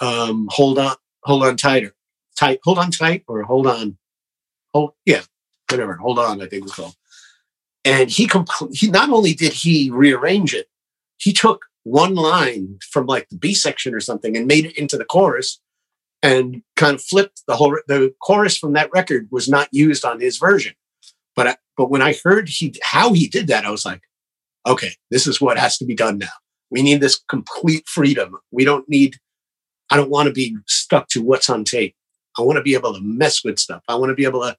um, 0.00 0.48
hold 0.50 0.78
on, 0.78 0.96
hold 1.24 1.44
on 1.44 1.58
tighter, 1.58 1.94
tight, 2.38 2.60
hold 2.64 2.78
on 2.78 2.90
tight, 2.90 3.24
or 3.28 3.42
hold 3.42 3.66
on, 3.66 3.98
hold, 4.72 4.92
yeah, 5.04 5.22
whatever, 5.70 5.96
hold 5.96 6.18
on, 6.18 6.40
I 6.40 6.46
think 6.46 6.60
it 6.60 6.62
was 6.62 6.74
called. 6.74 6.94
And 7.84 8.10
he, 8.10 8.26
compl- 8.26 8.74
he 8.74 8.90
not 8.90 9.10
only 9.10 9.34
did 9.34 9.52
he 9.52 9.90
rearrange 9.90 10.54
it, 10.54 10.66
he 11.16 11.32
took 11.32 11.64
one 11.84 12.14
line 12.14 12.78
from 12.90 13.06
like 13.06 13.28
the 13.28 13.36
B 13.36 13.54
section 13.54 13.94
or 13.94 14.00
something 14.00 14.36
and 14.36 14.46
made 14.46 14.66
it 14.66 14.76
into 14.76 14.98
the 14.98 15.04
chorus 15.04 15.60
and 16.22 16.62
kind 16.76 16.94
of 16.94 17.02
flipped 17.02 17.42
the 17.46 17.56
whole 17.56 17.78
the 17.86 18.12
chorus 18.20 18.58
from 18.58 18.72
that 18.74 18.90
record 18.92 19.28
was 19.30 19.48
not 19.48 19.68
used 19.72 20.04
on 20.04 20.20
his 20.20 20.36
version 20.36 20.74
but 21.38 21.46
I, 21.46 21.56
but 21.76 21.88
when 21.88 22.02
I 22.02 22.16
heard 22.24 22.48
he 22.48 22.74
how 22.82 23.12
he 23.12 23.28
did 23.28 23.46
that, 23.46 23.64
I 23.64 23.70
was 23.70 23.86
like, 23.86 24.02
okay, 24.66 24.90
this 25.12 25.28
is 25.28 25.40
what 25.40 25.56
has 25.56 25.78
to 25.78 25.84
be 25.84 25.94
done 25.94 26.18
now. 26.18 26.26
We 26.68 26.82
need 26.82 27.00
this 27.00 27.22
complete 27.28 27.86
freedom. 27.86 28.36
We 28.50 28.64
don't 28.64 28.88
need. 28.88 29.18
I 29.88 29.96
don't 29.96 30.10
want 30.10 30.26
to 30.26 30.32
be 30.32 30.56
stuck 30.66 31.06
to 31.10 31.22
what's 31.22 31.48
on 31.48 31.62
tape. 31.62 31.94
I 32.36 32.42
want 32.42 32.56
to 32.56 32.62
be 32.62 32.74
able 32.74 32.92
to 32.92 33.00
mess 33.00 33.44
with 33.44 33.60
stuff. 33.60 33.84
I 33.86 33.94
want 33.94 34.10
to 34.10 34.16
be 34.16 34.24
able 34.24 34.40
to 34.40 34.56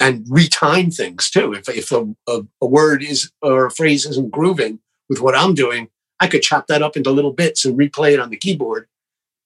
and 0.00 0.24
retime 0.26 0.94
things 0.94 1.30
too. 1.30 1.52
If 1.52 1.68
if 1.68 1.92
a, 1.92 2.14
a, 2.26 2.40
a 2.60 2.66
word 2.66 3.02
is 3.02 3.30
or 3.42 3.66
a 3.66 3.70
phrase 3.70 4.06
isn't 4.06 4.30
grooving 4.30 4.80
with 5.08 5.20
what 5.20 5.36
I'm 5.36 5.54
doing, 5.54 5.88
I 6.20 6.26
could 6.26 6.42
chop 6.42 6.66
that 6.68 6.82
up 6.82 6.96
into 6.96 7.10
little 7.10 7.32
bits 7.32 7.64
and 7.64 7.78
replay 7.78 8.12
it 8.12 8.20
on 8.20 8.30
the 8.30 8.36
keyboard 8.36 8.88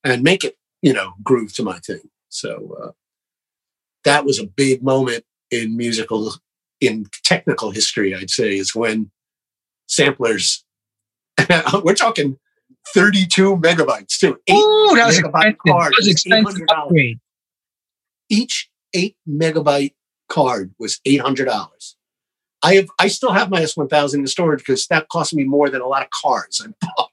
and 0.04 0.22
make 0.22 0.44
it, 0.44 0.56
you 0.80 0.92
know, 0.92 1.14
groove 1.22 1.54
to 1.54 1.62
my 1.62 1.78
thing. 1.78 2.02
So 2.28 2.76
uh, 2.82 2.90
that 4.04 4.24
was 4.24 4.38
a 4.38 4.46
big 4.46 4.82
moment 4.82 5.24
in 5.50 5.76
musical, 5.76 6.32
in 6.80 7.06
technical 7.24 7.70
history, 7.70 8.14
I'd 8.14 8.30
say, 8.30 8.56
is 8.56 8.74
when 8.74 9.10
samplers, 9.86 10.64
we're 11.82 11.94
talking 11.94 12.38
32 12.94 13.56
megabytes 13.56 14.18
too. 14.18 14.38
Oh, 14.48 14.96
that 14.96 15.06
was 15.06 15.18
expensive. 15.18 15.58
Card 15.66 15.92
that 15.92 15.96
was 15.98 16.08
expensive 16.08 16.62
upgrade. 16.70 17.20
Each 18.28 18.70
eight 18.94 19.16
megabyte 19.28 19.92
card 20.32 20.74
was 20.78 21.00
$800. 21.06 21.94
I 22.64 22.74
have, 22.74 22.88
I 22.98 23.08
still 23.08 23.32
have 23.32 23.50
my 23.50 23.60
S1000 23.60 24.14
in 24.14 24.26
storage 24.26 24.60
because 24.60 24.86
that 24.86 25.08
cost 25.08 25.34
me 25.34 25.44
more 25.44 25.68
than 25.68 25.80
a 25.80 25.86
lot 25.86 26.02
of 26.02 26.10
cars 26.10 26.64
I 26.64 26.72
bought. 26.80 27.10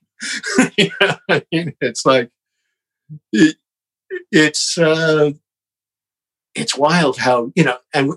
I 1.29 1.43
mean, 1.51 1.73
it's 1.81 2.05
like, 2.05 2.29
it, 3.31 3.55
it's, 4.31 4.77
uh, 4.77 5.31
it's 6.55 6.77
wild 6.77 7.17
how 7.17 7.51
you 7.55 7.63
know 7.63 7.77
and 7.93 8.13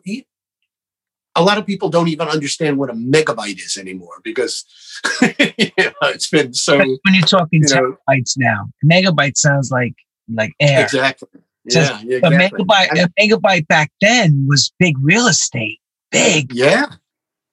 a 1.35 1.43
lot 1.43 1.59
of 1.59 1.67
people 1.67 1.89
don't 1.89 2.09
even 2.09 2.29
understand 2.29 2.79
what 2.79 2.91
a 2.91 2.95
megabyte 2.95 3.59
is 3.59 3.77
anymore 3.77 4.21
because 4.23 4.65
you 5.23 5.71
know, 5.79 5.93
it's 6.03 6.29
been 6.29 6.53
so 6.53 6.79
when 6.79 7.15
you're 7.15 7.23
talking 7.23 7.63
you 7.63 7.69
terabytes 8.09 8.35
now 8.37 8.69
megabyte 8.85 9.37
sounds 9.37 9.71
like 9.71 9.95
like 10.33 10.53
air 10.61 10.83
exactly 10.83 11.29
yeah, 11.65 12.01
yeah 12.05 12.17
exactly. 12.19 12.37
a 12.37 12.65
megabyte 12.65 13.05
a 13.05 13.09
megabyte 13.21 13.67
back 13.69 13.93
then 14.01 14.47
was 14.49 14.73
big 14.79 14.97
real 15.01 15.27
estate 15.27 15.81
big 16.11 16.53
yeah 16.53 16.87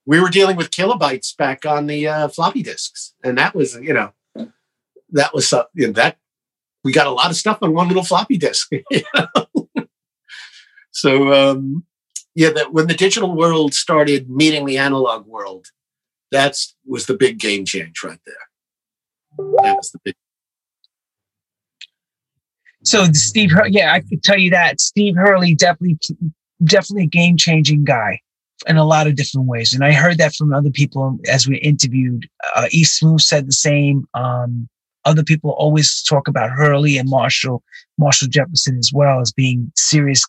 we 0.06 0.20
were 0.20 0.30
dealing 0.30 0.56
with 0.56 0.72
kilobytes 0.72 1.36
back 1.38 1.66
on 1.66 1.88
the 1.88 2.08
uh, 2.08 2.28
floppy 2.28 2.64
disks 2.64 3.14
and 3.24 3.38
that 3.38 3.54
was 3.54 3.76
you 3.76 3.94
know 3.94 4.12
that 5.12 5.34
was 5.34 5.52
uh, 5.54 5.64
you 5.74 5.88
know, 5.88 5.94
that 5.94 6.18
we 6.84 6.92
got 6.92 7.08
a 7.08 7.12
lot 7.12 7.30
of 7.30 7.36
stuff 7.36 7.60
on 7.62 7.74
one 7.74 7.88
little 7.88 8.04
floppy 8.04 8.38
disk 8.38 8.70
you 8.92 9.02
know? 9.16 9.86
So 10.92 11.34
um, 11.34 11.86
yeah, 12.36 12.50
that 12.52 12.74
when 12.74 12.88
the 12.88 12.94
digital 12.94 13.36
world 13.36 13.74
started 13.74 14.30
meeting 14.30 14.66
the 14.66 14.78
analog 14.78 15.26
world, 15.26 15.68
that's 16.32 16.76
was 16.86 17.06
the 17.06 17.16
big 17.16 17.40
game 17.40 17.66
change 17.66 18.04
right 18.04 18.20
there. 18.26 19.56
That 19.64 19.78
was 19.78 19.92
the 19.92 20.00
big. 20.04 20.16
So 22.90 23.06
Steve, 23.14 23.52
yeah, 23.68 23.94
I 23.94 24.00
could 24.00 24.24
tell 24.24 24.40
you 24.40 24.50
that 24.50 24.82
Steve 24.82 25.16
Hurley 25.16 25.54
definitely, 25.54 26.00
definitely 26.64 27.04
a 27.04 27.08
game 27.08 27.38
changing 27.38 27.84
guy 27.84 28.20
in 28.66 28.78
a 28.78 28.84
lot 28.84 29.06
of 29.06 29.16
different 29.16 29.46
ways, 29.46 29.76
and 29.76 29.86
I 29.86 29.92
heard 29.92 30.18
that 30.18 30.34
from 30.34 30.52
other 30.52 30.72
people 30.72 31.20
as 31.30 31.48
we 31.48 31.58
interviewed. 31.60 32.28
Uh, 32.56 32.66
E-Smoove 32.72 33.22
said 33.22 33.48
the 33.48 33.52
same. 33.52 34.08
Um, 34.16 34.68
other 35.06 35.24
people 35.24 35.52
always 35.52 36.02
talk 36.02 36.28
about 36.28 36.50
Hurley 36.50 36.98
and 36.98 37.08
Marshall, 37.08 37.62
Marshall 38.00 38.28
Jefferson 38.28 38.80
as 38.80 38.92
well 38.92 39.22
as 39.22 39.32
being 39.32 39.72
serious 39.76 40.26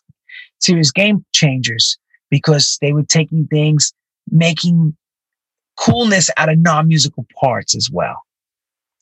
serious 0.59 0.91
game 0.91 1.25
changers 1.33 1.97
because 2.29 2.77
they 2.79 2.93
were 2.93 3.01
taking 3.01 3.47
things, 3.47 3.91
making 4.29 4.95
coolness 5.79 6.29
out 6.37 6.49
of 6.49 6.59
non-musical 6.59 7.25
parts 7.39 7.75
as 7.75 7.89
well. 7.89 8.21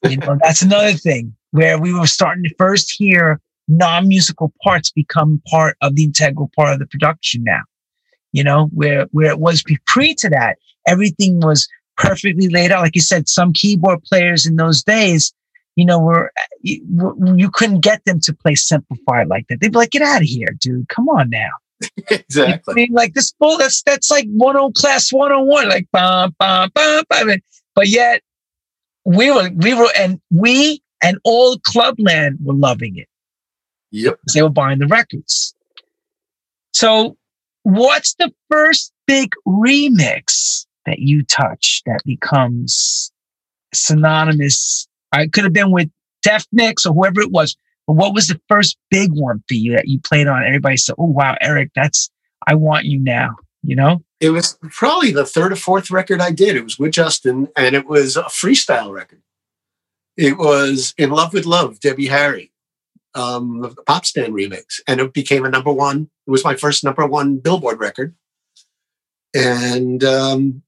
You 0.08 0.16
know, 0.16 0.40
that's 0.42 0.62
another 0.62 0.94
thing 0.94 1.36
where 1.52 1.78
we 1.78 1.94
were 1.94 2.08
starting 2.08 2.46
to 2.46 2.56
first 2.58 2.96
hear 2.98 3.42
non-musical 3.70 4.52
parts 4.64 4.92
become 4.92 5.42
part 5.48 5.78
of 5.82 5.96
the 5.96 6.04
integral 6.04 6.52
part 6.56 6.74
of 6.74 6.80
the 6.80 6.88
production 6.88 7.44
now. 7.44 7.62
You 8.32 8.44
know, 8.44 8.66
where 8.74 9.06
where 9.12 9.32
it 9.32 9.40
was 9.40 9.64
pre 9.88 10.14
to 10.16 10.30
that, 10.30 10.58
everything 10.88 11.40
was 11.40 11.68
perfectly 11.98 12.50
laid 12.50 12.72
out. 12.72 12.82
Like 12.82 12.96
you 12.96 13.02
said, 13.02 13.28
some 13.28 13.54
keyboard 13.54 14.04
players 14.04 14.46
in 14.46 14.56
those 14.58 14.84
days 14.84 15.34
you 15.80 15.86
know, 15.86 16.00
were 16.00 16.32
you, 16.62 17.16
you 17.38 17.50
couldn't 17.50 17.80
get 17.80 18.04
them 18.04 18.20
to 18.20 18.34
play 18.34 18.54
simplified 18.54 19.30
like 19.30 19.48
that. 19.48 19.62
They'd 19.62 19.72
be 19.72 19.78
like, 19.78 19.92
"Get 19.92 20.02
out 20.02 20.22
of 20.22 20.28
here, 20.28 20.54
dude! 20.60 20.90
Come 20.90 21.08
on 21.08 21.30
now." 21.30 21.52
exactly. 22.10 22.72
I 22.72 22.76
mean, 22.76 22.90
like 22.92 23.14
this 23.14 23.32
bull. 23.32 23.58
That's 23.58 23.82
that's 23.84 24.12
like 24.12 24.28
one 24.28 24.58
on 24.58 24.74
class 24.74 25.14
one 25.14 25.32
on 25.32 25.48
one. 25.48 25.70
Like 25.70 25.88
bum 25.94 26.36
bum 26.38 26.70
bum 26.76 27.04
bum. 27.10 27.38
But 27.76 27.88
yet 27.88 28.22
we 29.06 29.32
were 29.32 29.50
we 29.56 29.74
were 29.74 29.90
and 29.98 30.20
we 30.32 30.82
and 31.02 31.18
all 31.24 31.58
Clubland 31.60 32.38
were 32.44 32.54
loving 32.54 32.98
it. 32.98 33.08
Yep. 33.92 34.20
They 34.34 34.42
were 34.42 34.50
buying 34.50 34.80
the 34.80 34.88
records. 34.88 35.56
So, 36.74 37.18
what's 37.64 38.14
the 38.16 38.32
first 38.50 38.92
big 39.08 39.34
remix 39.48 40.66
that 40.86 41.00
you 41.00 41.24
touch 41.24 41.82
that 41.86 42.02
becomes 42.06 43.12
synonymous 43.74 44.88
I 45.12 45.28
could 45.28 45.44
have 45.44 45.54
been 45.54 45.72
with 45.72 45.90
Def-Mix 46.22 46.86
or 46.86 46.94
whoever 46.94 47.22
it 47.22 47.32
was. 47.32 47.56
But 47.88 47.94
what 47.94 48.14
was 48.14 48.28
the 48.28 48.40
first 48.48 48.78
big 48.92 49.12
one 49.14 49.44
for 49.48 49.56
you 49.56 49.74
that 49.74 49.88
you 49.88 50.00
played 50.00 50.28
on? 50.28 50.44
Everybody 50.44 50.78
said, 50.78 50.96
"Oh 50.98 51.06
wow, 51.06 51.36
Eric, 51.42 51.72
that's 51.76 52.10
I 52.46 52.56
want 52.56 52.86
you 52.86 53.00
now." 53.00 53.36
You 53.64 53.76
know, 53.76 54.04
it 54.20 54.30
was 54.30 54.58
probably 54.70 55.12
the 55.12 55.26
third 55.26 55.52
or 55.52 55.56
fourth 55.56 55.90
record 55.90 56.22
I 56.22 56.32
did. 56.32 56.56
It 56.56 56.64
was 56.64 56.78
with 56.78 56.92
Justin, 56.92 57.48
and 57.56 57.76
it 57.76 57.88
was 57.88 58.16
a 58.16 58.24
freestyle 58.24 58.94
record. 58.94 59.22
It 60.18 60.38
was 60.38 60.94
"In 60.98 61.10
Love 61.10 61.34
with 61.34 61.46
Love," 61.46 61.80
Debbie 61.80 62.08
Harry, 62.08 62.52
um, 63.16 63.62
the 63.62 63.84
Pop 63.86 64.06
Stand 64.06 64.34
remix, 64.34 64.80
and 64.88 65.00
it 65.00 65.14
became 65.14 65.46
a 65.46 65.50
number 65.50 65.72
one. 65.72 66.10
It 66.28 66.32
was 66.32 66.44
my 66.44 66.56
first 66.56 66.84
number 66.84 67.06
one 67.06 67.38
Billboard 67.38 67.80
record, 67.80 68.16
and 69.34 70.04
um, 70.04 70.64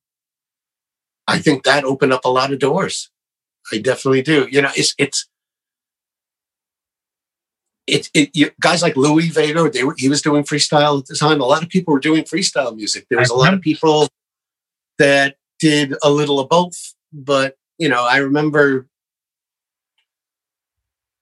I 1.27 1.39
think 1.39 1.63
that 1.63 1.83
opened 1.83 2.13
up 2.13 2.25
a 2.25 2.29
lot 2.29 2.51
of 2.51 2.59
doors. 2.59 3.09
I 3.71 3.77
definitely 3.77 4.21
do. 4.23 4.47
You 4.51 4.61
know, 4.61 4.71
it's 4.75 4.95
it's 4.97 5.27
it, 7.87 8.09
it 8.13 8.29
you, 8.33 8.51
guys 8.59 8.81
like 8.81 8.95
Louie 8.95 9.29
Vega, 9.29 9.69
they 9.69 9.83
were 9.83 9.95
he 9.97 10.09
was 10.09 10.21
doing 10.21 10.43
freestyle 10.43 10.99
at 10.99 11.05
the 11.05 11.15
time. 11.15 11.41
A 11.41 11.45
lot 11.45 11.63
of 11.63 11.69
people 11.69 11.93
were 11.93 11.99
doing 11.99 12.23
freestyle 12.23 12.75
music. 12.75 13.05
There 13.09 13.19
was 13.19 13.29
a 13.29 13.35
lot 13.35 13.53
of 13.53 13.61
people 13.61 14.07
that 14.97 15.35
did 15.59 15.93
a 16.03 16.09
little 16.09 16.39
of 16.39 16.49
both. 16.49 16.93
But, 17.13 17.55
you 17.77 17.87
know, 17.87 18.05
I 18.05 18.17
remember, 18.17 18.87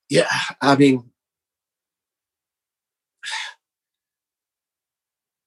yeah, 0.10 0.30
I 0.62 0.76
mean, 0.76 1.12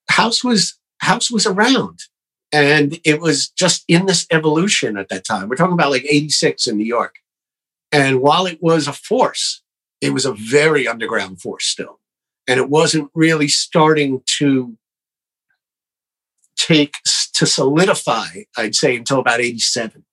house 0.09 0.45
was 0.45 0.79
house 0.99 1.31
was 1.31 1.47
around 1.47 2.01
and 2.53 3.01
it 3.05 3.21
was 3.21 3.49
just 3.49 3.85
in 3.89 4.07
this 4.07 4.27
evolution 4.31 4.97
at 4.97 5.09
that 5.09 5.25
time. 5.25 5.49
We're 5.49 5.57
talking 5.57 5.73
about 5.73 5.91
like 5.91 6.05
86 6.05 6.67
in 6.67 6.77
new 6.77 6.85
york. 6.85 7.17
And 7.91 8.21
while 8.21 8.47
it 8.47 8.63
was 8.63 8.87
a 8.87 8.93
force 8.93 9.63
it 10.01 10.13
was 10.13 10.25
a 10.25 10.33
very 10.33 10.87
underground 10.87 11.41
force 11.41 11.67
still. 11.67 12.01
And 12.49 12.59
it 12.59 12.69
wasn't 12.69 13.11
really 13.15 13.49
starting 13.49 14.23
to 14.39 14.77
take 16.57 16.95
to 17.35 17.47
solidify 17.47 18.27
i'd 18.57 18.75
say 18.75 18.97
until 18.97 19.19
about 19.19 19.41
87 19.41 20.05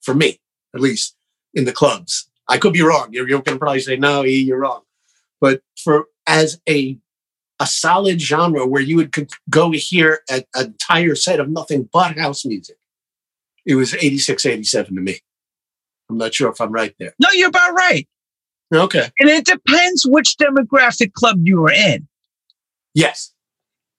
for 0.00 0.14
me 0.14 0.40
at 0.74 0.80
least 0.80 1.14
in 1.54 1.64
the 1.64 1.72
clubs 1.72 2.27
i 2.48 2.58
could 2.58 2.72
be 2.72 2.82
wrong 2.82 3.08
you're, 3.12 3.28
you're 3.28 3.42
going 3.42 3.56
to 3.56 3.58
probably 3.58 3.80
say 3.80 3.96
no 3.96 4.24
e 4.24 4.38
you're 4.38 4.60
wrong 4.60 4.82
but 5.40 5.60
for 5.76 6.06
as 6.26 6.60
a 6.68 6.98
a 7.60 7.66
solid 7.66 8.20
genre 8.20 8.66
where 8.66 8.82
you 8.82 8.96
would 8.96 9.12
could 9.12 9.30
go 9.50 9.70
hear 9.72 10.20
an 10.30 10.42
entire 10.56 11.14
set 11.14 11.40
of 11.40 11.50
nothing 11.50 11.88
but 11.92 12.18
house 12.18 12.44
music. 12.44 12.76
It 13.66 13.74
was 13.74 13.94
86, 13.94 14.46
87 14.46 14.94
to 14.94 15.00
me. 15.00 15.18
I'm 16.08 16.16
not 16.16 16.34
sure 16.34 16.50
if 16.50 16.60
I'm 16.60 16.72
right 16.72 16.94
there. 16.98 17.14
No, 17.20 17.28
you're 17.32 17.48
about 17.48 17.74
right. 17.74 18.08
Okay. 18.72 19.10
And 19.18 19.28
it 19.28 19.44
depends 19.44 20.06
which 20.06 20.36
demographic 20.36 21.12
club 21.12 21.40
you 21.42 21.60
were 21.60 21.72
in. 21.72 22.06
Yes. 22.94 23.32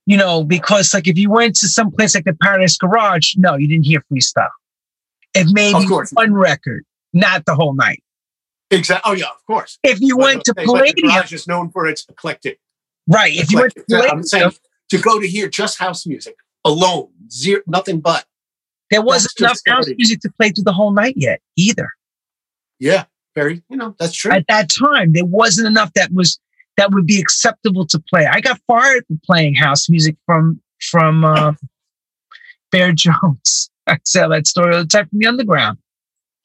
You 0.05 0.17
know, 0.17 0.43
because 0.43 0.93
like 0.93 1.07
if 1.07 1.17
you 1.17 1.29
went 1.29 1.55
to 1.57 1.67
some 1.67 1.91
place 1.91 2.15
like 2.15 2.25
the 2.25 2.35
Paradise 2.41 2.77
Garage, 2.77 3.35
no, 3.37 3.55
you 3.55 3.67
didn't 3.67 3.85
hear 3.85 4.03
freestyle. 4.11 4.49
It 5.35 5.47
may 5.51 5.71
be 5.71 5.87
one 6.13 6.33
record, 6.33 6.83
not 7.13 7.45
the 7.45 7.53
whole 7.53 7.75
night. 7.75 8.01
Exactly. 8.71 9.11
Oh 9.11 9.15
yeah, 9.15 9.25
of 9.27 9.43
course. 9.45 9.79
If 9.83 9.99
you 10.01 10.15
But 10.17 10.23
went 10.23 10.43
to 10.45 10.51
the- 10.53 10.55
but 10.55 10.61
the 10.61 10.67
Palladium, 10.79 11.07
Garage 11.09 11.33
is 11.33 11.47
known 11.47 11.71
for 11.71 11.87
its 11.87 12.05
eclectic. 12.09 12.59
right? 13.07 13.33
If 13.33 13.51
you 13.51 13.59
went 13.59 13.73
to 13.75 13.81
eclectic- 13.81 14.11
I'm 14.13 14.23
saying 14.23 14.51
to 14.89 14.97
go 14.99 15.19
to 15.19 15.27
hear 15.27 15.47
just 15.49 15.79
house 15.79 16.05
music 16.05 16.35
alone, 16.65 17.09
zero, 17.31 17.61
nothing 17.67 17.99
but. 17.99 18.25
there 18.91 19.01
wasn't 19.01 19.39
enough 19.39 19.59
house 19.67 19.87
music 19.97 20.19
to 20.21 20.31
play 20.31 20.49
through 20.49 20.63
the 20.63 20.73
whole 20.73 20.91
night 20.91 21.13
yet 21.15 21.41
either. 21.55 21.89
Yeah, 22.79 23.05
very. 23.35 23.61
You 23.69 23.77
know, 23.77 23.95
that's 23.99 24.13
true. 24.15 24.31
At 24.31 24.45
that 24.49 24.69
time, 24.69 25.13
there 25.13 25.25
wasn't 25.25 25.67
enough 25.67 25.91
that 25.93 26.11
was 26.11 26.39
that 26.77 26.91
would 26.91 27.05
be 27.05 27.19
acceptable 27.19 27.85
to 27.87 27.99
play. 27.99 28.25
I 28.25 28.39
got 28.41 28.59
fired 28.65 29.03
for 29.07 29.17
playing 29.25 29.55
house 29.55 29.89
music 29.89 30.15
from 30.25 30.61
from 30.81 31.25
uh, 31.25 31.53
Bear 32.71 32.91
Jones. 32.93 33.69
I 33.87 33.97
tell 34.05 34.29
that 34.29 34.45
story 34.47 34.75
all 34.75 34.81
the 34.81 34.87
time 34.87 35.07
from 35.09 35.19
the 35.19 35.27
underground. 35.27 35.77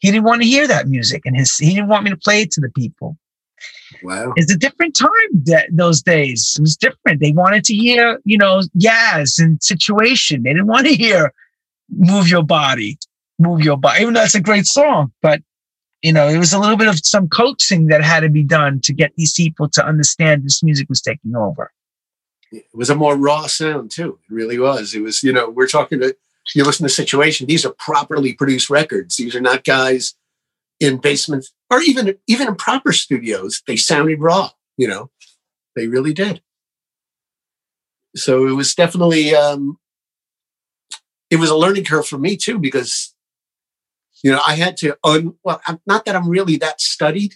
He 0.04 0.10
didn't 0.10 0.24
want 0.24 0.42
to 0.42 0.46
hear 0.46 0.68
that 0.68 0.86
music, 0.86 1.22
and 1.24 1.34
his 1.34 1.56
he 1.56 1.70
didn't 1.70 1.88
want 1.88 2.04
me 2.04 2.10
to 2.10 2.16
play 2.18 2.42
it 2.42 2.50
to 2.50 2.60
the 2.60 2.68
people. 2.68 3.16
wow. 4.02 4.34
It's 4.36 4.52
a 4.52 4.58
different 4.58 4.94
time 4.94 5.30
that 5.44 5.68
those 5.72 6.02
days. 6.02 6.56
It 6.58 6.60
was 6.60 6.76
different. 6.76 7.20
They 7.20 7.32
wanted 7.32 7.64
to 7.64 7.74
hear, 7.74 8.20
you 8.26 8.36
know, 8.36 8.60
Yaz 8.78 9.42
and 9.42 9.62
Situation. 9.62 10.42
They 10.42 10.50
didn't 10.50 10.66
want 10.66 10.86
to 10.88 10.94
hear 10.94 11.32
Move 11.88 12.28
Your 12.28 12.42
Body, 12.42 12.98
Move 13.38 13.62
Your 13.62 13.78
Body. 13.78 14.02
Even 14.02 14.12
though 14.12 14.20
that's 14.20 14.34
a 14.34 14.42
great 14.42 14.66
song, 14.66 15.10
but 15.22 15.40
you 16.02 16.12
know, 16.12 16.28
it 16.28 16.36
was 16.36 16.52
a 16.52 16.58
little 16.58 16.76
bit 16.76 16.88
of 16.88 16.98
some 16.98 17.26
coaxing 17.26 17.86
that 17.86 18.04
had 18.04 18.20
to 18.20 18.28
be 18.28 18.42
done 18.42 18.80
to 18.80 18.92
get 18.92 19.14
these 19.16 19.32
people 19.32 19.70
to 19.70 19.86
understand 19.86 20.44
this 20.44 20.62
music 20.62 20.86
was 20.90 21.00
taking 21.00 21.34
over. 21.34 21.72
it 22.52 22.66
was 22.74 22.90
a 22.90 22.94
more 22.94 23.16
raw 23.16 23.46
sound 23.46 23.90
too. 23.90 24.18
It 24.28 24.34
really 24.34 24.58
was. 24.58 24.94
It 24.94 25.00
was, 25.00 25.22
you 25.22 25.32
know, 25.32 25.48
we're 25.48 25.66
talking 25.66 26.00
to 26.00 26.14
you 26.54 26.64
listen 26.64 26.84
to 26.84 26.92
situation. 26.92 27.46
These 27.46 27.64
are 27.64 27.74
properly 27.78 28.34
produced 28.34 28.70
records. 28.70 29.16
These 29.16 29.34
are 29.34 29.40
not 29.40 29.64
guys 29.64 30.14
in 30.80 30.98
basements 30.98 31.52
or 31.70 31.80
even 31.80 32.16
even 32.26 32.48
in 32.48 32.56
proper 32.56 32.92
studios. 32.92 33.62
They 33.66 33.76
sounded 33.76 34.20
raw. 34.20 34.50
You 34.76 34.88
know, 34.88 35.10
they 35.76 35.86
really 35.86 36.12
did. 36.12 36.42
So 38.16 38.46
it 38.46 38.52
was 38.52 38.74
definitely 38.74 39.34
um, 39.34 39.78
it 41.30 41.36
was 41.36 41.50
a 41.50 41.56
learning 41.56 41.84
curve 41.84 42.06
for 42.06 42.18
me 42.18 42.36
too 42.36 42.58
because 42.58 43.14
you 44.22 44.30
know 44.30 44.40
I 44.46 44.56
had 44.56 44.76
to 44.78 44.96
un 45.02 45.34
well 45.42 45.60
I'm, 45.66 45.80
not 45.86 46.04
that 46.04 46.16
I'm 46.16 46.28
really 46.28 46.56
that 46.58 46.80
studied. 46.80 47.34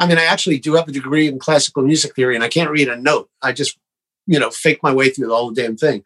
I 0.00 0.06
mean, 0.06 0.18
I 0.18 0.24
actually 0.24 0.60
do 0.60 0.74
have 0.74 0.86
a 0.86 0.92
degree 0.92 1.26
in 1.26 1.40
classical 1.40 1.82
music 1.82 2.14
theory, 2.14 2.36
and 2.36 2.44
I 2.44 2.48
can't 2.48 2.70
read 2.70 2.88
a 2.88 2.96
note. 2.96 3.28
I 3.42 3.52
just 3.52 3.76
you 4.28 4.38
know, 4.38 4.50
fake 4.50 4.80
my 4.82 4.92
way 4.92 5.08
through 5.08 5.26
the 5.26 5.34
whole 5.34 5.50
damn 5.50 5.76
thing. 5.76 6.04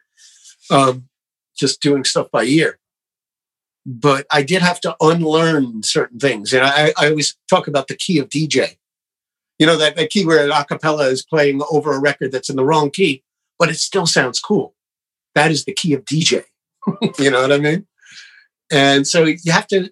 Um, 0.71 1.09
just 1.57 1.81
doing 1.81 2.03
stuff 2.03 2.29
by 2.31 2.43
ear. 2.43 2.79
But 3.85 4.25
I 4.31 4.43
did 4.43 4.61
have 4.61 4.79
to 4.81 4.95
unlearn 5.01 5.83
certain 5.83 6.19
things. 6.19 6.53
And 6.53 6.63
I, 6.63 6.93
I 6.97 7.09
always 7.09 7.35
talk 7.49 7.67
about 7.67 7.87
the 7.87 7.95
key 7.95 8.17
of 8.17 8.29
DJ. 8.29 8.77
You 9.59 9.67
know, 9.67 9.77
that, 9.77 9.95
that 9.97 10.09
key 10.09 10.25
where 10.25 10.43
an 10.43 10.51
acapella 10.51 11.11
is 11.11 11.23
playing 11.23 11.61
over 11.69 11.93
a 11.93 11.99
record 11.99 12.31
that's 12.31 12.49
in 12.49 12.55
the 12.55 12.65
wrong 12.65 12.89
key, 12.89 13.23
but 13.59 13.69
it 13.69 13.75
still 13.75 14.05
sounds 14.05 14.39
cool. 14.39 14.73
That 15.35 15.51
is 15.51 15.65
the 15.65 15.73
key 15.73 15.93
of 15.93 16.05
DJ. 16.05 16.43
you 17.19 17.29
know 17.29 17.41
what 17.41 17.51
I 17.51 17.57
mean? 17.59 17.85
And 18.71 19.05
so 19.07 19.25
you 19.25 19.51
have 19.51 19.67
to, 19.67 19.91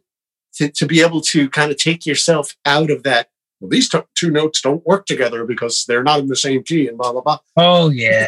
to, 0.56 0.70
to 0.70 0.86
be 0.86 1.02
able 1.02 1.22
to 1.22 1.50
kind 1.50 1.72
of 1.72 1.78
take 1.78 2.06
yourself 2.06 2.56
out 2.66 2.90
of 2.90 3.04
that. 3.04 3.30
Well, 3.60 3.70
these 3.70 3.90
t- 3.90 4.00
two 4.16 4.32
notes 4.32 4.62
don't 4.62 4.86
work 4.86 5.06
together 5.06 5.46
because 5.46 5.86
they're 5.86 6.04
not 6.04 6.20
in 6.20 6.28
the 6.28 6.36
same 6.36 6.64
key 6.64 6.88
and 6.88 6.98
blah, 6.98 7.12
blah, 7.12 7.22
blah 7.22 7.40
Oh 7.58 7.90
yeah. 7.90 8.28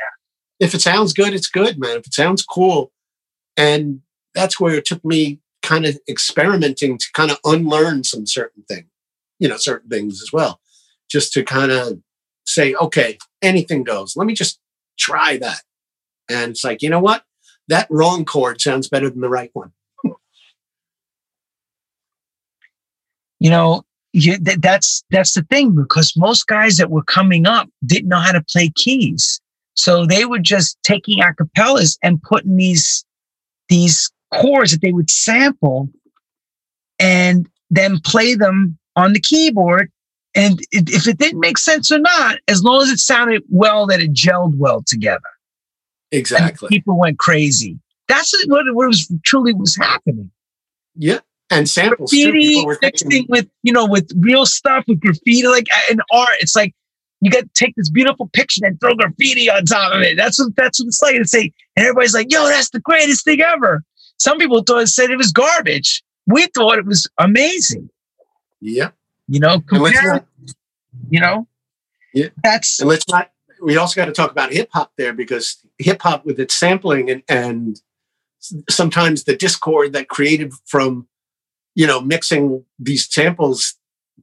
if 0.59 0.75
it 0.75 0.81
sounds 0.81 1.13
good, 1.13 1.33
it's 1.33 1.47
good, 1.49 1.79
man. 1.79 1.97
If 1.97 2.07
it 2.07 2.13
sounds 2.13 2.43
cool. 2.43 2.91
And 3.57 4.01
that's 4.33 4.59
where 4.59 4.75
it 4.75 4.85
took 4.85 5.03
me 5.05 5.39
kind 5.61 5.85
of 5.85 5.97
experimenting 6.09 6.97
to 6.97 7.05
kind 7.13 7.31
of 7.31 7.37
unlearn 7.45 8.03
some 8.03 8.25
certain 8.25 8.63
thing, 8.63 8.85
you 9.39 9.47
know, 9.47 9.57
certain 9.57 9.89
things 9.89 10.21
as 10.21 10.33
well, 10.33 10.59
just 11.09 11.31
to 11.33 11.43
kind 11.43 11.71
of 11.71 11.99
say, 12.45 12.73
okay, 12.75 13.17
anything 13.41 13.83
goes. 13.83 14.15
Let 14.15 14.27
me 14.27 14.33
just 14.33 14.59
try 14.97 15.37
that. 15.37 15.61
And 16.29 16.51
it's 16.51 16.63
like, 16.63 16.81
you 16.81 16.89
know 16.89 16.99
what? 16.99 17.23
That 17.69 17.87
wrong 17.89 18.25
chord 18.25 18.59
sounds 18.59 18.89
better 18.89 19.09
than 19.09 19.21
the 19.21 19.29
right 19.29 19.51
one. 19.53 19.71
you 23.43 23.49
know 23.49 23.83
you, 24.13 24.37
th- 24.37 24.59
that's 24.59 25.03
that's 25.11 25.33
the 25.33 25.43
thing 25.43 25.75
because 25.75 26.15
most 26.15 26.47
guys 26.47 26.77
that 26.77 26.89
were 26.89 27.03
coming 27.03 27.45
up 27.45 27.69
didn't 27.85 28.07
know 28.07 28.19
how 28.19 28.31
to 28.31 28.43
play 28.49 28.69
keys 28.75 29.41
so 29.75 30.05
they 30.05 30.23
were 30.25 30.39
just 30.39 30.77
taking 30.83 31.19
acapellas 31.19 31.97
and 32.01 32.23
putting 32.23 32.55
these 32.55 33.03
these 33.69 34.11
chords 34.33 34.71
that 34.71 34.81
they 34.81 34.91
would 34.91 35.09
sample 35.09 35.89
and 36.99 37.47
then 37.69 37.99
play 37.99 38.35
them 38.35 38.77
on 38.95 39.13
the 39.13 39.19
keyboard 39.19 39.91
and 40.35 40.59
it, 40.71 40.89
if 40.89 41.07
it 41.07 41.17
didn't 41.17 41.39
make 41.39 41.57
sense 41.57 41.91
or 41.91 41.99
not 41.99 42.37
as 42.47 42.63
long 42.63 42.81
as 42.81 42.89
it 42.89 42.99
sounded 42.99 43.43
well 43.49 43.85
that 43.87 43.99
it 43.99 44.13
gelled 44.13 44.55
well 44.57 44.81
together 44.85 45.19
and 46.11 46.19
Exactly. 46.19 46.69
people 46.69 46.97
went 46.99 47.17
crazy 47.19 47.79
that's 48.07 48.33
what, 48.47 48.65
what 48.73 48.87
was 48.87 49.11
truly 49.25 49.53
was 49.53 49.75
happening 49.75 50.29
Yeah. 50.95 51.19
And 51.49 51.67
samples 51.69 52.09
too. 52.11 52.23
graffiti 52.31 52.47
People 52.55 52.65
were 52.65 52.79
mixing 52.81 53.09
thinking, 53.11 53.27
with 53.29 53.47
you 53.63 53.71
know 53.73 53.85
with 53.85 54.11
real 54.17 54.45
stuff 54.45 54.83
with 54.87 54.99
graffiti 54.99 55.47
like 55.47 55.67
in 55.91 55.99
art 56.11 56.35
it's 56.39 56.55
like 56.55 56.73
you 57.25 57.31
got 57.31 57.41
to 57.43 57.49
take 57.53 57.75
this 57.75 57.89
beautiful 57.89 58.29
picture 58.33 58.65
and 58.65 58.79
throw 58.79 58.95
graffiti 58.95 59.49
on 59.49 59.63
top 59.65 59.93
of 59.93 60.01
it 60.01 60.17
that's 60.17 60.39
what 60.39 60.55
that's 60.55 60.79
what 60.79 60.87
it's 60.87 61.01
like 61.01 61.15
to 61.15 61.25
say 61.27 61.51
and 61.75 61.85
everybody's 61.85 62.13
like 62.13 62.31
yo 62.31 62.45
that's 62.47 62.69
the 62.71 62.79
greatest 62.79 63.23
thing 63.23 63.41
ever 63.41 63.83
some 64.17 64.37
people 64.37 64.61
thought 64.63 64.81
it 64.83 64.87
said 64.87 65.09
it 65.09 65.17
was 65.17 65.31
garbage 65.31 66.03
we 66.27 66.47
thought 66.47 66.77
it 66.77 66.85
was 66.85 67.07
amazing 67.19 67.89
yeah. 68.61 68.91
you 69.27 69.39
know 69.39 69.55
And 69.55 69.67
compare, 69.67 70.25
you 71.09 71.19
know 71.19 71.47
Yeah. 72.13 72.29
that's 72.43 72.79
And 72.79 72.89
let's 72.89 73.07
not, 73.09 73.31
we 73.61 73.77
also 73.77 73.99
got 73.99 74.05
to 74.05 74.11
talk 74.13 74.31
about 74.31 74.51
hip 74.53 74.69
hop 74.73 74.91
there 74.97 75.13
because 75.13 75.57
hip 75.77 76.01
hop 76.01 76.25
with 76.25 76.39
its 76.39 76.55
sampling 76.55 77.09
and, 77.09 77.23
and 77.29 77.81
sometimes 78.69 79.23
the 79.23 79.35
discord 79.35 79.93
that 79.93 80.09
created 80.09 80.53
from, 80.65 81.07
you 81.75 81.87
know, 81.87 82.01
mixing 82.01 82.65
these 82.77 83.11
samples, 83.11 83.75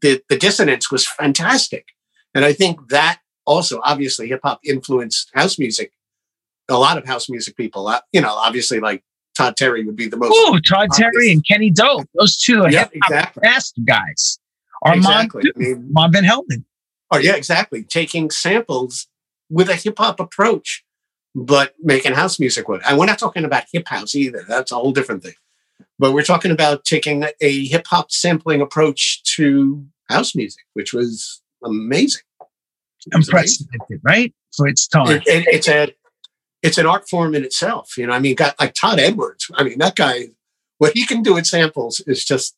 the, 0.03 0.23
the 0.29 0.37
dissonance 0.37 0.91
was 0.91 1.07
fantastic. 1.07 1.87
And 2.35 2.45
I 2.45 2.53
think 2.53 2.89
that 2.89 3.21
also, 3.47 3.81
obviously, 3.85 4.29
hip 4.29 4.41
hop 4.43 4.61
influenced 4.65 5.31
house 5.35 5.59
music. 5.59 5.93
A 6.69 6.79
lot 6.79 6.99
of 6.99 7.05
house 7.05 7.29
music 7.29 7.57
people, 7.57 7.89
uh, 7.89 8.01
you 8.13 8.21
know, 8.21 8.33
obviously, 8.33 8.79
like 8.79 9.03
Todd 9.37 9.57
Terry 9.57 9.85
would 9.85 9.97
be 9.97 10.09
the 10.09 10.17
most. 10.17 10.33
Ooh, 10.33 10.61
Todd 10.61 10.89
Terry 10.93 11.33
and 11.33 11.45
Kenny 11.47 11.71
Dope 11.71 12.09
those 12.15 12.37
two 12.37 12.63
are 12.63 12.69
hip-hop 12.69 12.93
exactly. 13.37 13.85
guys 13.85 14.39
Exactly. 14.87 15.43
too. 15.43 15.53
I 15.57 15.59
mean, 15.59 15.93
Armand 15.97 16.13
Van 16.13 16.25
Helden 16.25 16.65
Oh 17.11 17.19
yeah, 17.19 17.35
exactly. 17.35 17.83
Taking 17.83 18.31
samples 18.31 19.09
with 19.49 19.69
a 19.69 19.75
hip 19.75 19.99
hop 19.99 20.21
approach, 20.21 20.85
but 21.35 21.75
making 21.83 22.13
house 22.13 22.39
music 22.39 22.69
with. 22.69 22.81
it. 22.83 22.87
And 22.89 22.99
we're 22.99 23.07
not 23.07 23.19
talking 23.19 23.45
about 23.45 23.65
hip 23.73 23.89
house 23.89 24.15
either. 24.15 24.45
That's 24.47 24.71
a 24.71 24.77
whole 24.77 24.93
different 24.93 25.23
thing. 25.23 25.35
But 25.99 26.13
we're 26.13 26.23
talking 26.23 26.51
about 26.51 26.85
taking 26.85 27.25
a 27.41 27.65
hip 27.67 27.87
hop 27.89 28.13
sampling 28.13 28.61
approach 28.61 29.23
to 29.37 29.85
house 30.09 30.35
music, 30.37 30.65
which 30.75 30.93
was 30.93 31.43
amazing. 31.65 32.23
Amazing. 33.13 33.69
right 34.03 34.35
for 34.57 34.69
its 34.69 34.87
time 34.87 35.11
It- 35.11 35.27
it- 35.27 35.47
it's 35.49 35.69
a 35.69 35.95
it's 36.63 36.77
an 36.77 36.85
art 36.87 37.09
form 37.09 37.35
in 37.35 37.43
itself. 37.45 37.97
You 37.97 38.07
know, 38.07 38.13
I 38.13 38.19
mean, 38.19 38.35
got 38.35 38.59
like 38.61 38.75
Todd 38.75 39.01
Edwards. 39.01 39.51
I 39.55 39.65
mean, 39.65 39.79
that 39.79 39.97
guy, 39.97 40.29
what 40.77 40.93
he 40.95 41.07
can 41.07 41.23
do 41.23 41.35
with 41.35 41.47
samples 41.47 42.01
is 42.07 42.23
just 42.25 42.55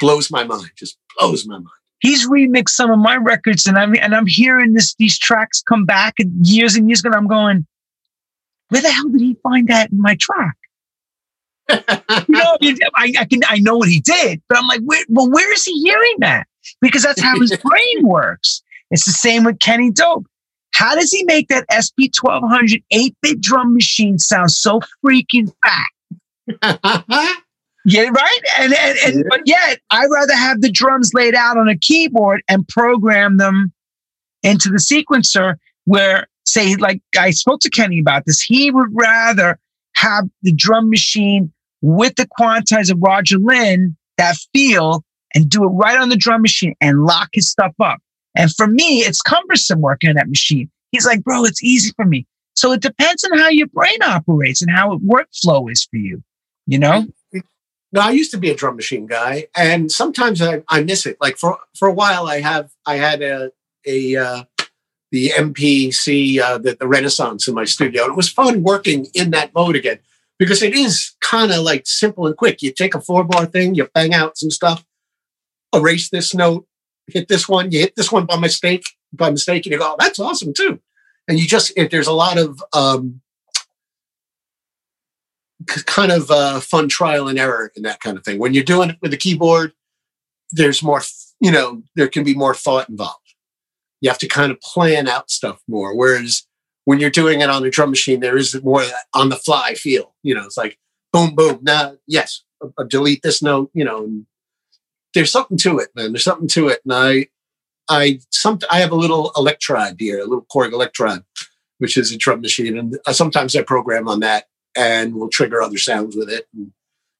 blows 0.00 0.30
my 0.30 0.44
mind. 0.44 0.70
Just 0.76 0.98
blows 1.16 1.46
my 1.46 1.54
mind. 1.56 1.68
He's 2.00 2.28
remixed 2.28 2.70
some 2.70 2.90
of 2.90 2.98
my 2.98 3.16
records, 3.16 3.66
and 3.66 3.78
I'm 3.78 3.94
and 3.96 4.14
I'm 4.14 4.26
hearing 4.26 4.74
this 4.74 4.94
these 4.96 5.18
tracks 5.18 5.62
come 5.62 5.86
back 5.86 6.16
years 6.42 6.76
and 6.76 6.88
years 6.88 7.00
ago. 7.00 7.10
I'm 7.16 7.26
going, 7.26 7.66
where 8.68 8.82
the 8.82 8.90
hell 8.90 9.08
did 9.08 9.20
he 9.20 9.36
find 9.42 9.66
that 9.68 9.90
in 9.90 10.00
my 10.00 10.14
track? 10.16 10.54
you 11.70 11.76
know, 12.28 12.56
I, 12.94 13.12
I, 13.18 13.24
can 13.24 13.40
I 13.46 13.58
know 13.58 13.76
what 13.76 13.88
he 13.88 14.00
did, 14.00 14.40
but 14.48 14.56
I'm 14.56 14.66
like, 14.66 14.80
where, 14.84 15.04
well, 15.08 15.30
where 15.30 15.52
is 15.52 15.64
he 15.64 15.82
hearing 15.82 16.16
that? 16.20 16.46
Because 16.80 17.02
that's 17.02 17.20
how 17.20 17.38
his 17.40 17.56
brain 17.64 18.06
works. 18.06 18.62
It's 18.90 19.04
the 19.04 19.12
same 19.12 19.44
with 19.44 19.58
Kenny 19.58 19.90
Dope. 19.90 20.26
How 20.74 20.94
does 20.94 21.10
he 21.10 21.24
make 21.24 21.48
that 21.48 21.66
SP 21.72 22.06
1200 22.14 22.82
8 22.90 23.16
bit 23.22 23.40
drum 23.40 23.74
machine 23.74 24.18
sound 24.18 24.50
so 24.50 24.80
freaking 25.04 25.52
fat? 25.64 27.36
yeah, 27.84 28.08
right? 28.08 28.40
And, 28.58 28.72
and, 28.74 28.98
and 29.04 29.16
yeah. 29.16 29.22
but 29.28 29.40
yet, 29.44 29.80
I'd 29.90 30.08
rather 30.12 30.34
have 30.34 30.60
the 30.60 30.70
drums 30.70 31.12
laid 31.14 31.34
out 31.34 31.56
on 31.56 31.68
a 31.68 31.76
keyboard 31.76 32.42
and 32.48 32.66
program 32.68 33.38
them 33.38 33.72
into 34.42 34.68
the 34.68 34.78
sequencer 34.78 35.56
where, 35.84 36.28
say, 36.44 36.76
like 36.76 37.02
I 37.18 37.30
spoke 37.30 37.60
to 37.60 37.70
Kenny 37.70 37.98
about 37.98 38.24
this, 38.24 38.40
he 38.40 38.70
would 38.70 38.90
rather 38.92 39.58
have 39.96 40.28
the 40.42 40.52
drum 40.52 40.90
machine 40.90 41.52
with 41.80 42.14
the 42.16 42.28
quantizer 42.38 42.94
Roger 42.96 43.38
Linn, 43.38 43.96
that 44.16 44.36
feel, 44.52 45.04
and 45.38 45.48
do 45.48 45.62
it 45.62 45.68
right 45.68 45.96
on 45.96 46.08
the 46.08 46.16
drum 46.16 46.42
machine 46.42 46.74
and 46.80 47.04
lock 47.04 47.28
his 47.32 47.48
stuff 47.48 47.72
up. 47.78 48.00
And 48.34 48.52
for 48.52 48.66
me, 48.66 49.00
it's 49.00 49.22
cumbersome 49.22 49.80
working 49.80 50.10
on 50.10 50.16
that 50.16 50.28
machine. 50.28 50.68
He's 50.90 51.06
like, 51.06 51.22
bro, 51.22 51.44
it's 51.44 51.62
easy 51.62 51.92
for 51.94 52.04
me. 52.04 52.26
So 52.56 52.72
it 52.72 52.82
depends 52.82 53.22
on 53.22 53.38
how 53.38 53.48
your 53.48 53.68
brain 53.68 54.02
operates 54.02 54.62
and 54.62 54.70
how 54.70 54.98
workflow 54.98 55.70
is 55.70 55.84
for 55.84 55.96
you, 55.96 56.24
you 56.66 56.76
know? 56.76 57.06
No, 57.92 58.00
I 58.00 58.10
used 58.10 58.32
to 58.32 58.38
be 58.38 58.50
a 58.50 58.54
drum 58.54 58.74
machine 58.74 59.06
guy, 59.06 59.46
and 59.56 59.90
sometimes 59.90 60.42
I, 60.42 60.62
I 60.68 60.82
miss 60.82 61.06
it. 61.06 61.16
Like 61.22 61.38
for 61.38 61.56
for 61.74 61.88
a 61.88 61.92
while, 61.92 62.26
I 62.26 62.40
have 62.40 62.70
I 62.84 62.96
had 62.96 63.22
a 63.22 63.50
a 63.86 64.16
uh, 64.16 64.42
the 65.10 65.30
MPC 65.30 66.38
uh, 66.38 66.58
the, 66.58 66.76
the 66.78 66.86
Renaissance 66.86 67.48
in 67.48 67.54
my 67.54 67.64
studio, 67.64 68.02
and 68.02 68.12
it 68.12 68.16
was 68.16 68.28
fun 68.28 68.62
working 68.62 69.06
in 69.14 69.30
that 69.30 69.54
mode 69.54 69.74
again 69.74 70.00
because 70.38 70.62
it 70.62 70.74
is 70.74 71.16
kind 71.22 71.50
of 71.50 71.60
like 71.60 71.86
simple 71.86 72.26
and 72.26 72.36
quick. 72.36 72.60
You 72.60 72.72
take 72.72 72.94
a 72.94 73.00
four 73.00 73.24
bar 73.24 73.46
thing, 73.46 73.74
you 73.74 73.88
bang 73.94 74.12
out 74.12 74.36
some 74.36 74.50
stuff, 74.50 74.84
erase 75.74 76.10
this 76.10 76.34
note, 76.34 76.66
hit 77.06 77.28
this 77.28 77.48
one, 77.48 77.70
you 77.70 77.80
hit 77.80 77.96
this 77.96 78.12
one 78.12 78.26
by 78.26 78.36
mistake, 78.36 78.84
by 79.12 79.30
mistake, 79.30 79.66
and 79.66 79.72
you 79.72 79.78
go, 79.78 79.92
oh, 79.92 79.96
that's 79.98 80.18
awesome 80.18 80.52
too. 80.52 80.80
And 81.26 81.38
you 81.38 81.46
just, 81.46 81.72
if 81.76 81.90
there's 81.90 82.06
a 82.06 82.12
lot 82.12 82.38
of 82.38 82.62
um, 82.72 83.20
kind 85.66 86.12
of 86.12 86.30
uh, 86.30 86.60
fun 86.60 86.88
trial 86.88 87.28
and 87.28 87.38
error 87.38 87.72
in 87.76 87.82
that 87.82 88.00
kind 88.00 88.16
of 88.16 88.24
thing. 88.24 88.38
When 88.38 88.54
you're 88.54 88.64
doing 88.64 88.90
it 88.90 88.98
with 89.02 89.12
a 89.12 89.16
keyboard, 89.16 89.72
there's 90.50 90.82
more, 90.82 91.02
you 91.40 91.50
know, 91.50 91.82
there 91.94 92.08
can 92.08 92.24
be 92.24 92.34
more 92.34 92.54
thought 92.54 92.88
involved. 92.88 93.34
You 94.00 94.08
have 94.10 94.18
to 94.18 94.28
kind 94.28 94.52
of 94.52 94.60
plan 94.60 95.08
out 95.08 95.30
stuff 95.30 95.60
more. 95.68 95.94
Whereas 95.94 96.46
when 96.84 97.00
you're 97.00 97.10
doing 97.10 97.40
it 97.40 97.50
on 97.50 97.64
a 97.64 97.70
drum 97.70 97.90
machine, 97.90 98.20
there 98.20 98.36
is 98.36 98.60
more 98.62 98.84
on 99.12 99.28
the 99.28 99.36
fly 99.36 99.74
feel. 99.74 100.14
You 100.22 100.34
know, 100.34 100.44
it's 100.44 100.56
like 100.56 100.78
boom, 101.12 101.34
boom. 101.34 101.58
Now, 101.62 101.96
yes, 102.06 102.42
I'll 102.62 102.86
delete 102.86 103.22
this 103.22 103.42
note. 103.42 103.70
You 103.74 103.84
know, 103.84 104.22
there's 105.14 105.32
something 105.32 105.58
to 105.58 105.78
it, 105.78 105.88
man. 105.94 106.12
There's 106.12 106.24
something 106.24 106.48
to 106.48 106.68
it, 106.68 106.80
and 106.84 106.92
I, 106.92 107.26
I 107.88 108.20
some 108.30 108.58
I 108.70 108.80
have 108.80 108.92
a 108.92 108.96
little 108.96 109.32
Electribe 109.36 109.96
here, 109.98 110.20
a 110.20 110.24
little 110.24 110.46
Korg 110.52 110.72
Electribe, 110.72 111.24
which 111.78 111.96
is 111.96 112.12
a 112.12 112.18
drum 112.18 112.40
machine, 112.40 112.78
and 112.78 112.98
sometimes 113.12 113.56
I 113.56 113.62
program 113.62 114.08
on 114.08 114.20
that 114.20 114.44
and 114.78 115.14
will 115.14 115.28
trigger 115.28 115.60
other 115.60 115.76
sounds 115.76 116.16
with 116.16 116.30
it. 116.30 116.46
And, 116.54 116.72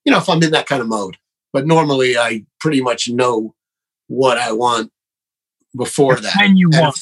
you 0.05 0.13
know, 0.13 0.19
if 0.19 0.29
I'm 0.29 0.43
in 0.43 0.53
that 0.53 0.67
kind 0.67 0.81
of 0.81 0.89
mode, 0.89 1.17
but 1.53 1.67
normally 1.67 2.17
I 2.17 2.47
pretty 2.61 2.81
much 2.81 3.09
know 3.09 3.55
what 4.07 4.39
I 4.39 4.53
want 4.53 4.93
before 5.77 6.17
that. 6.17 6.37
When 6.39 6.57
you 6.57 6.69
and 6.73 6.81
want 6.81 6.99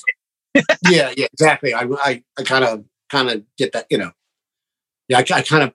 if, 0.54 0.64
yeah, 0.88 1.12
yeah, 1.16 1.26
exactly. 1.32 1.74
I, 1.74 1.82
I, 1.82 2.22
I 2.38 2.42
kind 2.42 2.64
of, 2.64 2.84
kind 3.10 3.28
of 3.28 3.42
get 3.58 3.72
that, 3.72 3.86
you 3.90 3.98
know, 3.98 4.12
yeah, 5.08 5.18
I, 5.18 5.20
I 5.20 5.42
kind 5.42 5.62
of 5.62 5.74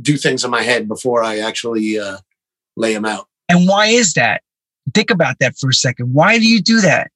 do 0.00 0.16
things 0.16 0.42
in 0.42 0.50
my 0.50 0.62
head 0.62 0.88
before 0.88 1.22
I 1.22 1.38
actually 1.38 1.98
uh, 1.98 2.18
lay 2.76 2.94
them 2.94 3.04
out. 3.04 3.26
And 3.48 3.68
why 3.68 3.86
is 3.88 4.14
that? 4.14 4.42
Think 4.92 5.10
about 5.10 5.38
that 5.40 5.56
for 5.56 5.70
a 5.70 5.74
second. 5.74 6.12
Why 6.12 6.38
do 6.38 6.48
you 6.48 6.60
do 6.60 6.80
that? 6.80 7.10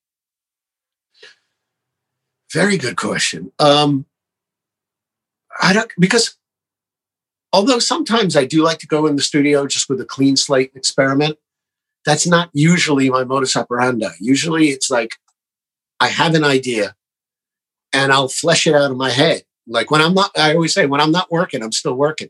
Very 2.53 2.79
good 2.79 2.97
question. 2.97 3.53
Um, 3.59 4.07
I 5.61 5.73
don't 5.73 5.91
because 5.99 6.37
although 7.53 7.79
sometimes 7.79 8.37
I 8.37 8.45
do 8.45 8.63
like 8.63 8.79
to 8.79 8.87
go 8.87 9.07
in 9.07 9.17
the 9.17 9.23
studio 9.23 9.67
just 9.67 9.89
with 9.89 10.01
a 10.01 10.07
clean 10.07 10.37
slate 10.37 10.73
experiment, 10.75 11.37
that's 12.07 12.27
not 12.27 12.49
usually 12.55 13.11
my 13.11 13.25
modus 13.25 13.57
operandi. 13.57 14.09
Usually 14.21 14.69
it's 14.69 14.91
like 14.91 15.17
I 16.01 16.09
have 16.09 16.35
an 16.35 16.45
idea 16.45 16.95
and 17.93 18.13
I'll 18.13 18.29
flesh 18.29 18.67
it 18.67 18.75
out 18.75 18.91
in 18.91 18.97
my 18.97 19.11
head. 19.11 19.43
Like 19.67 19.91
when 19.91 20.01
I'm 20.01 20.15
not, 20.15 20.31
I 20.39 20.55
always 20.55 20.73
say, 20.73 20.87
when 20.87 21.01
I'm 21.01 21.13
not 21.13 21.31
working, 21.31 21.63
I'm 21.63 21.73
still 21.73 21.95
working. 21.95 22.29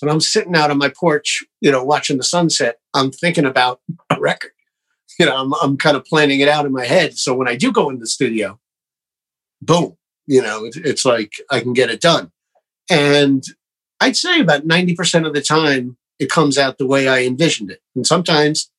When 0.00 0.10
I'm 0.10 0.20
sitting 0.20 0.56
out 0.56 0.70
on 0.70 0.78
my 0.78 0.88
porch, 0.88 1.44
you 1.60 1.70
know, 1.70 1.84
watching 1.84 2.16
the 2.16 2.24
sunset, 2.24 2.78
I'm 2.92 3.12
thinking 3.12 3.44
about 3.44 3.80
a 4.10 4.18
record. 4.18 4.50
You 5.18 5.26
know, 5.26 5.36
I'm, 5.36 5.52
I'm 5.62 5.76
kind 5.76 5.96
of 5.96 6.04
planning 6.04 6.40
it 6.40 6.48
out 6.48 6.66
in 6.66 6.72
my 6.72 6.86
head. 6.86 7.18
So 7.18 7.34
when 7.34 7.48
I 7.48 7.54
do 7.54 7.70
go 7.70 7.90
in 7.90 7.98
the 7.98 8.06
studio, 8.06 8.58
boom, 9.60 9.96
you 10.26 10.42
know, 10.42 10.64
it, 10.64 10.76
it's 10.76 11.04
like 11.04 11.32
I 11.50 11.60
can 11.60 11.72
get 11.72 11.90
it 11.90 12.00
done. 12.00 12.32
And 12.90 13.44
I'd 14.00 14.16
say 14.16 14.40
about 14.40 14.66
90% 14.66 15.26
of 15.26 15.34
the 15.34 15.42
time, 15.42 15.96
it 16.18 16.30
comes 16.30 16.58
out 16.58 16.78
the 16.78 16.86
way 16.86 17.08
I 17.08 17.22
envisioned 17.24 17.70
it. 17.70 17.80
And 17.94 18.06
sometimes 18.06 18.70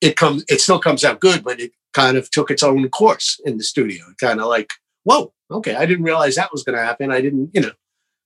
it 0.00 0.16
comes, 0.16 0.44
it 0.48 0.60
still 0.60 0.78
comes 0.78 1.04
out 1.04 1.20
good, 1.20 1.44
but 1.44 1.60
it 1.60 1.72
kind 1.92 2.16
of 2.16 2.30
took 2.30 2.50
its 2.50 2.62
own 2.62 2.88
course 2.88 3.40
in 3.44 3.58
the 3.58 3.64
studio. 3.64 4.04
Kind 4.20 4.40
of 4.40 4.46
like, 4.46 4.70
whoa, 5.04 5.32
okay, 5.50 5.74
I 5.74 5.86
didn't 5.86 6.04
realize 6.04 6.34
that 6.34 6.52
was 6.52 6.62
going 6.62 6.76
to 6.76 6.84
happen. 6.84 7.10
I 7.10 7.20
didn't, 7.20 7.50
you 7.52 7.60
know, 7.60 7.72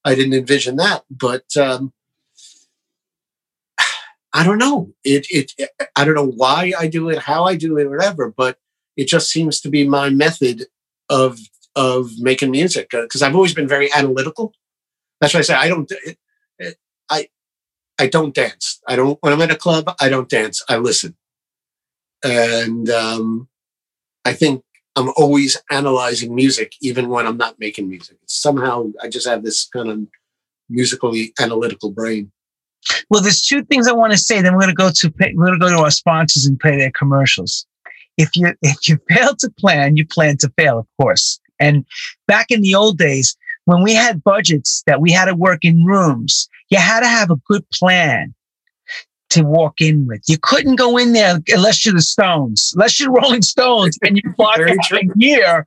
I 0.05 0.15
didn't 0.15 0.35
envision 0.35 0.77
that. 0.77 1.05
But 1.11 1.57
um, 1.57 1.93
I 4.35 4.45
don't 4.45 4.59
know. 4.59 4.93
It, 5.05 5.27
it, 5.31 5.53
I 5.97 6.05
don't 6.05 6.15
know 6.15 6.27
why 6.27 6.73
I 6.79 6.87
do 6.87 7.11
it, 7.11 7.19
how 7.19 7.45
I 7.45 7.57
do 7.57 7.79
it, 7.79 7.89
whatever. 7.89 8.33
But 8.35 8.59
it 8.97 9.07
just 9.07 9.31
seems 9.31 9.61
to 9.61 9.69
be 9.69 9.87
my 9.87 10.11
method 10.11 10.67
of 11.09 11.39
of 11.75 12.11
making 12.19 12.51
music 12.51 12.91
because 12.91 13.23
I've 13.23 13.35
always 13.35 13.55
been 13.55 13.69
very 13.69 13.93
analytical. 13.95 14.53
That's 15.21 15.35
why 15.35 15.41
I 15.41 15.43
say 15.43 15.55
I 15.55 15.69
don't. 15.69 15.91
It, 15.91 16.19
it, 16.59 16.77
I 17.11 17.29
I 17.99 18.07
don't 18.07 18.35
dance. 18.35 18.81
I 18.89 18.97
don't 18.97 19.19
when 19.23 19.33
I'm 19.33 19.43
at 19.43 19.51
a 19.51 19.57
club. 19.57 19.95
I 20.01 20.09
don't 20.09 20.29
dance. 20.29 20.63
I 20.69 20.77
listen, 20.77 21.17
and 22.25 22.89
um, 22.91 23.49
I 24.25 24.33
think 24.33 24.63
I'm 24.97 25.11
always 25.17 25.61
analyzing 25.71 26.35
music, 26.35 26.75
even 26.83 27.09
when 27.09 27.27
I'm 27.27 27.37
not 27.37 27.59
making 27.59 27.89
music. 27.89 28.19
Somehow 28.27 28.93
I 29.03 29.09
just 29.09 29.27
have 29.27 29.43
this 29.43 29.67
kind 29.67 29.91
of 29.91 30.01
musically 30.69 31.33
analytical 31.41 31.91
brain. 31.91 32.33
Well, 33.11 33.23
there's 33.23 33.43
two 33.43 33.65
things 33.65 33.87
I 33.87 33.93
want 33.93 34.13
to 34.13 34.19
say. 34.19 34.41
Then 34.41 34.55
we're 34.55 34.61
going 34.61 34.71
to 34.71 34.75
go 34.75 34.91
to 34.91 35.11
pay, 35.11 35.33
we're 35.35 35.47
going 35.47 35.61
to 35.61 35.67
go 35.67 35.71
to 35.71 35.83
our 35.83 35.91
sponsors 35.91 36.47
and 36.47 36.59
play 36.59 36.77
their 36.77 36.91
commercials. 36.91 37.67
If 38.17 38.31
you 38.37 38.53
if 38.63 38.89
you 38.89 38.99
fail 39.09 39.35
to 39.37 39.51
plan, 39.59 39.97
you 39.97 40.07
plan 40.07 40.37
to 40.39 40.53
fail, 40.59 40.79
of 40.79 40.87
course. 41.01 41.41
And 41.61 41.85
back 42.27 42.51
in 42.51 42.63
the 42.63 42.75
old 42.75 42.99
days, 42.99 43.37
when 43.67 43.83
we 43.83 43.95
had 43.95 44.25
budgets 44.25 44.83
that 44.87 45.01
we 45.01 45.13
had 45.13 45.27
to 45.27 45.35
work 45.35 45.65
in 45.65 45.85
rooms, 45.85 46.49
you 46.71 46.79
had 46.79 47.01
to 47.01 47.07
have 47.07 47.31
a 47.31 47.37
good 47.47 47.69
plan 47.71 48.35
to 49.31 49.43
walk 49.43 49.81
in 49.81 50.07
with. 50.07 50.23
You 50.27 50.37
couldn't 50.43 50.77
go 50.77 50.99
in 50.99 51.13
there 51.13 51.39
unless 51.49 51.87
you're 51.87 51.95
the 51.95 52.03
Stones, 52.03 52.73
unless 52.75 53.01
you're 53.01 53.13
Rolling 53.13 53.43
Stones, 53.43 53.99
and 54.03 54.17
you 54.17 54.23
bought 54.37 54.61
a 54.61 54.77
year, 55.17 55.67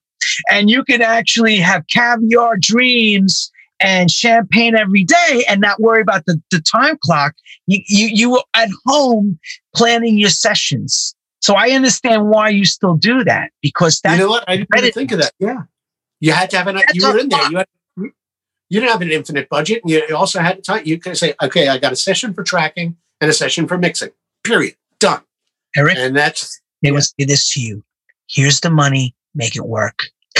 and 0.52 0.70
you 0.70 0.84
can 0.84 1.02
actually 1.02 1.58
have 1.58 1.88
caviar 1.88 2.58
dreams 2.58 3.52
and 3.80 4.10
champagne 4.10 4.76
every 4.76 5.04
day 5.04 5.44
and 5.50 5.62
not 5.62 5.80
worry 5.80 6.02
about 6.02 6.26
the, 6.26 6.42
the 6.52 6.62
time 6.62 6.98
clock. 7.02 7.34
You, 7.68 7.82
you 7.88 8.08
you 8.08 8.32
were 8.32 8.44
at 8.54 8.70
home 8.86 9.40
planning 9.76 10.18
your 10.18 10.30
sessions. 10.30 11.16
So 11.42 11.56
I 11.56 11.70
understand 11.72 12.28
why 12.30 12.50
you 12.50 12.66
still 12.66 12.96
do 12.96 13.24
that 13.24 13.52
because 13.62 14.02
that. 14.02 14.14
You 14.14 14.24
know 14.24 14.30
what? 14.30 14.46
I 14.48 14.58
didn't 14.58 14.70
really 14.74 14.92
think 14.92 15.12
of 15.12 15.20
that. 15.20 15.34
Yeah, 15.40 15.64
you 16.20 16.32
had 16.32 16.50
to 16.52 16.58
have 16.58 16.68
an. 16.68 16.82
You 16.94 17.08
were 17.08 17.20
in 17.20 17.30
there. 17.30 17.52
You 17.52 17.58
had. 17.58 17.68
You 18.68 18.80
didn't 18.80 18.94
have 18.94 19.02
an 19.02 19.12
infinite 19.12 19.48
budget. 19.48 19.82
And 19.84 19.92
you 19.92 20.16
also 20.16 20.40
had 20.40 20.64
time. 20.64 20.82
You 20.86 20.98
could 20.98 21.16
say, 21.16 21.36
okay, 21.42 21.68
I 21.68 21.78
got 21.78 21.94
a 21.94 21.96
session 21.96 22.34
for 22.34 22.44
tracking 22.44 22.98
and 23.22 23.30
a 23.30 23.34
session 23.34 23.68
for 23.68 23.78
mixing. 23.78 24.10
Period. 24.44 24.76
Done. 25.00 25.22
Eric, 25.78 25.98
and 25.98 26.16
that's 26.16 26.62
they 26.82 26.92
yeah. 26.92 27.00
say 27.00 27.26
this 27.26 27.54
to 27.54 27.62
you. 27.62 27.84
Here's 28.28 28.62
the 28.62 28.70
money. 28.70 29.16
Make 29.36 29.56
it 29.56 29.66
work. 29.66 30.08